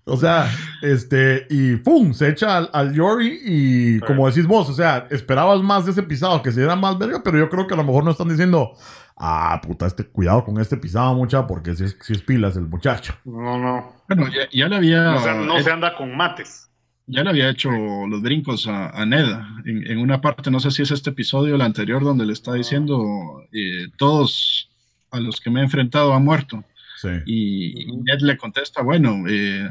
O 0.06 0.18
sea, 0.18 0.50
este, 0.82 1.46
y 1.48 1.76
¡pum! 1.76 2.12
Se 2.12 2.28
echa 2.28 2.58
al, 2.58 2.70
al 2.74 2.92
Yori 2.92 3.40
y 3.42 4.00
como 4.00 4.28
decís 4.28 4.46
vos, 4.46 4.68
o 4.68 4.74
sea, 4.74 5.06
esperabas 5.10 5.62
más 5.62 5.86
de 5.86 5.92
ese 5.92 6.02
pisado, 6.02 6.42
que 6.42 6.52
se 6.52 6.60
diera 6.60 6.76
más 6.76 6.98
verga, 6.98 7.22
pero 7.24 7.38
yo 7.38 7.48
creo 7.48 7.66
que 7.66 7.72
a 7.72 7.76
lo 7.78 7.84
mejor 7.84 8.04
no 8.04 8.10
están 8.10 8.28
diciendo, 8.28 8.74
ah, 9.16 9.58
puta, 9.62 9.86
este, 9.86 10.04
cuidado 10.04 10.44
con 10.44 10.60
este 10.60 10.76
pisado, 10.76 11.14
mucha, 11.14 11.46
porque 11.46 11.74
si 11.74 11.84
es, 11.84 11.96
si 12.02 12.12
es 12.12 12.20
pilas 12.20 12.56
el 12.56 12.66
muchacho. 12.66 13.14
No, 13.24 13.58
no. 13.58 13.92
Bueno, 14.06 14.28
ya, 14.28 14.46
ya 14.52 14.68
le 14.68 14.76
había... 14.76 15.14
O 15.14 15.22
sea, 15.22 15.34
no 15.34 15.58
se 15.62 15.70
anda 15.70 15.96
con 15.96 16.14
mates. 16.14 16.68
Ya 17.06 17.22
le 17.22 17.30
había 17.30 17.48
hecho 17.48 17.70
los 17.70 18.20
brincos 18.20 18.66
a, 18.66 18.90
a 18.90 19.06
Ned 19.06 19.26
en, 19.64 19.90
en, 19.90 19.98
una 19.98 20.20
parte, 20.20 20.50
no 20.50 20.60
sé 20.60 20.70
si 20.70 20.82
es 20.82 20.90
este 20.90 21.10
episodio 21.10 21.52
o 21.52 21.56
el 21.56 21.62
anterior, 21.62 22.02
donde 22.02 22.26
le 22.26 22.32
está 22.34 22.52
diciendo, 22.52 23.42
eh, 23.52 23.88
todos 23.96 24.70
a 25.10 25.20
los 25.20 25.40
que 25.40 25.50
me 25.50 25.60
he 25.60 25.64
enfrentado 25.64 26.14
han 26.14 26.24
muerto. 26.24 26.62
Sí. 27.04 27.22
Y, 27.26 27.82
y, 27.82 27.96
Ned 27.96 28.20
le 28.20 28.36
contesta, 28.36 28.82
bueno, 28.82 29.24
eh, 29.28 29.70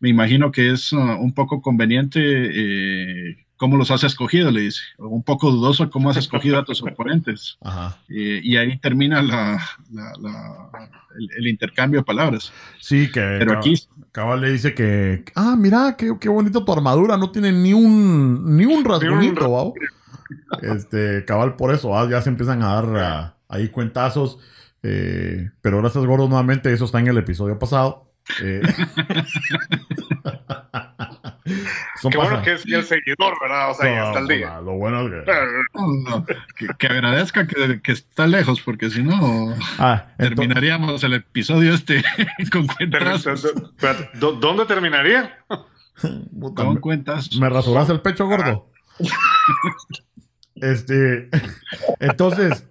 me 0.00 0.08
imagino 0.08 0.50
que 0.50 0.72
es 0.72 0.92
uh, 0.92 0.98
un 0.98 1.32
poco 1.32 1.60
conveniente 1.60 2.20
eh, 2.20 3.36
cómo 3.56 3.76
los 3.76 3.90
has 3.90 4.04
escogido, 4.04 4.50
le 4.50 4.62
dice. 4.62 4.80
Un 4.98 5.22
poco 5.22 5.50
dudoso 5.50 5.90
cómo 5.90 6.08
has 6.08 6.16
escogido 6.16 6.58
a 6.58 6.64
tus 6.64 6.82
oponentes. 6.82 7.58
Ajá. 7.62 7.98
Eh, 8.08 8.40
y 8.42 8.56
ahí 8.56 8.78
termina 8.78 9.20
la, 9.20 9.60
la, 9.92 10.12
la, 10.20 10.70
el, 11.18 11.28
el, 11.36 11.46
intercambio 11.48 12.00
de 12.00 12.04
palabras. 12.04 12.52
Sí, 12.78 13.10
que 13.10 13.20
Pero 13.20 13.58
aquí, 13.58 13.74
Cabal 14.12 14.40
le 14.40 14.52
dice 14.52 14.72
que, 14.74 15.24
ah, 15.34 15.56
mira, 15.58 15.96
qué, 15.98 16.16
qué 16.20 16.28
bonito 16.28 16.64
tu 16.64 16.72
armadura, 16.72 17.16
no 17.16 17.30
tiene 17.30 17.52
ni 17.52 17.72
un, 17.74 18.56
ni 18.56 18.64
un 18.64 18.84
rasguñito. 18.84 19.74
Este, 20.62 21.24
cabal, 21.24 21.56
por 21.56 21.74
eso, 21.74 22.08
ya 22.08 22.22
se 22.22 22.28
empiezan 22.28 22.62
a 22.62 22.80
dar 22.80 23.34
ahí 23.48 23.68
cuentazos. 23.68 24.38
Eh, 24.90 25.50
pero 25.60 25.82
gracias, 25.82 26.06
Gordo, 26.06 26.28
nuevamente, 26.28 26.72
eso 26.72 26.86
está 26.86 26.98
en 26.98 27.08
el 27.08 27.18
episodio 27.18 27.58
pasado. 27.58 28.10
Eh, 28.42 28.62
Qué 32.10 32.16
bueno 32.16 32.42
que 32.42 32.52
es 32.52 32.64
el 32.66 32.84
seguidor, 32.84 33.34
¿verdad? 33.40 33.70
O 33.70 33.74
sea, 33.74 33.88
no, 33.88 33.94
ya 33.94 34.08
está 34.08 34.18
el 34.20 34.28
día. 34.28 34.60
Lo 34.60 34.72
bueno 34.74 35.02
es 35.02 35.10
que... 35.10 35.32
No, 35.74 36.24
que, 36.24 36.36
que, 36.78 36.86
agradezca 36.86 37.46
que, 37.46 37.80
que, 37.82 37.92
está 37.92 38.26
lejos, 38.26 38.60
porque 38.62 38.88
si 38.90 39.02
no, 39.02 39.54
ah, 39.78 40.06
terminaríamos 40.16 41.02
el 41.04 41.14
episodio 41.14 41.74
este 41.74 42.02
con 42.52 42.66
cuentas. 42.66 43.24
¿Dónde 44.14 44.64
terminaría? 44.66 45.38
con 46.54 46.76
cuentas. 46.76 47.34
¿Me 47.36 47.48
rasuras 47.48 47.90
el 47.90 48.00
pecho, 48.00 48.26
gordo? 48.26 48.70
este, 50.56 51.28
entonces, 52.00 52.66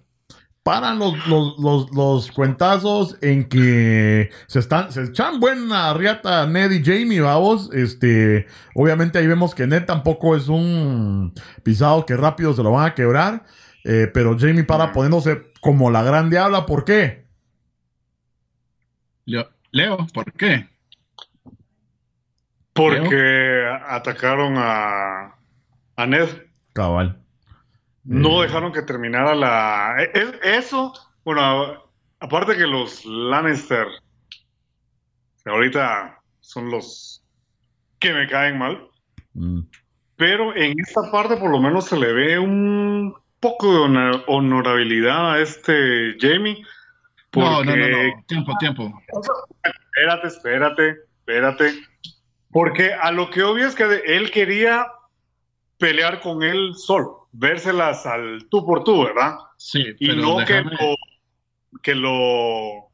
paran 0.68 0.98
los, 0.98 1.26
los, 1.26 1.58
los, 1.58 1.90
los, 1.92 2.30
cuentazos 2.30 3.16
en 3.22 3.48
que 3.48 4.28
se 4.48 4.58
están, 4.58 4.92
se 4.92 5.04
echan 5.04 5.40
buena 5.40 5.94
riata 5.94 6.46
Ned 6.46 6.72
y 6.72 6.84
Jamie, 6.84 7.22
vamos. 7.22 7.70
Este, 7.72 8.46
obviamente 8.74 9.18
ahí 9.18 9.26
vemos 9.26 9.54
que 9.54 9.66
Ned 9.66 9.86
tampoco 9.86 10.36
es 10.36 10.46
un 10.48 11.32
pisado 11.62 12.04
que 12.04 12.18
rápido 12.18 12.52
se 12.52 12.62
lo 12.62 12.72
van 12.72 12.84
a 12.84 12.94
quebrar. 12.94 13.46
Eh, 13.82 14.10
pero 14.12 14.38
Jamie 14.38 14.62
para 14.62 14.92
poniéndose 14.92 15.52
como 15.62 15.90
la 15.90 16.02
gran 16.02 16.28
diabla, 16.28 16.66
¿por 16.66 16.84
qué? 16.84 17.24
Leo, 19.24 19.48
Leo 19.70 20.06
¿por 20.12 20.30
qué? 20.34 20.68
Porque 22.74 23.06
Leo. 23.16 23.74
atacaron 23.88 24.58
a, 24.58 25.34
a 25.96 26.06
Ned. 26.06 26.28
Cabal. 26.74 27.22
No 28.08 28.40
dejaron 28.40 28.72
que 28.72 28.80
terminara 28.80 29.34
la. 29.34 29.96
E, 29.98 30.10
e, 30.14 30.56
eso, 30.56 30.94
bueno, 31.24 31.84
aparte 32.20 32.56
que 32.56 32.66
los 32.66 33.04
Lannister 33.04 33.86
ahorita 35.44 36.18
son 36.40 36.70
los 36.70 37.22
que 37.98 38.14
me 38.14 38.26
caen 38.26 38.56
mal. 38.56 38.88
Mm. 39.34 39.60
Pero 40.16 40.56
en 40.56 40.80
esta 40.80 41.10
parte 41.12 41.36
por 41.36 41.50
lo 41.50 41.60
menos 41.60 41.84
se 41.84 41.98
le 41.98 42.12
ve 42.14 42.38
un 42.38 43.14
poco 43.40 43.72
de 43.72 43.78
honor 43.78 44.24
honorabilidad 44.26 45.34
a 45.34 45.40
este 45.40 46.16
Jamie. 46.18 46.64
Porque... 47.30 47.50
No, 47.50 47.64
no, 47.64 47.76
no, 47.76 47.88
no, 47.88 48.24
tiempo, 48.26 48.52
tiempo. 48.58 49.02
Espérate, 49.62 50.28
espérate, 50.28 50.96
espérate. 51.18 51.74
Porque 52.50 52.94
a 52.94 53.12
lo 53.12 53.28
que 53.28 53.42
obvio 53.42 53.66
es 53.66 53.74
que 53.74 53.84
él 54.06 54.30
quería 54.30 54.86
pelear 55.76 56.20
con 56.20 56.42
él 56.42 56.72
solo 56.74 57.17
vérselas 57.32 58.06
al 58.06 58.46
tú 58.50 58.64
por 58.64 58.84
tú, 58.84 59.04
¿verdad? 59.04 59.36
Sí. 59.56 59.84
Y 59.98 60.08
no 60.08 60.44
que 60.44 60.62
lo, 60.62 60.96
que 61.82 61.94
lo 61.94 62.90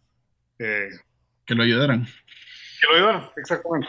eh, 0.59 0.89
que 1.47 1.55
lo 1.55 1.63
ayudaran. 1.63 2.07
Que 2.81 2.87
lo 2.89 2.95
ayudaran, 2.97 3.29
exactamente. 3.37 3.89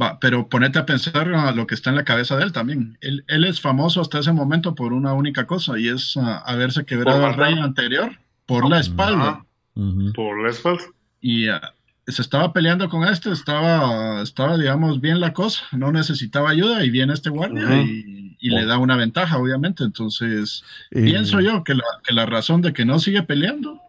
Va, 0.00 0.18
pero 0.20 0.48
ponete 0.48 0.78
a 0.78 0.86
pensar 0.86 1.32
a 1.34 1.52
lo 1.52 1.66
que 1.66 1.74
está 1.74 1.90
en 1.90 1.96
la 1.96 2.04
cabeza 2.04 2.36
de 2.36 2.44
él 2.44 2.52
también. 2.52 2.98
Él, 3.00 3.24
él 3.28 3.44
es 3.44 3.60
famoso 3.60 4.00
hasta 4.00 4.18
ese 4.18 4.32
momento 4.32 4.74
por 4.74 4.92
una 4.92 5.14
única 5.14 5.46
cosa 5.46 5.78
y 5.78 5.88
es 5.88 6.16
uh, 6.16 6.40
haberse 6.44 6.84
quebrado 6.84 7.24
al 7.24 7.34
rey 7.34 7.58
anterior 7.58 8.12
por 8.46 8.68
la 8.68 8.80
espalda. 8.80 9.44
Uh 9.74 9.80
-huh. 9.80 10.14
Por 10.14 10.42
la 10.42 10.50
espalda. 10.50 10.84
Y 11.20 11.48
uh, 11.48 11.58
se 12.06 12.22
estaba 12.22 12.52
peleando 12.52 12.88
con 12.88 13.04
este, 13.04 13.30
estaba, 13.30 14.22
estaba, 14.22 14.56
digamos, 14.56 15.00
bien 15.00 15.20
la 15.20 15.32
cosa, 15.32 15.62
no 15.72 15.92
necesitaba 15.92 16.50
ayuda 16.50 16.84
y 16.84 16.90
viene 16.90 17.12
este 17.12 17.30
guardia 17.30 17.62
-huh. 17.62 17.86
y 17.86 18.22
y 18.42 18.50
le 18.50 18.66
da 18.66 18.76
una 18.76 18.96
ventaja, 18.96 19.38
obviamente. 19.38 19.84
Entonces, 19.84 20.64
eh, 20.90 21.04
pienso 21.04 21.40
yo 21.40 21.62
que 21.62 21.74
la, 21.74 21.84
que 22.04 22.12
la, 22.12 22.26
razón 22.26 22.60
de 22.60 22.72
que 22.72 22.84
no 22.84 22.98
sigue 22.98 23.22
peleando 23.22 23.80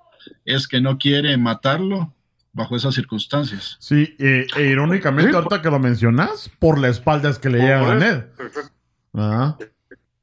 es 0.46 0.68
que 0.68 0.80
no 0.80 1.00
quiere 1.00 1.36
matarlo 1.38 2.14
bajo 2.54 2.76
esas 2.76 2.94
circunstancias. 2.94 3.78
Sí, 3.80 4.16
eh, 4.20 4.46
e 4.56 4.64
irónicamente, 4.68 5.32
sí, 5.32 5.36
ahorita 5.36 5.62
que 5.64 5.72
lo 5.72 5.80
mencionas, 5.80 6.52
por 6.60 6.78
la 6.78 6.90
espalda 6.90 7.30
es 7.32 7.40
que 7.40 7.50
le 7.50 7.60
llega 7.60 7.92
a 7.92 7.96
Ned. 7.96 8.26
Ah. 9.16 9.58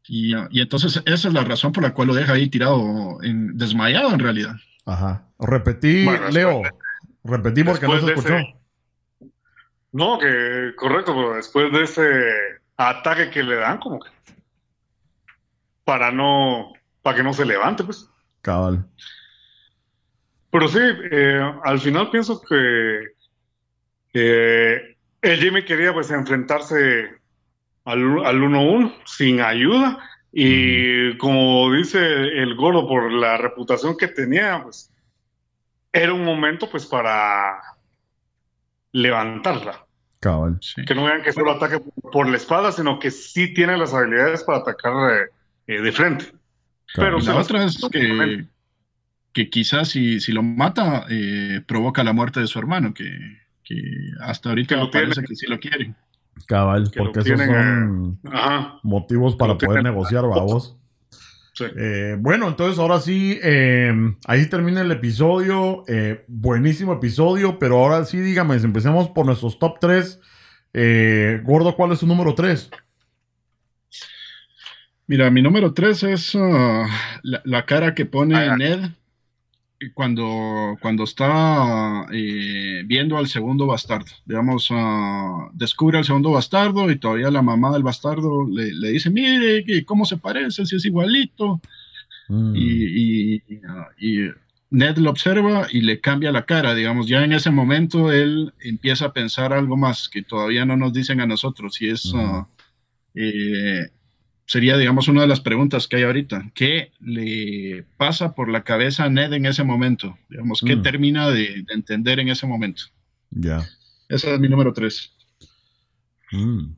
Y, 0.07 0.37
y, 0.51 0.61
entonces 0.61 1.03
esa 1.05 1.29
es 1.29 1.35
la 1.35 1.43
razón 1.43 1.73
por 1.73 1.83
la 1.83 1.93
cual 1.93 2.09
lo 2.09 2.15
deja 2.15 2.35
ahí 2.35 2.49
tirado, 2.49 3.19
en, 3.23 3.59
desmayado 3.59 4.13
en 4.13 4.21
realidad. 4.21 4.55
Ajá. 4.87 5.25
Repetí, 5.41 6.05
bueno, 6.05 6.29
Leo. 6.31 6.63
Repetí 7.25 7.65
porque 7.65 7.87
no 7.87 8.01
se 8.01 8.13
escuchó. 8.13 8.37
Ese, 8.37 8.57
no, 9.93 10.19
que 10.19 10.73
correcto, 10.77 11.15
pero 11.15 11.35
después 11.35 11.73
de 11.73 11.83
ese 11.83 12.03
ataque 12.77 13.31
que 13.31 13.43
le 13.43 13.57
dan, 13.57 13.79
como 13.79 14.01
que 14.01 14.11
para 15.85 16.13
no, 16.13 16.73
para 17.03 17.17
que 17.17 17.23
no 17.23 17.33
se 17.33 17.45
levante, 17.45 17.85
pues. 17.85 18.09
Cabal. 18.43 18.87
Pero 20.51 20.69
sí, 20.69 20.79
eh, 21.11 21.53
al 21.65 21.81
final 21.81 22.11
pienso 22.11 22.41
que 22.41 23.09
eh, 24.15 24.97
el 25.23 25.39
Jimmy 25.39 25.65
quería 25.65 25.93
pues 25.93 26.11
enfrentarse 26.11 27.11
al 27.85 28.01
1-1 28.01 28.95
sin 29.05 29.41
ayuda 29.41 29.99
y 30.33 31.17
como 31.19 31.73
dice 31.73 31.99
el 31.99 32.55
gordo 32.57 32.87
por 32.87 33.13
la 33.13 33.37
reputación 33.37 33.97
que 33.97 34.09
tenía, 34.09 34.63
pues 34.63 34.90
era 35.93 36.13
un 36.13 36.25
momento 36.25 36.69
pues 36.71 36.87
para 36.87 37.61
levantarla. 38.93 39.87
Cabal. 40.21 40.59
Sí. 40.61 40.85
Que 40.85 40.95
no 40.95 41.05
vean 41.05 41.23
que 41.23 41.33
solo 41.33 41.53
ataque 41.53 41.81
por 42.13 42.29
la 42.29 42.37
espada, 42.37 42.73
sino 42.73 42.99
que 42.99 43.11
sí 43.11 43.55
tiene 43.55 43.77
las 43.79 43.95
habilidades 43.95 44.45
para 44.45 44.59
atacar 44.59 44.93
eh, 45.13 45.29
eh, 45.67 45.81
de 45.81 45.93
frente. 45.93 46.27
Pero 46.95 47.19
la 47.21 47.37
otra 47.37 47.65
es 47.65 47.81
que, 47.91 48.45
que 49.33 49.49
quizás 49.49 49.89
si, 49.89 50.21
si 50.21 50.33
lo 50.33 50.43
mata, 50.43 51.07
eh, 51.09 51.63
provoca 51.67 52.05
la 52.05 52.13
muerte 52.13 52.41
de 52.41 52.49
su 52.49 52.59
hermano, 52.59 52.93
que, 52.93 53.09
que 53.65 53.81
hasta 54.21 54.51
ahorita 54.51 54.75
que 54.75 54.87
parece 54.93 55.13
tiene. 55.13 55.29
que 55.29 55.37
sí 55.37 55.47
lo 55.47 55.59
quiere. 55.59 55.95
Cabal, 56.47 56.91
que 56.91 56.99
porque 56.99 57.21
esos 57.21 57.41
son 57.41 58.19
Ajá. 58.33 58.81
motivos 58.83 59.37
para 59.37 59.57
poder 59.57 59.83
negociar, 59.83 60.25
babos. 60.25 60.77
Sí. 61.61 61.67
Eh, 61.77 62.17
bueno, 62.19 62.49
entonces 62.49 62.79
ahora 62.79 63.01
sí, 63.01 63.39
eh, 63.43 63.93
ahí 64.25 64.47
termina 64.47 64.81
el 64.81 64.91
episodio. 64.91 65.85
Eh, 65.89 66.25
buenísimo 66.27 66.95
episodio, 66.95 67.59
pero 67.59 67.79
ahora 67.79 68.07
sí, 68.07 68.19
dígame, 68.19 68.57
empecemos 68.57 69.11
por 69.11 69.27
nuestros 69.27 69.59
top 69.59 69.79
3. 69.79 70.21
Eh, 70.73 71.43
Gordo, 71.45 71.77
¿cuál 71.77 71.93
es 71.93 71.99
su 71.99 72.07
número 72.07 72.35
3? 72.35 72.71
Mira, 75.07 75.31
mi 75.31 75.43
número 75.43 75.75
tres 75.75 76.05
es 76.05 76.37
uh, 76.37 76.87
la, 77.23 77.43
la, 77.45 77.67
cara 77.67 77.97
que 77.97 78.07
pone 78.07 78.37
ah, 78.37 78.57
Ned 78.57 78.91
cuando, 79.95 80.77
cuando 80.81 81.05
está 81.05 82.07
eh, 82.13 82.83
viendo 82.87 83.17
al 83.17 83.29
segundo 83.29 83.67
bastardo. 83.67 84.11
Digamos, 84.27 84.71
uh, 84.71 85.51
descubre 85.55 85.99
al 85.99 86.05
segundo 86.05 86.31
bastardo 86.31 86.91
y 86.91 86.99
todavía 86.99 87.31
la 87.31 87.43
mamá 87.43 87.73
del 87.73 87.83
bastardo 87.83 88.47
le, 88.49 88.73
le 88.75 88.91
dice, 88.91 89.11
mire, 89.11 89.65
¿cómo 89.85 90.05
se 90.05 90.19
parece? 90.19 90.67
Si 90.67 90.77
es 90.77 90.85
igualito. 90.85 91.61
Mm. 92.29 92.55
Y, 92.55 93.35
y, 93.37 93.43
y, 93.99 94.31
Ned 94.73 94.99
lo 94.99 95.11
observa 95.11 95.67
y 95.71 95.81
le 95.81 96.01
cambia 96.01 96.31
la 96.31 96.45
cara. 96.45 96.75
Digamos, 96.75 97.09
ya 97.09 97.25
en 97.25 97.33
ese 97.33 97.51
momento 97.51 98.13
él 98.13 98.53
empieza 98.61 99.07
a 99.07 99.13
pensar 99.13 99.53
algo 99.53 99.77
más 99.77 100.09
que 100.09 100.23
todavía 100.23 100.65
no 100.65 100.77
nos 100.77 100.93
dicen 100.93 101.21
a 101.21 101.27
nosotros. 101.27 101.81
Y 101.81 101.89
es... 101.89 102.13
Mm. 102.15 102.19
Uh, 102.19 102.47
eh, 103.15 103.91
sería, 104.51 104.77
digamos, 104.77 105.07
una 105.07 105.21
de 105.21 105.29
las 105.29 105.39
preguntas 105.39 105.87
que 105.87 105.99
hay 105.99 106.03
ahorita. 106.03 106.51
¿Qué 106.55 106.91
le 106.99 107.85
pasa 107.97 108.35
por 108.35 108.49
la 108.49 108.65
cabeza 108.65 109.05
a 109.05 109.09
Ned 109.09 109.33
en 109.33 109.47
ese 109.47 109.63
momento? 109.63 110.19
Digamos, 110.29 110.61
¿qué 110.67 110.75
mm. 110.75 110.83
termina 110.83 111.31
de, 111.31 111.63
de, 111.65 111.73
entender 111.73 112.19
en 112.19 112.31
ese 112.31 112.49
momento? 112.49 112.83
Ya. 113.31 113.65
Ese 114.09 114.35
es 114.35 114.41
mi 114.41 114.49
número 114.49 114.73
tres. 114.73 115.13
Mm. 116.33 116.73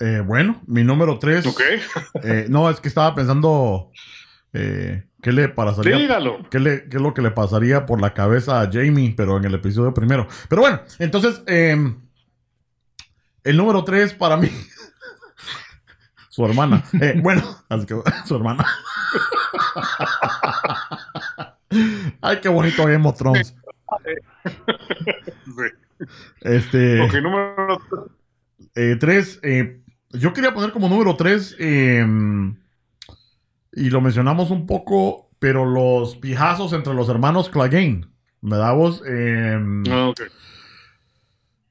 Eh, 0.00 0.20
bueno, 0.20 0.60
mi 0.66 0.84
número 0.84 1.18
3. 1.18 1.46
Ok. 1.46 1.62
Eh, 2.22 2.46
no, 2.50 2.68
es 2.68 2.78
que 2.80 2.88
estaba 2.88 3.14
pensando 3.14 3.90
eh, 4.52 5.04
qué 5.22 5.32
le 5.32 5.48
pasaría. 5.48 5.96
Dígalo. 5.96 6.46
Qué, 6.50 6.60
le, 6.60 6.88
qué 6.90 6.96
es 6.96 7.02
lo 7.02 7.14
que 7.14 7.22
le 7.22 7.30
pasaría 7.30 7.86
por 7.86 8.02
la 8.02 8.12
cabeza 8.12 8.60
a 8.60 8.70
Jamie, 8.70 9.14
pero 9.16 9.38
en 9.38 9.46
el 9.46 9.54
episodio 9.54 9.94
primero. 9.94 10.28
Pero 10.50 10.60
bueno, 10.60 10.80
entonces, 10.98 11.42
em, 11.46 11.94
el 13.44 13.56
número 13.56 13.84
3 13.84 14.12
para 14.14 14.36
mí. 14.36 14.50
Su 16.36 16.44
hermana. 16.44 16.84
Eh, 17.00 17.18
bueno, 17.22 17.42
así 17.70 17.86
que 17.86 17.94
su 18.26 18.36
hermana. 18.36 18.62
Ay, 22.20 22.40
qué 22.42 22.48
bonito 22.50 22.84
Game 22.84 23.08
of 23.08 23.16
Thrones. 23.16 23.54
Sí. 25.44 26.02
Este. 26.42 27.00
Ok, 27.00 27.14
número 27.22 27.78
Eh, 28.74 28.96
tres, 29.00 29.40
eh, 29.42 29.80
yo 30.10 30.32
quería 30.34 30.52
poner 30.52 30.72
como 30.72 30.88
número 30.90 31.16
tres, 31.16 31.56
eh, 31.58 32.04
y 33.72 33.90
lo 33.90 34.00
mencionamos 34.02 34.50
un 34.50 34.66
poco, 34.66 35.30
pero 35.38 35.64
los 35.64 36.16
pijazos 36.16 36.72
entre 36.74 36.92
los 36.94 37.08
hermanos 37.08 37.48
Clegane, 37.48 38.06
¿verdad 38.42 38.74
vos? 38.74 39.02
Eh, 39.08 39.58
Ah, 39.90 40.08
ok. 40.08 40.20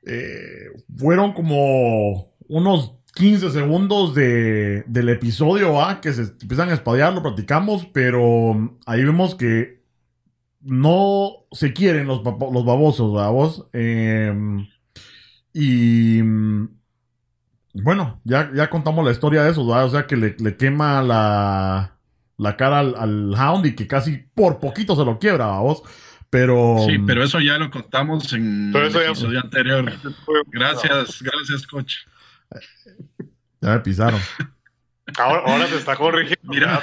eh, 0.07 0.70
fueron 0.97 1.34
como 1.34 2.34
unos 2.47 2.93
15 3.16 3.49
segundos 3.49 4.13
de, 4.13 4.84
del 4.88 5.09
episodio 5.09 5.74
¿va? 5.74 5.99
que 6.01 6.13
se 6.13 6.22
empiezan 6.24 6.70
a 6.70 6.74
espadear, 6.74 7.13
lo 7.13 7.24
platicamos, 7.24 7.86
pero 7.88 8.78
ahí 8.86 9.03
vemos 9.03 9.36
que 9.36 9.82
no 10.61 11.32
se 11.51 11.74
quieren 11.74 12.07
los, 12.07 12.22
los 12.24 12.66
babosos, 12.66 13.13
¿verdad 13.13 13.32
vos? 13.32 13.68
Eh, 13.74 14.34
y 15.53 16.22
mm, 16.22 16.68
bueno, 17.84 18.20
ya, 18.26 18.51
ya 18.53 18.70
contamos 18.70 19.05
la 19.05 19.11
historia 19.11 19.43
de 19.43 19.51
eso, 19.51 19.66
¿verdad? 19.66 19.86
O 19.86 19.89
sea 19.89 20.07
que 20.07 20.18
le, 20.18 20.36
le 20.39 20.57
quema 20.57 21.01
la, 21.01 21.97
la 22.38 22.57
cara 22.57 22.80
al, 22.80 22.95
al 22.97 23.34
Hound 23.34 23.66
y 23.66 23.76
que 23.76 23.88
casi 23.88 24.18
por 24.34 24.59
poquito 24.59 24.95
se 24.95 25.05
lo 25.05 25.20
quiebra, 25.20 25.45
¿verdad 25.45 25.61
vos? 25.61 25.84
Pero... 26.30 26.78
Sí, 26.86 26.97
pero 27.05 27.24
eso 27.24 27.39
ya 27.39 27.57
lo 27.57 27.70
contamos 27.72 28.34
en 28.34 28.74
el 28.76 28.91
ya- 28.91 29.05
episodio 29.05 29.39
anterior. 29.39 29.89
Gracias, 30.51 31.22
gracias, 31.22 31.66
coach. 31.68 31.93
Ya 33.62 33.70
me 33.70 33.80
pisaron. 33.80 34.20
Ahora, 35.18 35.43
ahora 35.45 35.68
se 35.68 35.78
está 35.78 35.95
corrigiendo. 35.95 36.41
Mira. 36.43 36.82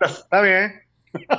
Está 0.00 0.42
bien. 0.42 0.72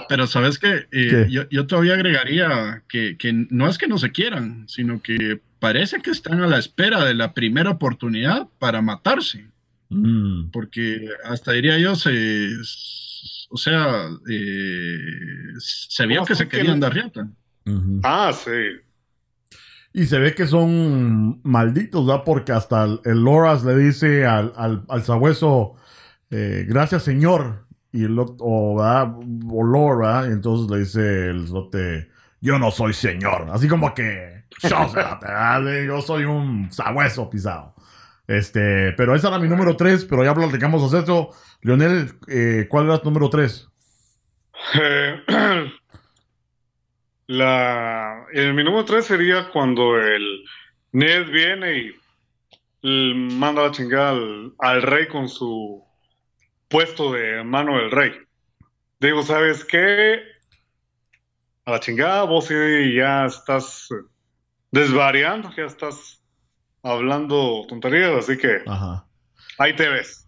Pero 0.10 0.26
sabes 0.26 0.58
que 0.58 0.88
¿Qué? 0.90 1.28
yo, 1.30 1.48
yo 1.50 1.68
todavía 1.68 1.94
agregaría 1.94 2.84
que, 2.88 3.18
que 3.18 3.32
no 3.50 3.70
es 3.70 3.78
que 3.78 3.88
no 3.88 3.98
se 3.98 4.12
quieran, 4.12 4.68
sino 4.68 5.02
que 5.02 5.40
parece 5.60 6.02
que 6.02 6.12
están 6.12 6.42
a 6.42 6.48
la 6.48 6.58
espera 6.58 7.04
de 7.06 7.14
la 7.14 7.34
primera 7.34 7.72
oportunidad 7.72 8.48
para 8.60 8.82
matarse. 8.82 9.48
Mm. 9.90 10.50
Porque 10.52 11.10
hasta 11.24 11.52
diría 11.52 11.78
yo, 11.78 11.96
se, 11.96 12.50
o 13.50 13.58
sea, 13.58 14.10
eh, 14.30 14.98
se 15.60 16.06
vio 16.06 16.20
¿Cómo 16.20 16.28
que 16.28 16.36
se 16.36 16.48
querían 16.48 16.80
dar 16.80 16.94
riata. 16.94 17.30
Ah, 18.04 18.32
sí. 18.34 18.82
Y 19.98 20.06
se 20.06 20.20
ve 20.20 20.36
que 20.36 20.46
son 20.46 21.42
malditos, 21.42 22.06
¿verdad? 22.06 22.22
Porque 22.24 22.52
hasta 22.52 22.84
el, 22.84 23.02
el 23.04 23.24
Loras 23.24 23.64
le 23.64 23.76
dice 23.76 24.28
al, 24.28 24.54
al, 24.56 24.86
al 24.90 25.04
sabueso, 25.04 25.74
eh, 26.30 26.66
gracias 26.70 27.02
señor. 27.02 27.66
Y 27.92 28.04
el 28.04 28.16
o, 28.20 28.76
¿verdad? 28.76 29.16
o 29.50 29.64
Lord, 29.64 30.02
¿verdad? 30.02 30.30
Y 30.30 30.34
entonces 30.34 30.70
le 30.70 30.80
dice 30.82 31.30
el 31.32 31.48
zote, 31.48 32.12
yo 32.42 32.60
no 32.60 32.70
soy 32.70 32.94
señor. 32.94 33.48
Así 33.52 33.68
como 33.68 33.96
que, 33.96 34.44
yo 34.62 36.02
soy 36.04 36.26
un 36.26 36.72
sabueso 36.72 37.28
pisado. 37.28 37.74
Este, 38.28 38.92
pero 38.92 39.16
esa 39.16 39.30
era 39.30 39.40
mi 39.40 39.48
número 39.48 39.76
3, 39.76 40.06
pero 40.06 40.24
ya 40.24 40.36
platicamos 40.36 40.92
de 40.92 41.00
eso. 41.00 41.32
Leonel, 41.62 42.14
eh, 42.28 42.68
¿cuál 42.70 42.86
era 42.86 43.00
tu 43.00 43.06
número 43.10 43.32
3? 43.32 43.68
Eh, 44.80 45.24
la, 47.26 48.17
el, 48.34 48.54
mi 48.54 48.64
número 48.64 48.86
3 48.86 49.06
sería 49.06 49.50
cuando 49.50 49.98
el 50.00 50.44
Ned 50.92 51.30
viene 51.30 51.94
y 52.82 53.14
manda 53.14 53.64
la 53.64 53.72
chingada 53.72 54.12
al, 54.12 54.54
al 54.60 54.82
rey 54.82 55.08
con 55.08 55.28
su 55.28 55.84
puesto 56.68 57.14
de 57.14 57.44
mano 57.44 57.78
del 57.78 57.92
rey. 57.92 58.14
Digo, 59.00 59.24
¿sabes 59.24 59.64
qué? 59.64 60.22
A 61.66 61.72
la 61.72 61.80
chingada, 61.80 62.24
vos 62.24 62.50
ya 62.50 63.26
estás 63.26 63.90
desvariando, 64.72 65.52
ya 65.56 65.66
estás 65.66 66.24
hablando 66.82 67.66
tonterías, 67.68 68.12
así 68.12 68.38
que 68.38 68.62
Ajá. 68.66 69.06
ahí 69.58 69.76
te 69.76 69.88
ves. 69.90 70.28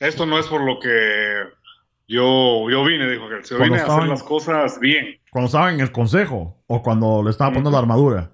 Esto 0.00 0.26
no 0.26 0.38
es 0.38 0.46
por 0.46 0.60
lo 0.60 0.78
que 0.80 1.42
yo, 2.08 2.68
yo 2.70 2.84
vine, 2.84 3.08
dijo 3.10 3.28
que 3.28 3.42
yo 3.48 3.58
vine 3.58 3.78
a 3.78 3.84
hacer 3.86 4.08
las 4.08 4.22
cosas 4.22 4.78
bien. 4.80 5.18
Cuando 5.30 5.46
estaba 5.46 5.72
en 5.72 5.80
el 5.80 5.90
consejo 5.92 6.62
o 6.66 6.82
cuando 6.82 7.22
le 7.22 7.30
estaba 7.30 7.50
poniendo 7.50 7.70
la 7.70 7.78
armadura. 7.78 8.30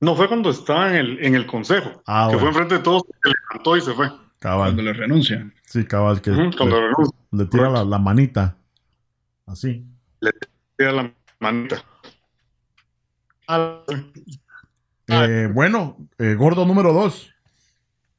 No 0.00 0.14
fue 0.14 0.28
cuando 0.28 0.50
estaba 0.50 0.90
en 0.90 0.96
el, 0.96 1.24
en 1.24 1.34
el 1.34 1.46
consejo, 1.46 2.02
Ah, 2.06 2.26
que 2.30 2.36
bueno. 2.36 2.40
fue 2.40 2.48
enfrente 2.48 2.74
de 2.76 2.80
todos, 2.82 3.02
que 3.22 3.30
levantó 3.30 3.76
y 3.76 3.80
se 3.80 3.92
fue. 3.94 4.08
Cabal. 4.38 4.68
Cuando 4.74 4.82
le 4.82 4.92
renuncian. 4.92 5.54
Sí, 5.64 5.84
cabal, 5.86 6.20
que 6.20 6.30
cuando 6.32 6.78
le, 6.80 6.88
renuncia, 6.88 7.16
le 7.32 7.44
tira 7.46 7.70
la, 7.70 7.84
la 7.84 7.98
manita. 7.98 8.56
Así. 9.46 9.84
tira 10.76 10.92
la 10.92 11.14
manita. 11.40 11.82
Ah, 13.48 13.82
Eh, 15.06 15.50
bueno, 15.52 15.96
eh, 16.18 16.34
gordo 16.34 16.64
número 16.66 16.92
dos. 16.92 17.30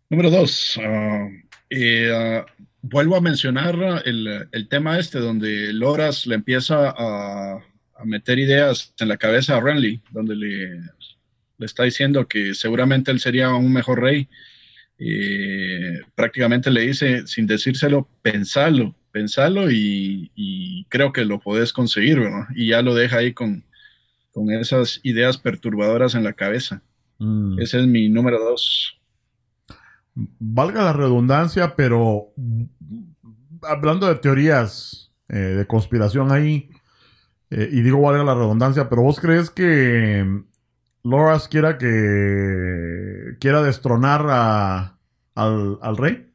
Número 0.10 0.30
dos, 0.30 0.80
ah, 0.84 1.28
eh, 1.70 2.12
ah, 2.14 2.46
vuelvo 2.82 3.16
a 3.16 3.22
mencionar 3.22 4.04
el, 4.06 4.48
el 4.52 4.68
tema 4.68 5.00
este 5.00 5.20
donde 5.20 5.74
Loras 5.74 6.28
le 6.28 6.36
empieza 6.36 6.90
a, 6.90 7.54
a 7.98 8.06
meter 8.06 8.40
ideas 8.40 8.94
en 9.00 9.08
la 9.08 9.18
cabeza 9.18 9.58
a 9.58 9.62
Renly, 9.62 10.02
donde 10.12 10.36
le, 10.36 10.80
le 11.58 11.66
está 11.66 11.84
diciendo 11.84 12.28
que 12.28 12.54
seguramente 12.54 13.12
él 13.12 13.20
sería 13.20 13.54
un 13.54 13.72
mejor 13.72 14.02
rey. 14.02 14.28
Eh, 14.98 16.00
prácticamente 16.16 16.72
le 16.72 16.82
dice, 16.82 17.28
sin 17.28 17.48
decírselo, 17.48 18.08
pensalo, 18.22 18.96
pensalo 19.12 19.70
y, 19.70 20.32
y 20.36 20.86
creo 20.86 21.12
que 21.12 21.26
lo 21.26 21.40
podés 21.40 21.74
conseguir, 21.74 22.20
¿verdad? 22.20 22.48
Y 22.56 22.68
ya 22.70 22.82
lo 22.82 22.96
deja 22.96 23.18
ahí 23.18 23.34
con, 23.34 23.66
con 24.32 24.52
esas 24.52 25.00
ideas 25.04 25.38
perturbadoras 25.38 26.16
en 26.16 26.24
la 26.24 26.34
cabeza. 26.34 26.82
Mm. 27.20 27.60
Ese 27.60 27.80
es 27.80 27.88
mi 27.88 28.10
número 28.10 28.40
dos. 28.40 28.98
Valga 30.16 30.84
la 30.84 30.94
redundancia, 30.94 31.76
pero 31.76 32.34
hablando 33.62 34.08
de 34.08 34.16
teorías 34.16 35.12
eh, 35.28 35.36
de 35.38 35.68
conspiración 35.68 36.32
ahí, 36.32 36.70
eh, 37.50 37.70
y 37.72 37.82
digo 37.82 38.02
valga 38.02 38.24
la 38.24 38.34
redundancia, 38.36 38.88
pero 38.90 39.02
vos 39.02 39.20
crees 39.20 39.50
que 39.50 40.24
mm, 40.26 40.46
Loras 41.10 41.48
quiera 41.48 41.78
que 41.78 43.36
quiera 43.40 43.62
destronar 43.62 44.26
a, 44.30 44.98
al, 45.36 45.78
al 45.82 45.98
rey? 45.98 46.32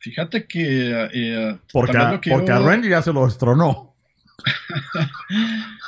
Fíjate 0.00 0.46
que 0.46 1.08
eh, 1.14 1.58
Porque, 1.72 1.96
a, 1.96 2.20
que 2.20 2.30
porque 2.30 2.48
yo- 2.48 2.54
a 2.56 2.58
Renly 2.58 2.90
ya 2.90 3.00
se 3.02 3.12
lo 3.12 3.24
destronó. 3.24 3.96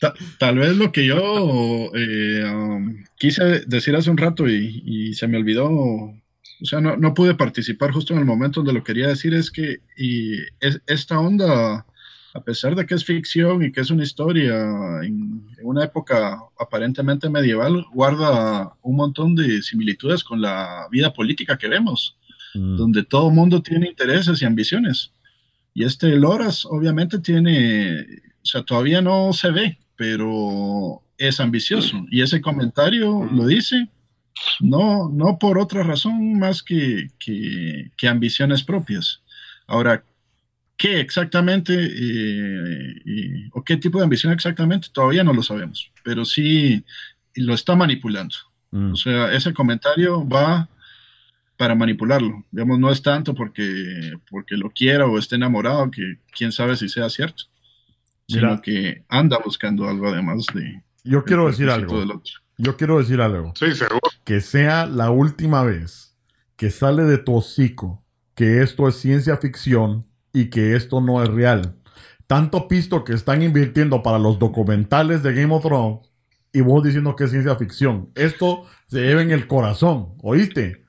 ta- 0.00 0.14
tal 0.38 0.58
vez 0.58 0.76
lo 0.76 0.90
que 0.92 1.06
yo 1.06 1.90
eh, 1.94 2.44
um, 2.44 3.04
quise 3.16 3.60
decir 3.66 3.94
hace 3.96 4.10
un 4.10 4.16
rato 4.16 4.48
y, 4.48 4.82
y 4.84 5.14
se 5.14 5.26
me 5.28 5.38
olvidó, 5.38 5.68
o 5.70 6.64
sea, 6.64 6.80
no, 6.80 6.96
no 6.96 7.14
pude 7.14 7.34
participar 7.34 7.92
justo 7.92 8.12
en 8.12 8.20
el 8.20 8.24
momento 8.24 8.60
donde 8.60 8.72
lo 8.72 8.84
quería 8.84 9.08
decir, 9.08 9.34
es 9.34 9.50
que 9.50 9.78
y 9.96 10.38
es, 10.60 10.80
esta 10.86 11.18
onda, 11.18 11.86
a 12.34 12.44
pesar 12.44 12.74
de 12.74 12.86
que 12.86 12.94
es 12.94 13.04
ficción 13.04 13.62
y 13.64 13.72
que 13.72 13.80
es 13.80 13.90
una 13.90 14.02
historia 14.04 14.54
en, 15.02 15.46
en 15.58 15.64
una 15.64 15.84
época 15.84 16.38
aparentemente 16.58 17.28
medieval, 17.30 17.84
guarda 17.92 18.72
un 18.82 18.96
montón 18.96 19.34
de 19.34 19.62
similitudes 19.62 20.22
con 20.24 20.40
la 20.40 20.86
vida 20.90 21.12
política 21.12 21.58
que 21.58 21.68
vemos. 21.68 22.14
Mm. 22.54 22.78
donde 22.78 23.04
todo 23.04 23.30
mundo 23.30 23.60
tiene 23.60 23.88
intereses 23.88 24.40
y 24.40 24.46
ambiciones. 24.46 25.12
Y 25.74 25.84
este 25.84 26.16
Loras 26.16 26.64
obviamente 26.64 27.18
tiene, 27.18 28.00
o 28.42 28.44
sea, 28.46 28.62
todavía 28.62 29.02
no 29.02 29.34
se 29.34 29.50
ve, 29.50 29.78
pero 29.98 31.02
es 31.18 31.40
ambicioso. 31.40 32.06
Y 32.10 32.22
ese 32.22 32.40
comentario 32.40 33.28
lo 33.32 33.46
dice, 33.46 33.88
no, 34.60 35.10
no 35.10 35.38
por 35.38 35.58
otra 35.58 35.82
razón 35.82 36.38
más 36.38 36.62
que, 36.62 37.08
que, 37.18 37.90
que 37.96 38.08
ambiciones 38.08 38.62
propias. 38.62 39.20
Ahora, 39.66 40.04
¿qué 40.76 41.00
exactamente 41.00 41.74
eh, 41.74 43.50
o 43.52 43.64
qué 43.64 43.76
tipo 43.76 43.98
de 43.98 44.04
ambición 44.04 44.32
exactamente? 44.32 44.88
Todavía 44.92 45.24
no 45.24 45.32
lo 45.34 45.42
sabemos, 45.42 45.90
pero 46.04 46.24
sí 46.24 46.84
lo 47.34 47.52
está 47.52 47.74
manipulando. 47.74 48.36
Mm. 48.70 48.92
O 48.92 48.96
sea, 48.96 49.34
ese 49.34 49.52
comentario 49.52 50.26
va 50.26 50.68
para 51.56 51.74
manipularlo. 51.74 52.44
Digamos, 52.52 52.78
no 52.78 52.92
es 52.92 53.02
tanto 53.02 53.34
porque, 53.34 54.12
porque 54.30 54.56
lo 54.56 54.70
quiera 54.70 55.06
o 55.06 55.18
esté 55.18 55.34
enamorado, 55.34 55.90
que 55.90 56.18
quién 56.30 56.52
sabe 56.52 56.76
si 56.76 56.88
sea 56.88 57.10
cierto. 57.10 57.44
Sino 58.28 58.60
que 58.60 59.04
anda 59.08 59.38
buscando 59.44 59.88
algo 59.88 60.08
además 60.08 60.46
de. 60.54 60.82
Yo 61.04 61.24
quiero 61.24 61.46
decir 61.46 61.70
algo. 61.70 62.22
Yo 62.58 62.76
quiero 62.76 62.98
decir 62.98 63.20
algo. 63.20 63.52
Sí, 63.56 63.74
seguro. 63.74 64.00
Que 64.24 64.40
sea 64.40 64.86
la 64.86 65.10
última 65.10 65.62
vez 65.62 66.16
que 66.56 66.70
sale 66.70 67.04
de 67.04 67.18
tu 67.18 67.36
hocico 67.36 68.04
que 68.34 68.62
esto 68.62 68.86
es 68.86 68.96
ciencia 68.96 69.36
ficción 69.36 70.06
y 70.32 70.46
que 70.50 70.76
esto 70.76 71.00
no 71.00 71.22
es 71.22 71.28
real. 71.28 71.76
Tanto 72.26 72.68
pisto 72.68 73.04
que 73.04 73.14
están 73.14 73.42
invirtiendo 73.42 74.02
para 74.02 74.18
los 74.18 74.38
documentales 74.38 75.22
de 75.22 75.34
Game 75.34 75.52
of 75.52 75.64
Thrones 75.64 76.08
y 76.52 76.60
vos 76.60 76.84
diciendo 76.84 77.16
que 77.16 77.24
es 77.24 77.30
ciencia 77.30 77.56
ficción. 77.56 78.10
Esto 78.14 78.64
se 78.86 79.00
lleva 79.00 79.22
en 79.22 79.30
el 79.30 79.46
corazón, 79.46 80.14
¿oíste? 80.22 80.84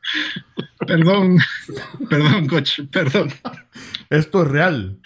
Perdón, 0.86 1.38
perdón, 2.10 2.48
coach, 2.48 2.82
perdón. 2.92 3.30
Esto 4.10 4.44
es 4.44 4.48
real. 4.48 5.00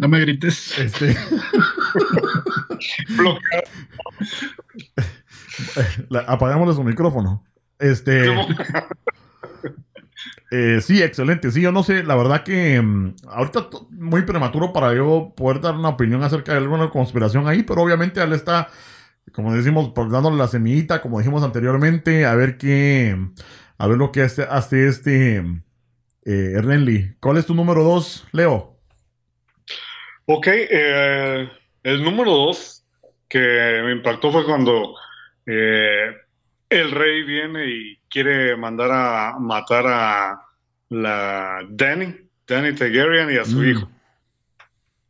No 0.00 0.08
me 0.08 0.18
grites. 0.20 0.78
Este... 0.78 1.14
Apagámosle 6.26 6.74
su 6.74 6.82
micrófono. 6.82 7.44
Este. 7.78 8.24
Eh, 10.50 10.80
sí, 10.80 11.02
excelente. 11.02 11.50
Sí, 11.50 11.60
yo 11.60 11.70
no 11.70 11.82
sé, 11.82 12.02
la 12.02 12.16
verdad 12.16 12.44
que 12.44 12.80
mm, 12.80 13.16
ahorita 13.28 13.68
muy 13.90 14.22
prematuro 14.22 14.72
para 14.72 14.94
yo 14.94 15.34
poder 15.36 15.60
dar 15.60 15.74
una 15.74 15.90
opinión 15.90 16.22
acerca 16.22 16.52
de 16.52 16.58
alguna 16.58 16.88
conspiración 16.88 17.46
ahí, 17.46 17.62
pero 17.62 17.82
obviamente 17.82 18.22
él 18.22 18.32
está, 18.32 18.68
como 19.32 19.54
decimos, 19.54 19.92
pues, 19.94 20.10
dándole 20.10 20.38
la 20.38 20.48
semillita, 20.48 21.02
como 21.02 21.18
dijimos 21.18 21.42
anteriormente, 21.42 22.24
a 22.24 22.34
ver 22.34 22.56
qué, 22.56 23.18
a 23.76 23.86
ver 23.86 23.98
lo 23.98 24.12
que 24.12 24.22
hace, 24.22 24.44
hace 24.44 24.88
este 24.88 25.44
eh, 26.24 26.54
Renly. 26.62 27.16
¿Cuál 27.20 27.36
es 27.36 27.44
tu 27.44 27.54
número 27.54 27.84
dos, 27.84 28.26
Leo? 28.32 28.79
Ok, 30.32 30.46
eh, 30.46 31.50
el 31.82 32.04
número 32.04 32.30
dos 32.30 32.84
que 33.28 33.40
me 33.84 33.90
impactó 33.90 34.30
fue 34.30 34.44
cuando 34.44 34.94
eh, 35.44 36.16
el 36.68 36.92
rey 36.92 37.24
viene 37.24 37.66
y 37.66 37.96
quiere 38.08 38.56
mandar 38.56 38.90
a 38.92 39.38
matar 39.40 39.86
a 39.88 40.40
la 40.90 41.66
Danny, 41.68 42.14
Danny 42.46 42.76
Targaryen 42.76 43.32
y 43.32 43.38
a 43.38 43.44
su 43.44 43.58
mm. 43.58 43.68
hijo. 43.68 43.90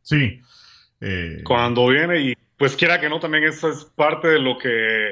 Sí. 0.01 0.41
Eh, 0.99 1.41
Cuando 1.43 1.85
viene 1.89 2.19
y 2.19 2.35
pues 2.57 2.75
quiera 2.75 2.99
que 2.99 3.07
no, 3.07 3.19
también 3.19 3.43
eso 3.43 3.69
es 3.69 3.85
parte 3.85 4.27
de 4.27 4.39
lo 4.39 4.57
que 4.57 5.09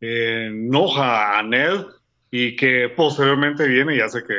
eh, 0.00 0.46
enoja 0.48 1.38
a 1.38 1.42
Ned 1.44 1.86
y 2.32 2.56
que 2.56 2.88
posteriormente 2.96 3.68
viene 3.68 3.94
y 3.94 4.00
hace 4.00 4.24
que... 4.24 4.34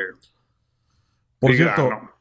Por 1.39 1.55
cierto, 1.55 1.91
no. 1.91 2.16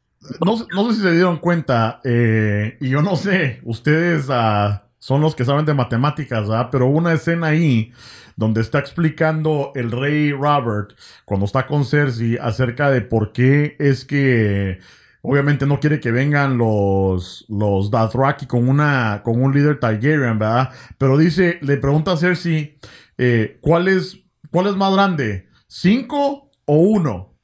Sé 0.88 0.94
si 0.94 1.02
se 1.02 1.12
dieron 1.12 1.38
cuenta, 1.38 2.00
eh, 2.04 2.76
y 2.80 2.88
yo 2.88 3.02
no 3.02 3.16
sé, 3.16 3.60
ustedes 3.64 4.26
ah, 4.30 4.88
son 4.98 5.20
los 5.20 5.34
que 5.34 5.44
saben 5.44 5.64
de 5.64 5.74
matemáticas, 5.74 6.48
¿verdad? 6.48 6.68
pero 6.70 6.86
una 6.86 7.12
escena 7.12 7.48
ahí 7.48 7.92
donde 8.36 8.60
está 8.60 8.78
explicando 8.78 9.72
el 9.74 9.90
rey 9.90 10.32
Robert, 10.32 10.92
cuando 11.24 11.46
está 11.46 11.66
con 11.66 11.84
Cersei, 11.84 12.38
acerca 12.38 12.90
de 12.90 13.00
por 13.00 13.32
qué 13.32 13.76
es 13.78 14.04
que 14.04 14.78
obviamente 15.22 15.66
no 15.66 15.80
quiere 15.80 15.98
que 15.98 16.12
vengan 16.12 16.58
los, 16.58 17.46
los 17.48 17.90
Dothraki 17.90 18.46
con, 18.46 18.68
una, 18.68 19.22
con 19.24 19.42
un 19.42 19.52
líder 19.52 19.80
Targaryen, 19.80 20.38
¿verdad? 20.38 20.70
Pero 20.98 21.16
dice, 21.16 21.58
le 21.62 21.78
pregunta 21.78 22.12
a 22.12 22.16
Cersei, 22.16 22.78
eh, 23.18 23.58
¿cuál, 23.60 23.88
es, 23.88 24.18
¿cuál 24.50 24.68
es 24.68 24.76
más 24.76 24.92
grande? 24.92 25.48
¿Cinco 25.66 26.50
o 26.66 26.76
uno? 26.76 27.34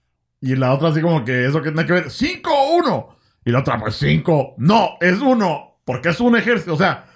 Y 0.41 0.57
la 0.57 0.75
otra 0.75 0.89
así 0.89 1.01
como 1.01 1.25
que 1.25 1.47
eso 1.47 1.63
que 1.63 1.71
tiene 1.71 1.87
que 1.87 1.93
ver, 1.93 2.11
¿cinco 2.11 2.51
uno? 2.83 3.17
Y 3.45 3.51
la 3.51 3.61
otra, 3.61 3.79
pues 3.79 3.97
cinco. 3.97 4.55
No, 4.59 4.91
es 5.01 5.19
uno, 5.21 5.81
porque 5.85 6.11
es 6.11 6.21
un 6.21 6.37
ejército. 6.37 6.75
O 6.75 6.79
sea, 6.79 7.07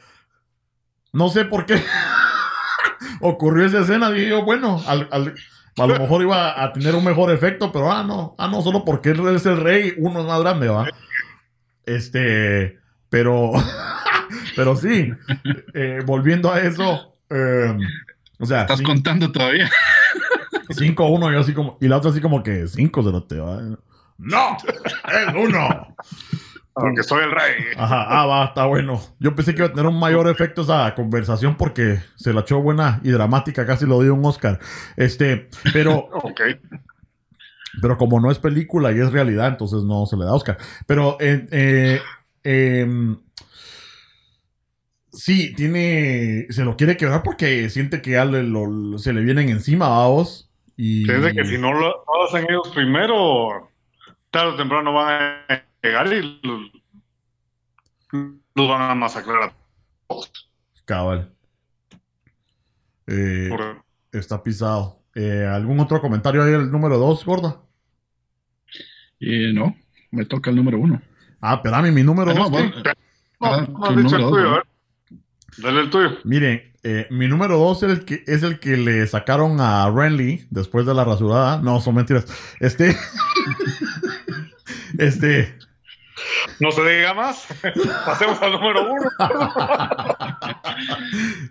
no 1.13 1.29
sé 1.29 1.45
por 1.45 1.67
qué. 1.67 1.83
ocurrió 3.21 3.67
esa 3.67 3.81
escena, 3.81 4.17
y 4.17 4.29
yo, 4.29 4.45
bueno, 4.45 4.83
al, 4.87 5.09
a 5.11 5.87
lo 5.87 5.99
mejor 5.99 6.23
iba 6.23 6.63
a 6.63 6.73
tener 6.73 6.95
un 6.95 7.05
mejor 7.05 7.31
efecto, 7.31 7.71
pero 7.73 7.93
ah, 7.93 8.03
no, 8.03 8.35
ah, 8.39 8.49
no, 8.49 8.63
solo 8.63 8.85
porque 8.85 9.11
él 9.11 9.27
es 9.29 9.47
el 9.47 9.59
rey, 9.59 9.95
uno 9.99 10.21
es 10.21 10.27
más 10.27 10.41
grande, 10.41 10.69
va. 10.69 10.89
Este, 11.85 12.79
pero, 13.09 13.53
pero 14.57 14.77
sí, 14.77 15.13
eh, 15.75 16.01
volviendo 16.05 16.53
a 16.53 16.61
eso, 16.61 17.17
em, 17.31 17.81
o 18.39 18.47
sea. 18.47 18.63
¿Estás 18.63 18.83
contando 18.83 19.31
todavía? 19.31 19.71
5-1, 20.69 21.33
yo 21.33 21.41
así 21.41 21.53
como, 21.53 21.79
y 21.81 21.89
la 21.89 21.99
otra 21.99 22.11
así 22.11 22.21
como 22.21 22.43
que 22.43 22.67
5 22.67 23.03
se 23.03 23.11
lo 23.11 23.23
te 23.25 23.39
va. 23.39 23.61
No, 24.19 24.57
es 24.57 25.35
uno. 25.35 25.97
Porque 26.77 27.03
soy 27.03 27.25
el 27.25 27.31
rey. 27.31 27.55
Ajá, 27.79 28.05
ah, 28.07 28.27
va, 28.27 28.45
está 28.45 28.67
bueno. 28.67 29.01
Yo 29.19 29.35
pensé 29.35 29.55
que 29.55 29.61
iba 29.61 29.69
a 29.69 29.73
tener 29.73 29.87
un 29.87 29.99
mayor 29.99 30.29
efecto 30.29 30.61
esa 30.61 30.95
conversación 30.95 31.57
porque 31.57 32.01
se 32.17 32.35
la 32.35 32.43
echó 32.43 32.61
buena 32.61 33.01
y 33.03 33.11
dramática, 33.11 33.65
casi 33.65 33.87
lo 33.87 34.03
dio 34.03 34.15
un 34.15 34.25
Oscar. 34.27 34.59
Este, 34.95 35.49
pero. 35.73 35.95
ok. 36.13 36.41
Pero 37.81 37.97
como 37.97 38.21
no 38.21 38.31
es 38.31 38.39
película 38.39 38.93
y 38.93 39.01
es 39.01 39.11
realidad, 39.11 39.49
entonces 39.49 39.85
no 39.85 40.05
se 40.05 40.19
le 40.19 40.25
da 40.25 40.35
Oscar. 40.35 40.59
Pero 40.87 41.17
eh, 41.19 41.47
eh, 41.51 42.01
em, 42.43 43.21
sí, 45.11 45.55
tiene. 45.55 46.47
Se 46.51 46.63
lo 46.63 46.77
quiere 46.77 46.99
quebrar 46.99 47.23
porque 47.23 47.71
siente 47.71 48.03
que 48.03 48.13
ya 48.13 48.27
se 48.27 49.13
le 49.15 49.21
vienen 49.23 49.49
encima 49.49 50.05
a 50.05 50.09
vos. 50.09 50.51
Y... 50.77 51.07
Piensa 51.07 51.33
que 51.33 51.45
si 51.47 51.57
no 51.57 51.73
lo 51.73 52.05
hacen 52.27 52.45
ellos 52.51 52.71
primero, 52.75 53.71
tarde 54.37 54.53
o 54.53 54.57
temprano 54.57 54.93
van 54.93 55.41
a 55.49 55.63
llegar 55.83 56.13
y 56.13 56.41
los, 56.43 56.71
van 58.55 58.91
a 58.91 58.95
masacrar 58.95 59.45
a 59.45 59.53
todos. 60.07 60.31
Cabal. 60.85 61.33
Eh, 63.07 63.49
está 64.13 64.43
pisado. 64.43 65.01
Eh, 65.15 65.49
¿Algún 65.51 65.81
otro 65.81 66.03
comentario 66.03 66.43
ahí 66.43 66.53
el 66.53 66.71
número 66.71 66.99
2, 66.99 67.25
gorda? 67.25 67.63
Eh, 69.21 69.53
no, 69.55 69.75
me 70.11 70.27
toca 70.27 70.51
el 70.51 70.57
número 70.57 70.79
1. 70.81 71.01
Ah, 71.41 71.55
espérame, 71.55 71.91
mi 71.91 72.03
número 72.03 72.35
2. 72.35 72.53
Ah, 73.41 73.67
no, 73.67 73.91
no, 73.91 74.03
dicho 74.03 74.17
el 74.17 74.23
tuyo, 74.23 74.63
Dale 75.57 75.81
el 75.81 75.91
tuyo. 75.91 76.11
Miren, 76.25 76.75
eh, 76.89 77.09
mi 77.11 77.27
número 77.27 77.59
2 77.59 77.83
es 77.83 77.91
el, 77.91 78.05
que, 78.05 78.23
es 78.29 78.45
el 78.45 78.61
que 78.61 78.77
le 78.77 79.05
sacaron 79.09 79.61
a 79.61 79.91
Renly 79.91 80.47
después 80.51 80.87
de 80.87 80.95
la 80.95 81.05
rasurada. 81.05 81.61
No, 81.61 81.81
son 81.81 81.97
mentiras. 81.97 82.27
Este. 82.61 82.97
este. 84.99 85.59
No 86.61 86.71
se 86.71 86.83
diga 86.83 87.15
más. 87.15 87.47
Pasemos 88.07 88.41
al 88.41 88.53
número 88.53 88.93
uno. 88.93 89.11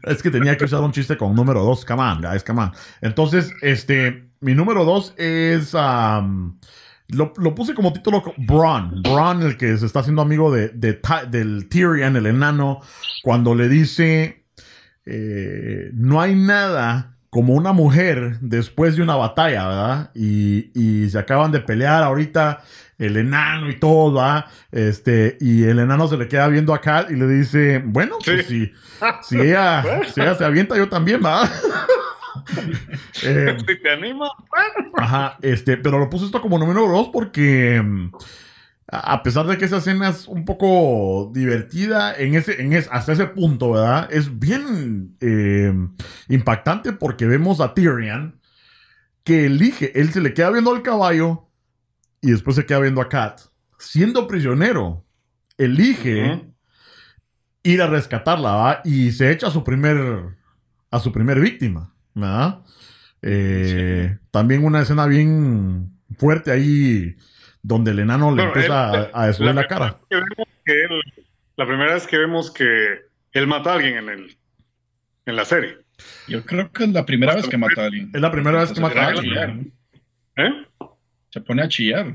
es 0.03 0.23
que 0.23 0.31
tenía 0.31 0.57
que 0.57 0.65
usar 0.65 0.81
un 0.81 0.91
chiste 0.91 1.17
con 1.17 1.35
número 1.35 1.63
dos. 1.63 1.85
Come 1.85 2.01
on, 2.01 2.21
guys, 2.21 2.43
come 2.43 2.63
on. 2.63 2.71
Entonces, 3.01 3.53
este, 3.61 4.29
mi 4.39 4.55
número 4.55 4.83
dos 4.83 5.13
es. 5.17 5.73
lo, 5.73 7.55
puse 7.55 7.75
como 7.75 7.93
título 7.93 8.23
Bron. 8.37 9.03
Bron, 9.03 9.43
el 9.43 9.57
que 9.57 9.77
se 9.77 9.85
está 9.85 9.99
haciendo 9.99 10.23
amigo 10.23 10.51
de, 10.51 10.69
del 10.69 11.69
Tyrion, 11.69 12.15
el 12.15 12.25
enano, 12.25 12.81
cuando 13.21 13.53
le 13.53 13.69
dice: 13.69 14.45
eh, 15.05 15.91
No 15.93 16.21
hay 16.21 16.35
nada 16.35 17.14
como 17.35 17.53
una 17.53 17.73
mujer 17.73 18.37
después 18.39 18.95
de 18.95 19.03
una 19.03 19.17
batalla, 19.17 19.67
¿verdad? 19.67 20.11
Y, 20.15 20.71
y 20.73 21.09
se 21.09 21.19
acaban 21.19 21.51
de 21.51 21.59
pelear 21.59 22.01
ahorita 22.01 22.63
el 22.97 23.17
enano 23.17 23.69
y 23.69 23.77
todo, 23.77 24.13
¿va? 24.13 24.47
Este, 24.71 25.37
y 25.41 25.63
el 25.63 25.79
enano 25.79 26.07
se 26.07 26.15
le 26.15 26.29
queda 26.29 26.47
viendo 26.47 26.73
a 26.73 26.79
Kat 26.79 27.11
y 27.11 27.15
le 27.17 27.27
dice, 27.27 27.81
bueno, 27.83 28.19
pues 28.23 28.47
si, 28.47 28.71
si, 29.21 29.37
ella, 29.37 29.83
si 30.13 30.21
ella 30.21 30.35
se 30.35 30.45
avienta, 30.45 30.77
yo 30.77 30.87
también, 30.87 31.19
¿va? 31.25 31.43
eh, 33.23 33.57
si 33.67 33.81
te 33.81 33.91
anima, 33.91 34.29
Ajá, 34.95 35.37
este, 35.41 35.75
pero 35.75 35.99
lo 35.99 36.09
puse 36.09 36.27
esto 36.27 36.39
como 36.39 36.57
número 36.57 36.87
dos 36.87 37.09
porque 37.11 37.83
a 38.99 39.23
pesar 39.23 39.45
de 39.47 39.57
que 39.57 39.65
esa 39.65 39.77
escena 39.77 40.09
es 40.09 40.27
un 40.27 40.45
poco 40.45 41.31
divertida 41.33 42.15
en 42.15 42.35
ese, 42.35 42.61
en 42.61 42.73
hasta 42.73 43.13
ese 43.13 43.27
punto, 43.27 43.71
¿verdad? 43.71 44.07
Es 44.11 44.39
bien 44.39 45.17
eh, 45.21 45.73
impactante 46.29 46.93
porque 46.93 47.25
vemos 47.25 47.61
a 47.61 47.73
Tyrion 47.73 48.39
que 49.23 49.47
elige, 49.47 49.99
él 49.99 50.11
se 50.11 50.21
le 50.21 50.33
queda 50.33 50.51
viendo 50.51 50.73
al 50.73 50.83
caballo 50.83 51.49
y 52.21 52.31
después 52.31 52.55
se 52.55 52.65
queda 52.65 52.79
viendo 52.79 53.01
a 53.01 53.09
Kat. 53.09 53.41
Siendo 53.77 54.27
prisionero, 54.27 55.05
elige 55.57 56.53
ir 57.63 57.81
a 57.81 57.87
rescatarla 57.87 58.51
¿va? 58.53 58.81
y 58.83 59.11
se 59.11 59.31
echa 59.31 59.47
a 59.47 59.51
su 59.51 59.63
primer, 59.63 60.37
a 60.91 60.99
su 60.99 61.11
primer 61.11 61.39
víctima. 61.39 61.93
¿verdad? 62.13 62.61
Eh, 63.21 64.17
también 64.31 64.63
una 64.63 64.81
escena 64.81 65.07
bien 65.07 65.99
fuerte 66.17 66.51
ahí 66.51 67.17
donde 67.67 67.91
el 67.91 67.99
enano 67.99 68.35
le 68.35 68.43
empieza 68.43 68.89
a, 68.89 69.23
a 69.23 69.27
la, 69.27 69.67
cara. 69.67 69.99
la 71.57 71.65
primera 71.65 71.95
vez 71.95 72.05
que 72.05 72.17
vemos 72.17 72.51
que 72.51 72.99
él 73.33 73.47
mata 73.47 73.71
a 73.71 73.75
alguien 73.75 73.97
en, 73.97 74.09
el, 74.09 74.37
en 75.25 75.35
la 75.35 75.45
serie. 75.45 75.77
Yo 76.27 76.45
creo 76.45 76.71
que 76.71 76.83
es 76.83 76.89
la 76.91 77.05
primera 77.05 77.33
vez 77.33 77.47
que 77.47 77.57
mata 77.57 77.81
a 77.81 77.85
alguien. 77.85 78.11
Es 78.13 78.21
la 78.21 78.31
primera 78.31 78.59
vez 78.59 78.71
que 78.71 78.81
mata 78.81 79.05
a 79.05 79.07
alguien. 79.07 79.71
¿Eh? 80.37 80.51
se 81.29 81.41
pone 81.41 81.63
a 81.63 81.67
chillar. 81.67 82.13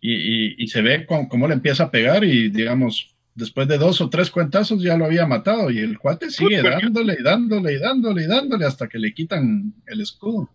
y, 0.00 0.66
se 0.68 0.82
ve 0.82 1.04
cómo, 1.04 1.48
le 1.48 1.54
empieza 1.54 1.84
a 1.84 1.90
pegar 1.90 2.22
y, 2.22 2.48
digamos, 2.48 3.14
después 3.34 3.66
de 3.66 3.76
dos 3.76 4.00
o 4.00 4.08
tres 4.08 4.30
cuentazos 4.30 4.82
ya 4.82 4.96
lo 4.96 5.06
había 5.06 5.26
matado 5.26 5.70
y 5.70 5.78
el 5.78 5.98
cuate 5.98 6.30
sigue 6.30 6.62
dándole 6.62 7.16
y 7.18 7.22
dándole 7.22 7.72
y 7.72 7.78
dándole 7.78 8.22
y 8.22 8.26
dándole 8.26 8.66
hasta 8.66 8.88
que 8.88 8.98
le 8.98 9.12
quitan 9.12 9.74
el 9.86 10.00
escudo. 10.00 10.48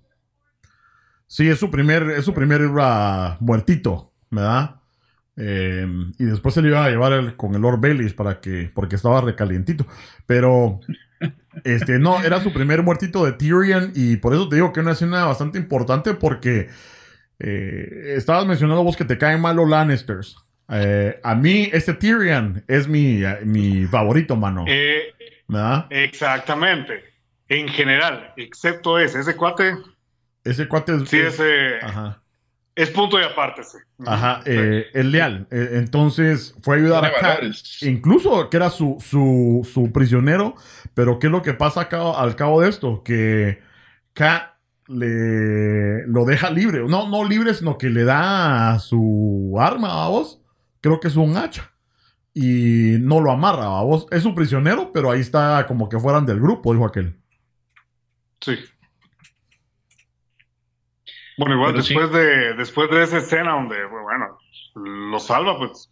Sí, 1.28 1.50
es 1.50 1.60
su 1.60 1.70
primer, 1.70 2.04
es 2.12 2.26
su 2.26 2.34
primer 2.34 2.62
uh, 2.64 3.36
muertito, 3.40 4.14
¿verdad? 4.30 4.78
Em, 5.36 6.14
y 6.18 6.24
después 6.24 6.56
se 6.56 6.62
le 6.64 6.70
iba 6.70 6.84
a 6.84 6.90
llevar 6.90 7.36
con 7.36 7.54
el 7.54 7.62
Lord 7.62 7.80
Baelish 7.80 8.16
para 8.16 8.42
que, 8.42 8.72
porque 8.74 8.96
estaba 8.96 9.22
recalientito. 9.22 9.86
Pero, 10.26 10.80
este, 11.64 12.00
no, 12.00 12.24
era 12.24 12.42
su 12.42 12.52
primer 12.52 12.82
muertito 12.82 13.24
de 13.24 13.34
Tyrion 13.34 13.92
y 13.94 14.18
por 14.18 14.34
eso 14.34 14.50
te 14.50 14.56
digo 14.56 14.74
que 14.74 14.80
es 14.80 14.84
una 14.84 14.94
escena 14.94 15.26
bastante 15.26 15.60
importante 15.60 16.16
porque 16.16 16.70
eh, 17.40 18.14
estabas 18.16 18.48
mencionando 18.48 18.84
vos 18.84 18.98
que 18.98 19.06
te 19.06 19.18
caen 19.18 19.42
mal 19.42 19.56
los 19.56 19.70
Lannisters. 19.70 20.38
Eh, 20.70 21.20
a 21.24 21.36
mí, 21.36 21.70
este 21.72 21.94
Tyrion 21.94 22.64
es 22.68 22.88
mi, 22.88 23.22
mi 23.44 23.86
favorito, 23.86 24.36
mano. 24.36 24.66
Eh, 24.68 25.14
¿Verdad? 25.48 25.86
Exactamente. 25.90 27.04
En 27.48 27.68
general, 27.70 28.34
excepto 28.38 28.98
ese. 28.98 29.20
Ese 29.20 29.36
cuate. 29.36 29.76
Ese 30.50 30.68
cuate 30.68 30.96
es. 30.96 31.10
Sí, 31.10 31.18
ese. 31.18 31.80
Ajá. 31.82 32.22
Es 32.78 32.92
punto 32.92 33.20
y 33.20 33.24
aparte, 33.24 33.64
sí. 33.64 33.80
Ajá, 34.06 34.42
eh, 34.46 34.86
el 34.94 35.12
leal. 35.12 35.48
Eh, 35.50 35.70
entonces 35.74 36.54
fue 36.62 36.76
a 36.76 36.80
ayudar 36.80 37.06
a 37.06 37.12
Kat, 37.12 37.44
incluso 37.82 38.52
que 38.52 38.58
era 38.58 38.70
su, 38.70 38.98
su, 39.00 39.68
su, 39.74 39.92
prisionero, 39.92 40.54
pero 40.94 41.18
¿qué 41.18 41.26
es 41.26 41.32
lo 41.32 41.42
que 41.42 41.56
pasa 41.56 41.90
al 41.90 42.36
cabo 42.36 42.62
de 42.62 42.70
esto? 42.70 43.02
Que 43.04 43.64
Kat 44.14 44.54
le 44.86 46.06
lo 46.06 46.24
deja 46.26 46.52
libre, 46.52 46.84
no, 46.88 47.10
no 47.10 47.24
libre, 47.28 47.56
sino 47.56 47.80
que 47.80 47.90
le 47.90 48.04
da 48.04 48.78
su 48.78 49.58
arma 49.60 50.06
a 50.06 50.10
vos, 50.10 50.40
creo 50.80 51.00
que 51.00 51.08
es 51.08 51.16
un 51.16 51.36
hacha, 51.36 51.72
y 52.32 52.98
no 53.00 53.22
lo 53.22 53.32
amarra 53.32 53.66
a 53.66 53.82
vos, 53.82 54.06
es 54.12 54.22
su 54.22 54.36
prisionero, 54.36 54.92
pero 54.92 55.10
ahí 55.10 55.22
está 55.22 55.66
como 55.68 55.90
que 55.90 56.00
fueran 56.00 56.28
del 56.28 56.40
grupo, 56.40 56.74
dijo 56.74 56.86
aquel. 56.86 57.20
Sí. 58.40 58.56
Bueno, 61.38 61.56
igual 61.56 61.74
después, 61.76 62.12
de, 62.12 62.54
después 62.56 62.90
de 62.90 63.04
esa 63.04 63.18
escena 63.20 63.52
donde, 63.52 63.86
bueno, 63.86 64.40
lo 64.76 65.20
salva, 65.20 65.58
pues 65.58 65.90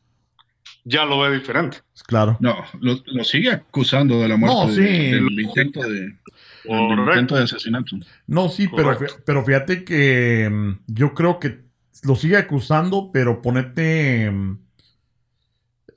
ya 0.86 1.06
lo 1.06 1.20
ve 1.20 1.38
diferente. 1.38 1.78
Claro. 2.08 2.38
No, 2.40 2.64
lo, 2.80 3.24
sigue 3.24 3.52
acusando 3.52 4.20
de 4.20 4.28
la 4.28 4.38
muerte 4.38 4.58
no, 4.58 4.70
sí. 4.70 4.82
del 4.82 5.40
intento 5.40 5.82
de, 5.82 6.16
intento 6.64 7.36
de 7.36 7.44
asesinato. 7.44 7.96
No, 8.28 8.50
sí, 8.50 8.68
pero, 8.76 8.98
pero 9.26 9.44
fíjate 9.44 9.84
que 9.84 10.50
mm, 10.52 10.80
yo 10.88 11.14
creo 11.14 11.40
que 11.40 11.66
lo 12.04 12.16
sigue 12.16 12.38
acusando, 12.38 13.12
pero 13.12 13.42
ponete 13.42 14.30
mm, 14.32 14.60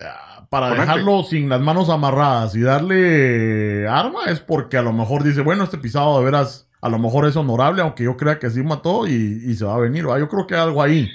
ah, 0.01 0.47
para 0.51 0.71
dejarlo 0.71 1.23
sin 1.23 1.49
las 1.49 1.61
manos 1.61 1.91
amarradas 1.91 2.55
y 2.55 2.61
darle 2.61 3.87
arma 3.89 4.25
es 4.27 4.41
porque 4.41 4.79
a 4.79 4.83
lo 4.83 4.93
mejor 4.93 5.23
dice, 5.23 5.43
bueno, 5.43 5.65
este 5.65 5.79
pisado 5.79 6.19
de 6.19 6.25
veras 6.25 6.68
a 6.81 6.89
lo 6.89 6.99
mejor 6.99 7.27
es 7.27 7.37
honorable, 7.37 7.83
aunque 7.83 8.05
yo 8.05 8.17
crea 8.17 8.39
que 8.39 8.51
sí 8.51 8.63
mató 8.63 9.07
y, 9.07 9.55
se 9.55 9.65
va 9.65 9.75
a 9.75 9.81
venir. 9.81 10.05
Yo 10.05 10.29
creo 10.29 10.47
que 10.47 10.55
hay 10.55 10.61
algo 10.61 10.83
ahí. 10.83 11.11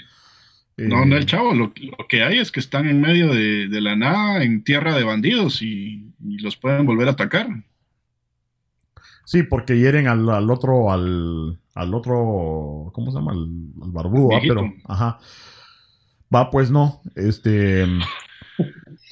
No, 0.76 1.05
no, 1.05 1.16
el 1.16 1.24
eh, 1.24 1.26
chavo, 1.26 1.53
lo, 1.53 1.72
que 2.09 2.24
hay 2.24 2.39
es 2.39 2.51
que 2.51 2.59
están 2.59 2.88
en 2.88 2.99
medio 2.99 3.34
de, 3.34 3.82
la 3.82 3.95
nada, 3.95 4.43
en 4.43 4.64
tierra 4.64 4.95
de 4.95 5.03
bandidos 5.03 5.61
y, 5.61 6.11
los 6.20 6.57
pueden 6.57 6.86
volver 6.86 7.07
a 7.07 7.11
atacar. 7.11 7.47
Sí, 9.26 9.43
porque 9.43 9.78
hieren 9.78 10.07
al, 10.07 10.49
otro, 10.49 10.91
al, 10.91 11.59
otro, 11.93 12.91
¿cómo 12.93 13.11
se 13.11 13.18
llama? 13.18 13.32
Al, 13.34 13.47
barbudo, 13.91 14.39
pero, 14.41 14.74
ajá. 14.86 15.20
Va, 16.34 16.49
pues 16.49 16.72
no. 16.72 17.01
Este, 17.16 17.84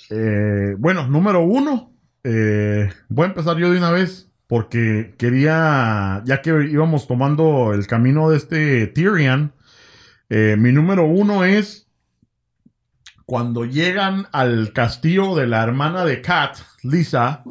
eh, 0.09 0.75
bueno, 0.77 1.07
número 1.07 1.43
uno. 1.43 1.93
Eh, 2.23 2.89
voy 3.09 3.25
a 3.25 3.29
empezar 3.29 3.57
yo 3.57 3.71
de 3.71 3.77
una 3.77 3.91
vez 3.91 4.30
porque 4.51 5.15
quería, 5.17 6.21
ya 6.25 6.41
que 6.41 6.49
íbamos 6.49 7.07
tomando 7.07 7.73
el 7.73 7.87
camino 7.87 8.29
de 8.29 8.35
este 8.35 8.87
Tyrion, 8.87 9.53
eh, 10.27 10.57
mi 10.59 10.73
número 10.73 11.05
uno 11.05 11.45
es 11.45 11.87
cuando 13.25 13.63
llegan 13.63 14.27
al 14.33 14.73
castillo 14.73 15.35
de 15.35 15.47
la 15.47 15.63
hermana 15.63 16.03
de 16.03 16.21
Kat, 16.21 16.57
Lisa, 16.83 17.45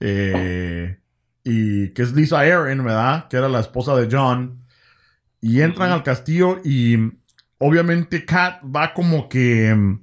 eh, 0.00 0.98
y 1.44 1.90
que 1.90 2.02
es 2.02 2.12
Lisa 2.12 2.40
Aaron, 2.40 2.82
¿verdad? 2.82 3.28
Que 3.28 3.36
era 3.36 3.48
la 3.48 3.60
esposa 3.60 3.94
de 3.94 4.08
John, 4.10 4.64
y 5.40 5.60
entran 5.60 5.92
al 5.92 6.02
castillo 6.02 6.60
y 6.64 6.96
obviamente 7.58 8.24
Kat 8.24 8.64
va 8.64 8.94
como 8.94 9.28
que 9.28 10.00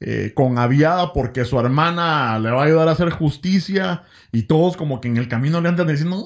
eh, 0.00 0.32
con 0.34 0.58
aviada 0.58 1.12
porque 1.12 1.44
su 1.44 1.58
hermana 1.58 2.38
le 2.38 2.50
va 2.50 2.62
a 2.62 2.66
ayudar 2.66 2.88
a 2.88 2.92
hacer 2.92 3.10
justicia 3.10 4.02
y 4.30 4.42
todos 4.42 4.76
como 4.76 5.00
que 5.00 5.08
en 5.08 5.16
el 5.16 5.28
camino 5.28 5.60
le 5.60 5.68
andan 5.68 5.88
diciendo, 5.88 6.22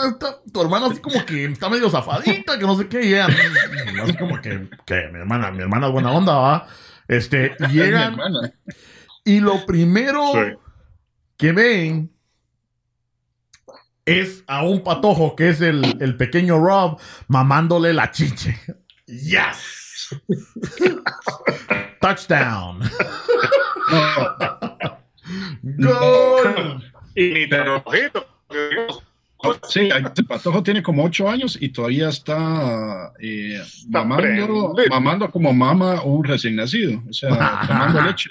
ah, 0.00 0.40
tu 0.52 0.60
hermana 0.60 0.86
así 0.86 0.98
como 1.00 1.24
que 1.24 1.44
está 1.44 1.68
medio 1.68 1.88
zafadita, 1.88 2.58
que 2.58 2.66
no 2.66 2.76
sé 2.76 2.88
qué, 2.88 3.04
y 3.04 3.14
así 3.14 4.16
como 4.16 4.40
que, 4.40 4.68
que, 4.84 5.08
mi 5.12 5.20
hermana, 5.20 5.50
mi 5.50 5.62
hermana 5.62 5.86
es 5.86 5.92
buena 5.92 6.12
onda, 6.12 6.34
va. 6.34 6.66
Este, 7.06 7.54
llegan 7.72 8.16
y 9.24 9.40
lo 9.40 9.64
primero 9.66 10.32
que 11.36 11.52
ven 11.52 12.12
es 14.04 14.44
a 14.46 14.64
un 14.64 14.82
patojo 14.82 15.34
que 15.34 15.48
es 15.48 15.60
el, 15.60 15.96
el 16.00 16.16
pequeño 16.16 16.58
Rob 16.58 17.00
mamándole 17.28 17.92
la 17.92 18.10
chiche. 18.10 18.58
Yes. 19.06 20.16
Touchdown. 22.04 22.80
Gol. 25.62 26.92
Y 27.14 27.48
Sí, 29.68 29.88
el 29.90 30.26
patojo 30.26 30.62
tiene 30.62 30.82
como 30.82 31.04
ocho 31.04 31.28
años 31.30 31.56
y 31.58 31.70
todavía 31.70 32.10
está, 32.10 33.12
eh, 33.18 33.58
mamando, 33.88 35.30
como 35.30 35.54
mama 35.54 36.02
un 36.02 36.24
recién 36.24 36.56
nacido, 36.56 37.02
o 37.08 37.12
sea, 37.12 37.60
tomando 37.66 38.02
leche 38.06 38.30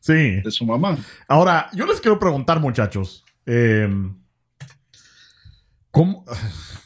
sí. 0.00 0.40
de 0.40 0.50
su 0.50 0.64
mamá. 0.64 0.96
Ahora, 1.28 1.68
yo 1.74 1.84
les 1.84 2.00
quiero 2.00 2.18
preguntar, 2.18 2.60
muchachos, 2.60 3.24
em, 3.44 4.16
¿cómo, 5.90 6.24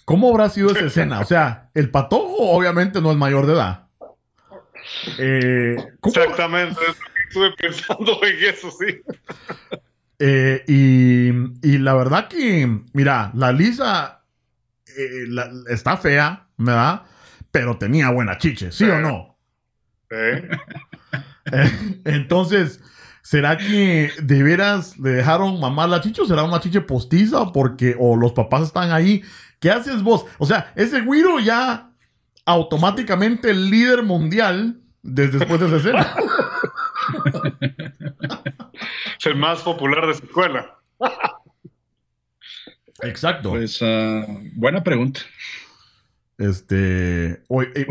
¿cómo 0.05 0.31
habrá 0.31 0.49
sido 0.49 0.71
esa 0.71 0.85
escena? 0.87 1.21
O 1.21 1.25
sea, 1.25 1.71
el 1.75 1.91
patojo 1.91 2.51
obviamente 2.51 3.01
no 3.01 3.13
es 3.13 3.17
mayor 3.17 3.47
de 3.47 3.53
edad. 3.53 3.90
Eh, 5.19 5.77
Exactamente, 6.05 6.81
estuve 7.29 7.53
pensando 7.53 8.21
en 8.23 8.45
eso, 8.45 8.71
sí. 8.71 9.01
Eh, 10.19 10.65
y, 10.67 11.79
la 11.79 11.95
verdad 11.95 12.29
que, 12.29 12.83
mira, 12.93 13.31
la 13.35 13.53
Lisa 13.53 14.23
eh, 14.87 15.25
está 15.69 15.97
fea, 15.97 16.47
¿verdad? 16.59 17.03
Pero 17.51 17.79
tenía 17.79 18.11
buena 18.11 18.37
chiche, 18.37 18.71
¿sí, 18.71 18.85
o 18.85 19.01
no? 19.01 19.39
entonces, 22.05 22.81
¿será 23.23 23.57
que 23.57 24.11
de 24.21 24.43
veras 24.43 24.99
le 24.99 25.11
dejaron 25.11 25.61
mamar 25.61 25.89
la 25.89 26.01
chiche 26.01 26.21
o 26.23 26.27
será 26.27 26.43
una 26.43 26.61
chiche 26.61 26.81
postiza? 26.81 27.53
Porque, 27.53 27.97
o 27.99 28.17
los 28.17 28.33
papás 28.33 28.65
están 28.65 28.93
ahí. 28.93 29.23
¿Qué 29.61 29.71
haces 29.71 30.03
vos? 30.03 30.27
O 30.39 30.47
sea, 30.47 30.73
ese 30.75 31.01
güiro 31.03 31.39
ya 31.39 31.93
automáticamente 32.45 33.51
el 33.51 33.71
líder 33.71 34.03
mundial 34.03 34.81
desde 35.03 35.39
después 35.39 35.61
de 35.61 35.67
esa 35.67 35.77
escena. 35.77 36.17
es 39.19 39.27
el 39.27 39.37
más 39.37 39.63
popular 39.63 40.07
de 40.07 40.15
su 40.15 40.25
escuela. 40.25 40.79
Exacto. 43.03 43.51
Pues 43.51 43.81
ah, 43.83 44.25
buena 44.55 44.83
pregunta. 44.83 45.21
Este. 46.39 47.43
O, 47.49 47.63
eh, 47.63 47.87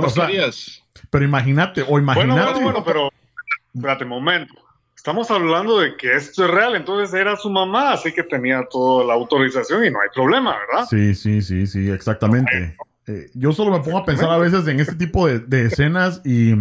pero 1.09 1.25
imagínate, 1.25 1.83
o 1.87 1.99
imagínate. 1.99 2.53
Bueno, 2.53 2.61
bueno, 2.61 2.83
pero. 2.83 3.09
Espérate, 3.73 4.05
momento. 4.05 4.53
Estamos 4.95 5.31
hablando 5.31 5.79
de 5.79 5.95
que 5.95 6.13
esto 6.15 6.43
es 6.43 6.51
real, 6.51 6.75
entonces 6.75 7.13
era 7.13 7.37
su 7.37 7.49
mamá, 7.49 7.93
así 7.93 8.11
que 8.11 8.23
tenía 8.23 8.67
toda 8.69 9.05
la 9.05 9.13
autorización 9.13 9.85
y 9.85 9.91
no 9.91 10.01
hay 10.01 10.09
problema, 10.13 10.57
¿verdad? 10.57 10.85
Sí, 10.89 11.15
sí, 11.15 11.41
sí, 11.41 11.67
sí, 11.67 11.89
exactamente. 11.89 12.75
Eh, 13.09 13.31
yo 13.33 13.51
solo 13.53 13.71
me 13.71 13.79
pongo 13.79 13.97
a 13.97 14.05
pensar 14.05 14.29
a 14.29 14.37
veces 14.37 14.67
en 14.67 14.79
este 14.79 14.93
tipo 14.93 15.27
de, 15.27 15.65
escenas 15.65 16.21
y 16.23 16.53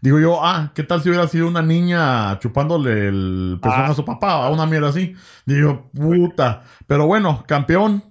digo 0.00 0.18
yo, 0.18 0.44
ah, 0.44 0.72
¿qué 0.74 0.82
tal 0.82 1.00
si 1.00 1.10
hubiera 1.10 1.28
sido 1.28 1.46
una 1.46 1.62
niña 1.62 2.40
chupándole 2.40 3.06
el 3.06 3.60
pezón 3.62 3.84
a 3.84 3.94
su 3.94 4.04
papá 4.04 4.32
a 4.32 4.50
una 4.50 4.66
mierda 4.66 4.88
así? 4.88 5.14
Digo, 5.44 5.88
puta. 5.94 6.64
Pero 6.88 7.06
bueno, 7.06 7.44
campeón, 7.46 8.02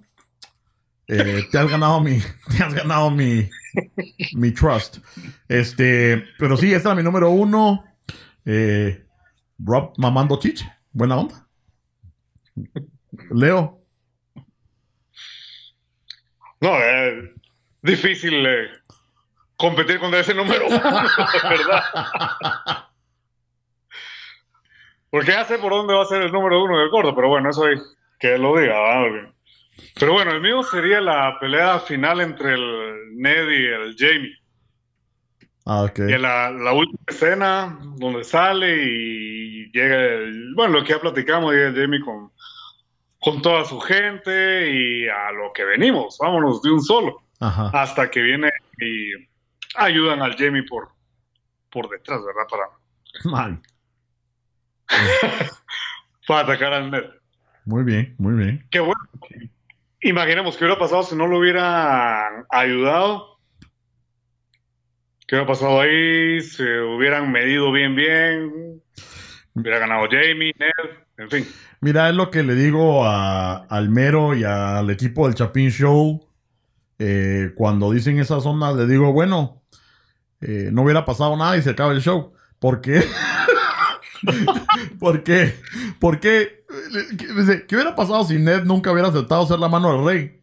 eh, 1.06 1.44
te 1.52 1.58
has 1.58 1.70
ganado 1.70 2.00
mi, 2.00 2.18
te 2.56 2.62
has 2.64 2.72
ganado 2.72 3.10
mi, 3.10 3.46
mi 4.32 4.52
trust. 4.52 4.96
Este, 5.46 6.24
pero 6.38 6.56
sí, 6.56 6.72
esta 6.72 6.88
era 6.88 6.96
mi 6.96 7.02
número 7.02 7.28
uno. 7.28 7.84
Eh, 8.46 9.04
Rob 9.58 9.92
mamando 9.98 10.38
chiche. 10.38 10.66
Buena 10.92 11.18
onda. 11.18 11.46
Leo. 13.30 13.82
No, 16.58 16.70
eh, 16.78 17.35
difícil 17.82 18.46
eh, 18.46 18.70
competir 19.56 19.98
contra 19.98 20.20
ese 20.20 20.34
número, 20.34 20.68
¿verdad? 20.70 21.82
Porque 25.10 25.32
ya 25.32 25.44
sé 25.44 25.58
por 25.58 25.72
dónde 25.72 25.94
va 25.94 26.02
a 26.02 26.06
ser 26.06 26.22
el 26.22 26.32
número 26.32 26.62
uno 26.62 26.78
del 26.78 26.90
gordo, 26.90 27.14
pero 27.14 27.28
bueno, 27.28 27.50
eso 27.50 27.64
hay 27.64 27.76
que 28.18 28.38
lo 28.38 28.58
diga. 28.58 28.76
Pero 29.98 30.12
bueno, 30.12 30.32
el 30.32 30.40
mío 30.40 30.62
sería 30.62 31.00
la 31.00 31.38
pelea 31.38 31.78
final 31.80 32.20
entre 32.20 32.54
el 32.54 33.16
Ned 33.16 33.48
y 33.48 33.66
el 33.66 33.96
Jamie. 33.96 34.34
Ah, 35.64 35.82
ok. 35.82 35.98
Y 35.98 36.18
la, 36.18 36.50
la 36.50 36.72
última 36.72 37.02
escena 37.06 37.78
donde 37.96 38.24
sale 38.24 38.76
y 38.82 39.70
llega 39.72 39.96
el, 39.96 40.54
bueno, 40.54 40.74
lo 40.74 40.84
que 40.84 40.92
ya 40.92 41.00
platicamos, 41.00 41.52
llega 41.52 41.68
el 41.68 41.74
Jamie 41.74 42.00
con, 42.00 42.30
con 43.20 43.42
toda 43.42 43.64
su 43.64 43.80
gente 43.80 44.70
y 44.70 45.08
a 45.08 45.32
lo 45.32 45.52
que 45.52 45.64
venimos, 45.64 46.18
vámonos 46.20 46.62
de 46.62 46.70
un 46.70 46.82
solo. 46.82 47.25
Ajá. 47.40 47.70
Hasta 47.72 48.10
que 48.10 48.22
viene 48.22 48.50
y 48.80 49.12
ayudan 49.76 50.22
al 50.22 50.36
Jamie 50.36 50.62
por, 50.62 50.88
por 51.70 51.88
detrás, 51.88 52.20
¿verdad? 52.24 52.46
Para, 52.50 52.64
Mal. 53.24 53.60
para 56.26 56.40
atacar 56.40 56.72
al 56.72 56.90
Ned. 56.90 57.04
Muy 57.64 57.84
bien, 57.84 58.14
muy 58.18 58.34
bien. 58.34 58.66
Qué 58.70 58.80
bueno. 58.80 59.00
Imaginemos 60.00 60.56
qué 60.56 60.64
hubiera 60.64 60.78
pasado 60.78 61.02
si 61.02 61.16
no 61.16 61.26
lo 61.26 61.38
hubieran 61.38 62.46
ayudado. 62.50 63.38
¿Qué 65.26 65.34
hubiera 65.34 65.48
pasado 65.48 65.80
ahí? 65.80 66.40
Se 66.40 66.80
hubieran 66.80 67.32
medido 67.32 67.72
bien, 67.72 67.96
bien. 67.96 68.82
Hubiera 69.54 69.78
ganado 69.80 70.06
Jamie, 70.08 70.54
Ned, 70.58 70.90
en 71.16 71.30
fin. 71.30 71.46
Mira, 71.80 72.08
es 72.08 72.14
lo 72.14 72.30
que 72.30 72.42
le 72.42 72.54
digo 72.54 73.04
a, 73.04 73.64
al 73.64 73.88
Mero 73.88 74.34
y 74.34 74.44
al 74.44 74.88
equipo 74.90 75.26
del 75.26 75.34
Chapin 75.34 75.70
Show. 75.70 76.25
Eh, 76.98 77.52
cuando 77.54 77.90
dicen 77.90 78.18
esas 78.18 78.46
ondas, 78.46 78.74
le 78.76 78.86
digo, 78.86 79.12
bueno, 79.12 79.62
eh, 80.40 80.70
no 80.72 80.82
hubiera 80.82 81.04
pasado 81.04 81.36
nada 81.36 81.56
y 81.56 81.62
se 81.62 81.70
acaba 81.70 81.92
el 81.92 82.00
show. 82.00 82.32
¿Por 82.58 82.80
qué? 82.80 83.04
¿Por 84.98 85.22
qué? 85.22 85.54
¿Por 85.98 86.20
qué? 86.20 86.64
¿Qué 87.66 87.74
hubiera 87.74 87.94
pasado 87.94 88.24
si 88.24 88.38
Ned 88.38 88.64
nunca 88.64 88.92
hubiera 88.92 89.08
aceptado 89.08 89.46
ser 89.46 89.58
la 89.58 89.68
mano 89.68 89.92
del 89.92 90.04
rey? 90.04 90.40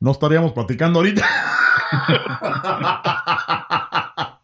No 0.00 0.10
estaríamos 0.10 0.52
platicando 0.52 0.98
ahorita. 0.98 1.22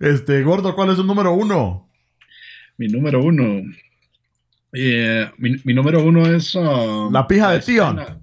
este, 0.00 0.42
gordo, 0.42 0.74
¿cuál 0.74 0.90
es 0.90 0.96
su 0.96 1.04
número 1.04 1.32
uno? 1.32 1.88
Mi 2.76 2.88
número 2.88 3.22
uno. 3.22 3.62
Eh, 4.72 5.30
mi, 5.38 5.56
mi, 5.64 5.74
número 5.74 6.02
uno 6.02 6.26
es. 6.26 6.54
Uh, 6.54 7.08
la 7.10 7.26
pija 7.26 7.52
de 7.52 7.60
Tion. 7.60 8.22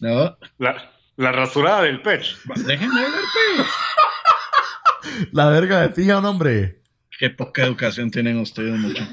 No. 0.00 0.36
La, 0.58 0.93
la, 1.16 1.32
rasurada 1.32 1.82
del 1.82 2.00
pecho. 2.02 2.36
Déjenme 2.66 3.00
ver, 3.00 3.10
pues. 3.56 5.28
La 5.32 5.48
verga 5.48 5.80
de 5.80 5.88
Tion, 5.90 6.24
hombre. 6.24 6.80
Qué 7.18 7.30
poca 7.30 7.64
educación 7.64 8.10
tienen 8.10 8.38
ustedes, 8.38 8.78
mucho. 8.78 9.06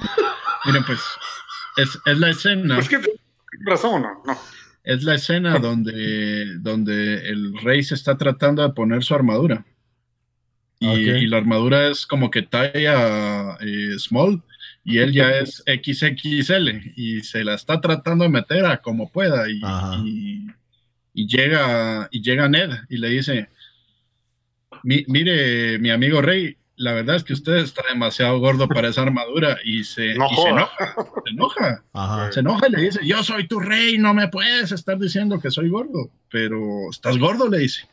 Miren, 0.65 0.83
pues. 0.85 0.99
Es, 1.77 1.97
es 2.05 2.17
la 2.17 2.29
escena. 2.29 2.79
Es 2.79 2.89
que 2.89 2.99
razón, 3.65 4.01
no, 4.01 4.21
no. 4.25 4.37
Es 4.83 5.03
la 5.03 5.15
escena 5.15 5.59
donde, 5.59 6.57
donde 6.59 7.29
el 7.29 7.57
rey 7.61 7.83
se 7.83 7.95
está 7.95 8.17
tratando 8.17 8.63
de 8.63 8.73
poner 8.73 9.03
su 9.03 9.13
armadura. 9.13 9.65
Y, 10.79 10.87
okay. 10.87 11.23
y 11.23 11.27
la 11.27 11.37
armadura 11.37 11.87
es 11.89 12.07
como 12.07 12.31
que 12.31 12.41
talla 12.41 13.55
eh, 13.59 13.99
small 13.99 14.41
y 14.83 14.97
él 14.97 15.13
ya 15.13 15.29
es 15.37 15.63
XXL 15.67 16.93
y 16.95 17.21
se 17.21 17.43
la 17.43 17.53
está 17.53 17.79
tratando 17.79 18.23
de 18.23 18.31
meter 18.31 18.65
a 18.65 18.81
como 18.81 19.11
pueda 19.11 19.47
y, 19.47 19.61
y, 20.03 20.47
y, 21.13 21.27
llega 21.27 22.07
y 22.11 22.21
llega 22.21 22.49
Ned 22.49 22.71
y 22.89 22.97
le 22.97 23.09
dice 23.09 23.49
Mi, 24.83 25.03
mire 25.07 25.79
mi 25.79 25.89
amigo 25.89 26.21
Rey 26.21 26.57
la 26.75 26.93
verdad 26.93 27.17
es 27.17 27.23
que 27.23 27.33
usted 27.33 27.57
está 27.57 27.83
demasiado 27.87 28.39
gordo 28.39 28.67
para 28.67 28.87
esa 28.87 29.03
armadura 29.03 29.59
y 29.63 29.83
se, 29.83 30.15
no 30.15 30.25
y 30.31 30.35
se 30.35 30.49
enoja, 30.49 30.95
se 31.23 31.31
enoja, 31.31 31.83
Ajá. 31.93 32.31
se 32.31 32.39
enoja 32.39 32.67
y 32.67 32.71
le 32.71 32.81
dice 32.81 32.99
yo 33.03 33.21
soy 33.23 33.47
tu 33.47 33.59
rey, 33.59 33.99
no 33.99 34.15
me 34.15 34.29
puedes 34.29 34.71
estar 34.71 34.97
diciendo 34.97 35.39
que 35.39 35.51
soy 35.51 35.69
gordo, 35.69 36.09
pero 36.29 36.89
estás 36.89 37.17
gordo 37.19 37.47
le 37.49 37.59
dice 37.59 37.87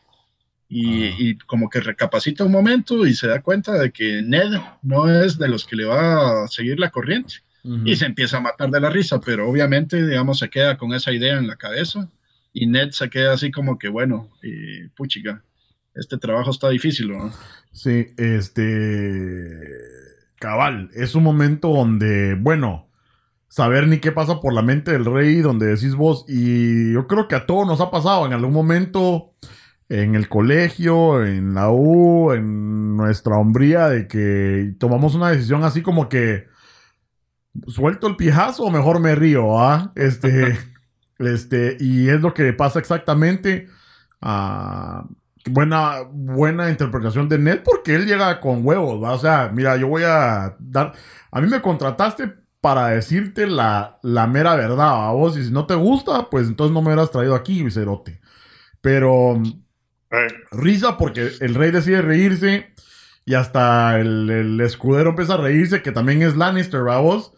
y, 0.69 1.29
y, 1.29 1.37
como 1.39 1.67
que 1.67 1.79
recapacita 1.79 2.43
un 2.43 2.51
momento 2.51 3.07
y 3.07 3.15
se 3.15 3.27
da 3.27 3.41
cuenta 3.41 3.73
de 3.73 3.91
que 3.91 4.21
Ned 4.21 4.51
no 4.83 5.09
es 5.09 5.39
de 5.39 5.47
los 5.47 5.65
que 5.65 5.75
le 5.75 5.85
va 5.85 6.43
a 6.43 6.47
seguir 6.47 6.79
la 6.79 6.91
corriente. 6.91 7.37
Uh 7.63 7.69
-huh. 7.69 7.89
Y 7.89 7.95
se 7.95 8.05
empieza 8.05 8.37
a 8.37 8.41
matar 8.41 8.69
de 8.69 8.79
la 8.79 8.91
risa, 8.91 9.19
pero 9.19 9.49
obviamente, 9.49 10.05
digamos, 10.05 10.37
se 10.37 10.49
queda 10.49 10.77
con 10.77 10.93
esa 10.93 11.11
idea 11.11 11.39
en 11.39 11.47
la 11.47 11.55
cabeza 11.55 12.07
y 12.53 12.67
Ned 12.67 12.91
se 12.91 13.09
queda 13.09 13.33
así 13.33 13.51
como 13.51 13.77
que, 13.77 13.89
bueno, 13.89 14.29
eh, 14.41 14.89
puchica, 14.95 15.43
este 15.93 16.17
trabajo 16.17 16.51
está 16.51 16.69
difícil, 16.69 17.11
¿no? 17.11 17.31
Sí, 17.71 18.07
este... 18.17 19.59
Cabal, 20.39 20.89
es 20.93 21.15
un 21.15 21.23
momento 21.23 21.67
donde, 21.67 22.33
bueno, 22.35 22.87
saber 23.49 23.87
ni 23.87 23.99
qué 23.99 24.13
pasa 24.13 24.39
por 24.39 24.53
la 24.53 24.61
mente 24.61 24.91
del 24.91 25.03
rey, 25.03 25.41
donde 25.41 25.65
decís 25.65 25.95
vos, 25.95 26.23
y 26.29 26.93
yo 26.93 27.07
creo 27.07 27.27
que 27.27 27.35
a 27.35 27.45
todos 27.45 27.67
nos 27.67 27.81
ha 27.81 27.91
pasado 27.91 28.25
en 28.25 28.31
algún 28.31 28.53
momento 28.53 29.33
en 29.89 30.15
el 30.15 30.29
colegio, 30.29 31.25
en 31.25 31.55
la 31.55 31.71
U, 31.71 32.31
en 32.31 32.95
nuestra 32.95 33.37
hombría, 33.37 33.89
de 33.89 34.07
que 34.07 34.75
tomamos 34.79 35.15
una 35.15 35.31
decisión 35.31 35.63
así 35.63 35.81
como 35.81 36.07
que 36.07 36.47
suelto 37.67 38.07
el 38.07 38.15
pijazo 38.15 38.63
o 38.63 38.71
mejor 38.71 38.99
me 38.99 39.15
río, 39.15 39.59
¿ah? 39.59 39.91
Este, 39.95 40.57
este, 41.19 41.77
y 41.79 42.09
es 42.09 42.21
lo 42.21 42.33
que 42.33 42.51
pasa 42.53 42.79
exactamente. 42.79 43.67
Uh, 44.21 45.07
buena, 45.45 46.01
buena 46.11 46.69
interpretación 46.69 47.29
de 47.29 47.37
Ned 47.37 47.61
porque 47.63 47.95
él 47.95 48.05
llega 48.05 48.39
con 48.39 48.65
huevos, 48.65 49.03
¿va? 49.03 49.13
O 49.13 49.19
sea, 49.19 49.51
mira, 49.53 49.77
yo 49.77 49.87
voy 49.87 50.03
a 50.03 50.55
dar. 50.59 50.93
A 51.31 51.41
mí 51.41 51.47
me 51.47 51.61
contrataste 51.61 52.33
para 52.61 52.87
decirte 52.87 53.47
la, 53.47 53.99
la 54.03 54.27
mera 54.27 54.55
verdad 54.55 55.07
a 55.07 55.11
vos, 55.11 55.37
y 55.37 55.45
si 55.45 55.51
no 55.51 55.65
te 55.65 55.75
gusta, 55.75 56.29
pues 56.29 56.47
entonces 56.47 56.73
no 56.73 56.81
me 56.81 56.87
hubieras 56.87 57.11
traído 57.11 57.35
aquí, 57.35 57.63
vicerote. 57.63 58.19
Pero 58.81 59.41
Risa 60.51 60.97
porque 60.97 61.31
el 61.39 61.55
rey 61.55 61.71
decide 61.71 62.01
reírse 62.01 62.73
y 63.25 63.35
hasta 63.35 63.99
el, 63.99 64.29
el, 64.29 64.61
escudero 64.61 65.11
empieza 65.11 65.35
a 65.35 65.37
reírse, 65.37 65.81
que 65.81 65.91
también 65.91 66.21
es 66.21 66.35
Lannister, 66.35 66.81
vos? 66.81 67.33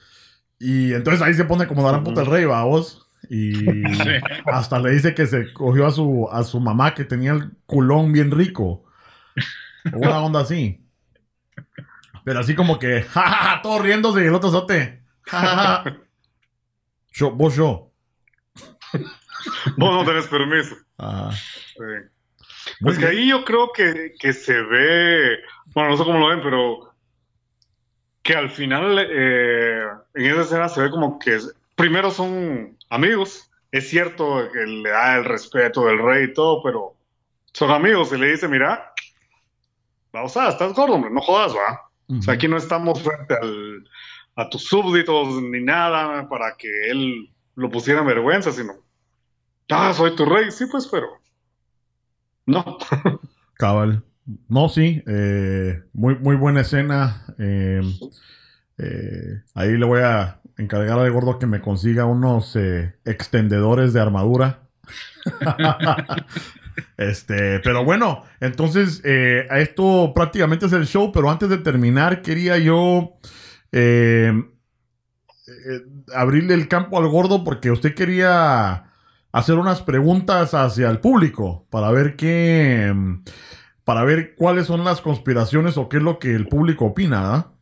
Y 0.57 0.93
entonces 0.93 1.21
ahí 1.21 1.33
se 1.33 1.43
pone 1.43 1.67
como 1.67 1.83
darán 1.83 2.03
puta 2.03 2.21
el 2.21 2.27
rey, 2.27 2.45
vos? 2.45 3.07
Y 3.29 3.83
hasta 4.45 4.79
le 4.79 4.91
dice 4.91 5.13
que 5.13 5.27
se 5.27 5.53
cogió 5.53 5.87
a 5.87 5.91
su, 5.91 6.27
a 6.31 6.43
su 6.43 6.59
mamá 6.59 6.93
que 6.93 7.05
tenía 7.05 7.31
el 7.31 7.51
culón 7.65 8.11
bien 8.11 8.31
rico. 8.31 8.85
Una 9.93 10.19
onda 10.19 10.41
así. 10.41 10.85
Pero 12.23 12.39
así 12.39 12.55
como 12.55 12.79
que, 12.79 13.01
jajaja, 13.09 13.61
todos 13.61 13.81
riéndose 13.81 14.23
y 14.23 14.27
el 14.27 14.35
otro 14.35 14.51
sote. 14.51 15.03
Yo, 17.13 17.31
vos 17.31 17.55
yo. 17.55 17.91
Vos 19.77 19.93
no 19.93 20.05
tenés 20.05 20.27
permiso. 20.27 20.75
Sí. 21.37 22.09
Pues 22.79 22.97
que 22.97 23.07
ahí 23.07 23.29
yo 23.29 23.43
creo 23.43 23.71
que, 23.73 24.13
que, 24.19 24.33
se 24.33 24.61
ve, 24.61 25.39
bueno, 25.73 25.91
no 25.91 25.97
sé 25.97 26.03
cómo 26.03 26.19
lo 26.19 26.27
ven, 26.27 26.41
pero 26.41 26.93
que 28.21 28.35
al 28.35 28.49
final 28.49 28.97
eh, 28.99 29.83
en 30.13 30.25
esa 30.25 30.41
escena 30.41 30.69
se 30.69 30.81
ve 30.81 30.91
como 30.91 31.17
que 31.17 31.39
primero 31.75 32.11
son 32.11 32.77
amigos. 32.91 33.49
Es 33.71 33.89
cierto 33.89 34.49
que 34.51 34.59
le 34.59 34.89
da 34.89 35.17
el 35.17 35.25
respeto 35.25 35.85
del 35.85 35.97
rey 35.97 36.25
y 36.25 36.33
todo, 36.33 36.61
pero 36.61 36.95
son 37.53 37.71
amigos 37.71 38.11
y 38.11 38.17
le 38.17 38.31
dice, 38.31 38.47
mira, 38.47 38.93
vamos 40.11 40.35
a, 40.37 40.49
estás 40.49 40.73
gordo, 40.73 40.95
hombre, 40.95 41.09
no 41.09 41.21
jodas, 41.21 41.53
va. 41.53 41.89
Uh 42.07 42.15
-huh. 42.15 42.19
O 42.19 42.21
sea, 42.21 42.33
aquí 42.33 42.47
no 42.47 42.57
estamos 42.57 43.01
frente 43.01 43.33
al, 43.33 43.89
a 44.35 44.49
tus 44.49 44.65
súbditos 44.65 45.41
ni 45.41 45.63
nada 45.63 46.27
para 46.27 46.55
que 46.57 46.89
él 46.89 47.31
lo 47.55 47.69
pusiera 47.69 48.01
en 48.01 48.07
vergüenza, 48.07 48.51
sino, 48.51 48.73
ah, 49.69 49.93
soy 49.93 50.15
tu 50.15 50.25
rey, 50.25 50.51
sí, 50.51 50.65
pues, 50.69 50.87
pero 50.87 51.07
no. 52.45 52.77
Cabal. 53.53 54.03
No, 54.49 54.69
sí. 54.69 55.01
Eh, 55.07 55.81
muy, 55.93 56.17
muy 56.17 56.35
buena 56.35 56.61
escena. 56.61 57.25
Eh, 57.37 57.81
eh, 58.77 59.41
ahí 59.53 59.77
le 59.77 59.85
voy 59.85 60.01
a 60.01 60.40
encargar 60.61 60.99
al 60.99 61.11
gordo 61.11 61.39
que 61.39 61.47
me 61.47 61.61
consiga 61.61 62.05
unos 62.05 62.55
eh, 62.55 62.95
extendedores 63.05 63.93
de 63.93 64.01
armadura. 64.01 64.69
este, 66.97 67.59
pero 67.59 67.83
bueno, 67.83 68.23
entonces 68.39 69.01
eh, 69.03 69.47
esto 69.51 70.13
prácticamente 70.13 70.65
es 70.65 70.73
el 70.73 70.87
show, 70.87 71.11
pero 71.11 71.29
antes 71.29 71.49
de 71.49 71.57
terminar 71.57 72.21
quería 72.21 72.57
yo 72.57 73.17
abrirle 76.13 76.53
el 76.53 76.67
campo 76.67 76.97
al 76.97 77.07
gordo 77.07 77.43
porque 77.43 77.71
usted 77.71 77.95
quería 77.95 78.91
hacer 79.31 79.57
unas 79.57 79.81
preguntas 79.81 80.53
hacia 80.53 80.89
el 80.89 80.99
público 80.99 81.65
para 81.69 81.91
ver 81.91 82.15
qué, 82.15 82.93
para 83.83 84.03
ver 84.03 84.35
cuáles 84.35 84.67
son 84.67 84.83
las 84.83 85.01
conspiraciones 85.01 85.77
o 85.77 85.89
qué 85.89 85.97
es 85.97 86.03
lo 86.03 86.19
que 86.19 86.33
el 86.35 86.47
público 86.47 86.85
opina. 86.85 87.37
¿eh? 87.37 87.60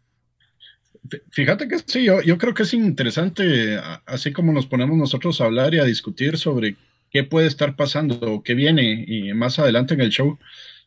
Fíjate 1.31 1.67
que 1.67 1.79
sí, 1.85 2.03
yo, 2.05 2.21
yo, 2.21 2.37
creo 2.37 2.53
que 2.53 2.63
es 2.63 2.73
interesante, 2.73 3.79
así 4.05 4.31
como 4.31 4.53
nos 4.53 4.65
ponemos 4.65 4.97
nosotros 4.97 5.41
a 5.41 5.45
hablar 5.45 5.73
y 5.73 5.79
a 5.79 5.85
discutir 5.85 6.37
sobre 6.37 6.75
qué 7.11 7.23
puede 7.23 7.47
estar 7.47 7.75
pasando 7.75 8.19
o 8.21 8.43
qué 8.43 8.53
viene 8.53 9.05
y 9.07 9.33
más 9.33 9.59
adelante 9.59 9.93
en 9.93 10.01
el 10.01 10.09
show, 10.09 10.37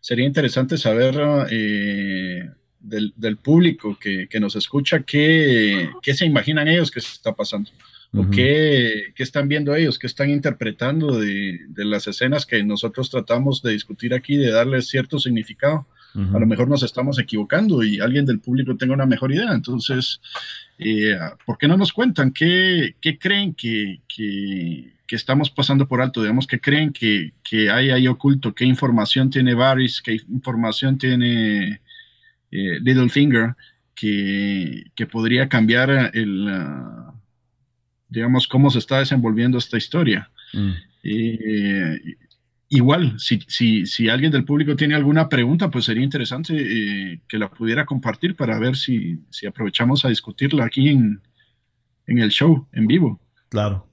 sería 0.00 0.26
interesante 0.26 0.76
saber 0.76 1.14
eh, 1.50 2.50
del, 2.80 3.36
público 3.38 3.98
que, 3.98 4.28
nos 4.40 4.56
escucha, 4.56 5.04
¿qué, 5.04 5.88
¿qué, 6.02 6.14
se 6.14 6.26
imaginan 6.26 6.68
ellos 6.68 6.90
que 6.90 7.00
se 7.00 7.12
está 7.12 7.34
pasando? 7.34 7.70
¿O 8.14 8.28
qué, 8.28 9.14
están 9.16 9.48
viendo 9.48 9.74
ellos? 9.74 9.98
¿Qué 9.98 10.06
están 10.06 10.28
interpretando 10.28 11.18
de, 11.18 11.60
las 11.76 12.06
escenas 12.08 12.44
que 12.44 12.62
nosotros 12.62 13.08
tratamos 13.08 13.62
de 13.62 13.72
discutir 13.72 14.12
aquí, 14.12 14.36
de 14.36 14.50
darles 14.50 14.88
cierto 14.88 15.18
significado? 15.18 15.86
A 16.14 16.38
lo 16.38 16.46
mejor 16.46 16.68
nos 16.68 16.82
estamos 16.82 17.18
equivocando 17.18 17.82
y 17.82 18.00
alguien 18.00 18.26
del 18.26 18.40
público 18.40 18.76
tenga 18.76 18.94
una 18.94 19.06
mejor 19.06 19.32
idea. 19.32 19.52
Entonces, 19.52 20.20
eh, 20.78 21.16
¿por 21.46 21.56
qué 21.56 21.68
no 21.68 21.76
nos 21.76 21.92
cuentan 21.92 22.32
qué, 22.32 22.94
creen 23.18 23.54
que, 23.54 24.00
estamos 25.08 25.50
pasando 25.50 25.86
por 25.88 26.00
alto? 26.00 26.20
Digamos, 26.20 26.46
¿qué 26.46 26.60
creen 26.60 26.92
que, 26.92 27.32
hay 27.70 27.90
ahí 27.90 28.06
oculto? 28.08 28.54
¿Qué 28.54 28.64
información 28.64 29.30
tiene 29.30 29.54
Varys? 29.54 30.02
¿Qué 30.02 30.20
información 30.28 30.98
tiene 30.98 31.80
eh, 32.50 32.78
Littlefinger 32.80 33.54
que, 33.94 34.84
que 34.94 35.06
podría 35.06 35.48
cambiar 35.48 36.10
el, 36.14 36.48
uh, 36.48 37.12
digamos, 38.08 38.46
cómo 38.46 38.70
se 38.70 38.78
está 38.78 38.98
desenvolviendo 38.98 39.58
esta 39.58 39.78
historia? 39.78 40.30
Mm. 40.52 40.72
Eh, 41.04 42.00
igual, 42.72 43.18
si, 43.18 43.40
si, 43.46 43.86
si, 43.86 44.08
alguien 44.08 44.32
del 44.32 44.44
público 44.44 44.74
tiene 44.76 44.94
alguna 44.94 45.28
pregunta, 45.28 45.70
pues 45.70 45.84
sería 45.84 46.02
interesante 46.02 46.54
eh, 46.56 47.20
que 47.28 47.38
la 47.38 47.50
pudiera 47.50 47.84
compartir 47.84 48.34
para 48.34 48.58
ver 48.58 48.76
si, 48.76 49.20
si 49.30 49.46
aprovechamos 49.46 50.04
a 50.04 50.08
discutirla 50.08 50.64
aquí 50.64 50.88
en, 50.88 51.20
en, 52.06 52.18
el 52.18 52.30
show, 52.30 52.66
en 52.72 52.86
vivo. 52.86 53.20
Claro. 53.50 53.86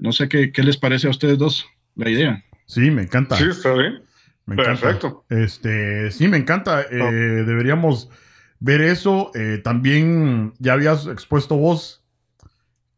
no 0.00 0.12
sé 0.12 0.28
qué, 0.28 0.52
qué, 0.52 0.62
les 0.62 0.76
parece 0.76 1.06
a 1.06 1.10
ustedes 1.10 1.38
dos 1.38 1.66
la 1.94 2.10
idea. 2.10 2.44
Sí, 2.66 2.90
me 2.90 3.02
encanta. 3.02 3.36
Sí, 3.36 3.44
está 3.48 3.72
bien. 3.74 4.02
Perfecto. 4.46 5.24
Este, 5.30 6.10
sí, 6.10 6.28
me 6.28 6.36
encanta. 6.36 6.82
Eh, 6.82 6.96
deberíamos 7.46 8.10
ver 8.60 8.82
eso. 8.82 9.30
Eh, 9.34 9.60
también 9.62 10.52
ya 10.58 10.74
habías 10.74 11.06
expuesto 11.06 11.56
vos 11.56 12.04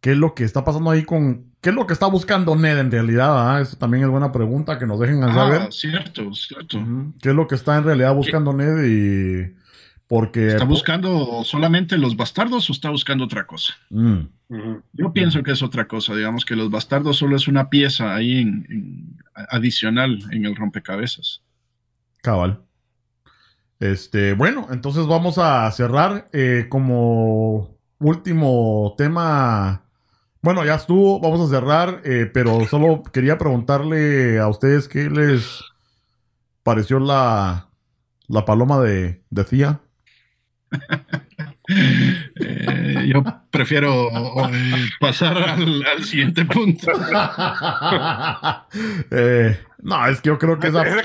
qué 0.00 0.12
es 0.12 0.18
lo 0.18 0.34
que 0.34 0.44
está 0.44 0.64
pasando 0.64 0.90
ahí 0.90 1.04
con 1.04 1.52
¿Qué 1.66 1.70
es 1.70 1.74
lo 1.74 1.84
que 1.84 1.94
está 1.94 2.06
buscando 2.06 2.54
Ned 2.54 2.78
en 2.78 2.92
realidad? 2.92 3.60
Eso 3.60 3.76
también 3.76 4.04
es 4.04 4.08
buena 4.08 4.30
pregunta 4.30 4.78
que 4.78 4.86
nos 4.86 5.00
dejen 5.00 5.24
a 5.24 5.34
saber. 5.34 5.62
Ah, 5.62 5.68
cierto, 5.72 6.32
cierto. 6.32 6.78
¿Qué 7.20 7.30
es 7.30 7.34
lo 7.34 7.48
que 7.48 7.56
está 7.56 7.76
en 7.76 7.82
realidad 7.82 8.14
buscando 8.14 8.52
Ned 8.52 8.84
y 8.84 9.52
porque 10.06 10.46
está 10.46 10.62
buscando 10.62 11.42
solamente 11.42 11.98
los 11.98 12.16
bastardos 12.16 12.70
o 12.70 12.72
está 12.72 12.90
buscando 12.90 13.24
otra 13.24 13.48
cosa? 13.48 13.74
Mm. 13.90 14.20
Yo 14.92 15.12
pienso 15.12 15.42
que 15.42 15.50
es 15.50 15.60
otra 15.60 15.88
cosa. 15.88 16.14
Digamos 16.14 16.44
que 16.44 16.54
los 16.54 16.70
bastardos 16.70 17.16
solo 17.16 17.34
es 17.34 17.48
una 17.48 17.68
pieza 17.68 18.14
ahí 18.14 18.42
en, 18.42 19.18
adicional 19.34 20.20
en 20.30 20.44
el 20.44 20.54
rompecabezas. 20.54 21.42
Cabal. 22.22 22.60
Este, 23.80 24.34
bueno, 24.34 24.68
entonces 24.70 25.04
vamos 25.08 25.36
a 25.38 25.68
cerrar 25.72 26.28
eh, 26.32 26.66
como 26.68 27.76
último 27.98 28.94
tema 28.96 29.85
bueno, 30.46 30.64
ya 30.64 30.76
estuvo, 30.76 31.18
vamos 31.18 31.40
a 31.40 31.52
cerrar, 31.52 32.02
eh, 32.04 32.30
pero 32.32 32.64
solo 32.66 33.02
quería 33.12 33.36
preguntarle 33.36 34.38
a 34.38 34.46
ustedes 34.46 34.86
qué 34.86 35.10
les 35.10 35.64
pareció 36.62 37.00
la, 37.00 37.66
la 38.28 38.44
paloma 38.44 38.78
de, 38.78 39.24
de 39.28 39.44
Cia. 39.44 39.80
Eh, 41.68 43.10
yo 43.12 43.24
prefiero 43.50 44.08
pasar 45.00 45.36
al, 45.36 46.04
siguiente 46.04 46.44
punto. 46.44 46.92
Eh, 49.10 49.58
no, 49.82 50.06
es 50.06 50.20
que 50.20 50.28
yo 50.28 50.38
creo 50.38 50.60
que 50.60 50.68
esa... 50.68 50.86
Ese 50.86 51.02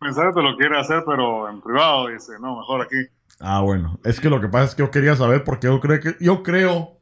comentario 0.00 0.34
te 0.34 0.42
lo 0.42 0.56
quiere 0.56 0.80
hacer, 0.80 1.04
pero 1.06 1.48
en 1.48 1.60
privado 1.60 2.08
dice, 2.08 2.32
no, 2.40 2.58
mejor 2.58 2.82
aquí. 2.82 2.96
Ah, 3.38 3.60
bueno, 3.60 4.00
es 4.02 4.18
que 4.18 4.28
lo 4.28 4.40
que 4.40 4.48
pasa 4.48 4.64
es 4.64 4.74
que 4.74 4.82
yo 4.82 4.90
quería 4.90 5.14
saber 5.14 5.44
porque 5.44 5.68
yo 5.68 5.78
creo 5.78 6.00
que 6.00 6.16
yo 6.18 6.42
creo 6.42 6.96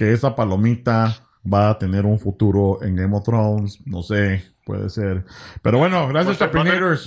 que 0.00 0.14
esa 0.14 0.34
palomita 0.34 1.28
va 1.44 1.68
a 1.68 1.78
tener 1.78 2.06
un 2.06 2.18
futuro 2.18 2.82
en 2.82 2.96
Game 2.96 3.14
of 3.14 3.22
Thrones, 3.22 3.82
no 3.84 4.02
sé, 4.02 4.42
puede 4.64 4.88
ser. 4.88 5.26
Pero 5.60 5.76
bueno, 5.76 6.08
gracias 6.08 6.38
Chapinators. 6.38 7.06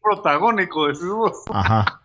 Protagónico, 0.00 0.88
decimos. 0.88 1.32
Ajá. 1.52 2.00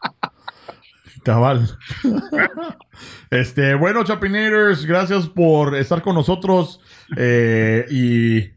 Cabal. 1.24 1.78
este, 3.30 3.74
bueno, 3.76 4.04
Chapinators, 4.04 4.86
gracias 4.86 5.28
por 5.28 5.76
estar 5.76 6.02
con 6.02 6.16
nosotros 6.16 6.82
eh, 7.16 7.86
y 7.90 8.50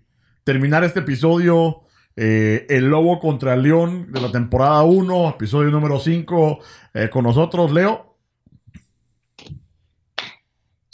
terminar 0.43 0.83
este 0.83 1.01
episodio. 1.01 1.83
Eh, 2.17 2.67
el 2.69 2.87
Lobo 2.87 3.21
contra 3.21 3.55
el 3.55 3.63
León 3.63 4.11
de 4.11 4.21
la 4.21 4.33
temporada 4.33 4.83
1, 4.83 5.29
episodio 5.29 5.71
número 5.71 6.01
5, 6.01 6.59
eh, 6.95 7.11
con 7.11 7.23
nosotros, 7.23 7.71
Leo. 7.71 8.14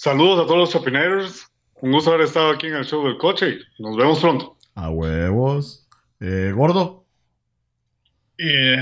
Saludos 0.03 0.43
a 0.43 0.47
todos 0.47 0.57
los 0.57 0.71
chapineros. 0.71 1.47
Un 1.83 1.93
gusto 1.93 2.11
haber 2.11 2.25
estado 2.25 2.49
aquí 2.53 2.69
en 2.69 2.75
el 2.75 2.87
show 2.87 3.05
del 3.05 3.19
coche. 3.19 3.59
Nos 3.79 3.99
vemos 3.99 4.19
pronto. 4.19 4.57
A 4.75 4.89
huevos. 4.89 5.87
Eh, 6.21 6.55
gordo. 6.57 7.05
Eh, 8.39 8.79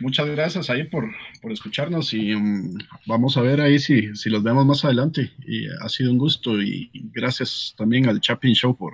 muchas 0.00 0.26
gracias 0.26 0.68
ahí 0.68 0.84
por, 0.84 1.08
escucharnos 1.50 2.12
y 2.12 2.36
mm, 2.36 2.76
vamos 3.06 3.38
a 3.38 3.40
ver 3.40 3.62
ahí 3.62 3.78
si, 3.78 4.14
si 4.14 4.28
los 4.28 4.42
vemos 4.42 4.66
más 4.66 4.84
adelante. 4.84 5.32
Y 5.46 5.66
ha 5.68 5.88
sido 5.88 6.12
un 6.12 6.18
gusto 6.18 6.60
y 6.60 6.90
gracias 7.14 7.74
también 7.74 8.06
al 8.06 8.20
Chapin 8.20 8.52
Show 8.52 8.76
por, 8.76 8.92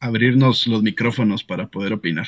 abrirnos 0.00 0.66
los 0.66 0.82
micrófonos 0.82 1.44
para 1.44 1.68
poder 1.68 1.92
opinar. 1.92 2.26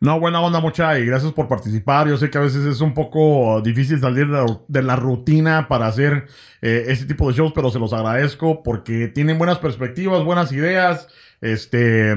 No, 0.00 0.18
buena 0.20 0.40
onda, 0.40 0.60
mucha, 0.60 0.98
y 0.98 1.06
gracias 1.06 1.32
por 1.32 1.48
participar. 1.48 2.08
Yo 2.08 2.16
sé 2.16 2.30
que 2.30 2.38
a 2.38 2.42
veces 2.42 2.64
es 2.64 2.80
un 2.80 2.94
poco 2.94 3.60
difícil 3.62 4.00
salir 4.00 4.28
de 4.68 4.82
la 4.82 4.96
rutina 4.96 5.68
para 5.68 5.86
hacer 5.86 6.26
este 6.60 7.06
tipo 7.06 7.28
de 7.28 7.36
shows, 7.36 7.52
pero 7.54 7.70
se 7.70 7.78
los 7.78 7.92
agradezco 7.92 8.62
porque 8.62 9.08
tienen 9.08 9.38
buenas 9.38 9.58
perspectivas, 9.58 10.24
buenas 10.24 10.52
ideas 10.52 11.08
este, 11.40 12.16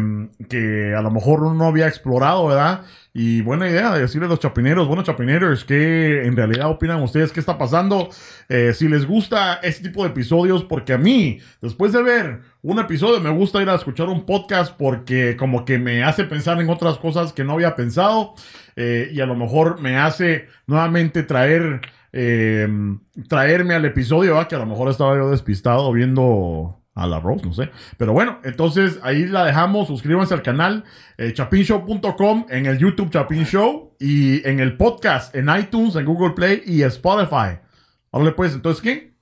que 0.50 0.96
a 0.96 1.02
lo 1.02 1.12
mejor 1.12 1.42
uno 1.42 1.54
no 1.54 1.66
había 1.66 1.88
explorado, 1.88 2.48
¿verdad? 2.48 2.82
Y 3.14 3.42
buena 3.42 3.70
idea 3.70 3.94
de 3.94 4.02
decirle 4.02 4.26
a 4.26 4.30
los 4.30 4.40
chapineros, 4.40 4.88
bueno 4.88 5.04
chapineros, 5.04 5.66
¿qué 5.66 6.26
en 6.26 6.36
realidad 6.36 6.70
opinan 6.70 7.02
ustedes? 7.04 7.32
¿Qué 7.32 7.40
está 7.40 7.58
pasando? 7.58 8.10
Eh, 8.50 8.74
si 8.74 8.88
les 8.88 9.06
gusta 9.06 9.56
este 9.62 9.90
tipo 9.90 10.04
de 10.04 10.10
episodios, 10.10 10.64
porque 10.64 10.94
a 10.94 10.98
mí, 10.98 11.40
después 11.62 11.92
de 11.92 12.02
ver 12.02 12.42
un 12.64 12.80
episodio, 12.80 13.20
me 13.20 13.32
gusta 13.32 13.62
ir 13.62 13.70
a 13.70 13.76
escuchar 13.76 14.08
un 14.08 14.26
podcast 14.26 14.76
porque 14.78 15.36
como 15.36 15.66
que 15.66 15.80
me 15.80 16.04
hace 16.04 16.26
pensar 16.26 16.62
en 16.62 16.70
otras 16.70 16.98
cosas 16.98 17.34
que 17.34 17.44
no 17.44 17.54
había 17.54 17.76
pensado 17.76 18.36
eh, 18.76 19.10
y 19.12 19.20
a 19.20 19.26
lo 19.26 19.36
mejor 19.36 19.82
me 19.82 19.98
hace 19.98 20.48
nuevamente 20.68 21.24
traer... 21.24 21.82
Eh, 22.14 22.68
traerme 23.30 23.74
al 23.74 23.86
episodio, 23.86 24.46
que 24.50 24.56
a 24.56 24.60
lo 24.60 24.66
mejor 24.66 24.90
estaba 24.90 25.16
yo 25.16 25.30
despistado 25.30 25.94
viendo 25.94 26.82
al 26.94 27.14
arroz, 27.14 27.44
no 27.46 27.54
sé. 27.54 27.72
Pero 27.98 28.14
bueno, 28.14 28.40
entonces 28.44 29.00
ahí 29.04 29.26
la 29.26 29.46
dejamos. 29.46 29.88
Suscríbanse 29.88 30.34
al 30.34 30.42
canal 30.42 30.84
eh, 31.18 31.34
chapinshow.com 31.34 32.46
en 32.50 32.66
el 32.66 32.78
YouTube 32.78 33.10
Chapin 33.10 33.46
Show 33.46 33.96
y 34.00 34.48
en 34.48 34.60
el 34.60 34.78
podcast 34.78 35.34
en 35.36 35.50
iTunes, 35.58 35.96
en 35.96 36.06
Google 36.06 36.32
Play 36.32 36.64
y 36.66 36.84
Spotify. 36.84 37.60
Órale, 38.12 38.34
pues, 38.34 38.54
entonces, 38.54 38.82
¿qué? 38.82 39.14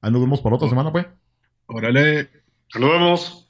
Ahí 0.00 0.12
nos 0.12 0.20
vemos 0.20 0.40
para 0.40 0.56
otra 0.56 0.68
semana, 0.68 0.92
pues. 0.92 1.06
Órale. 1.66 2.43
Nos. 2.74 3.43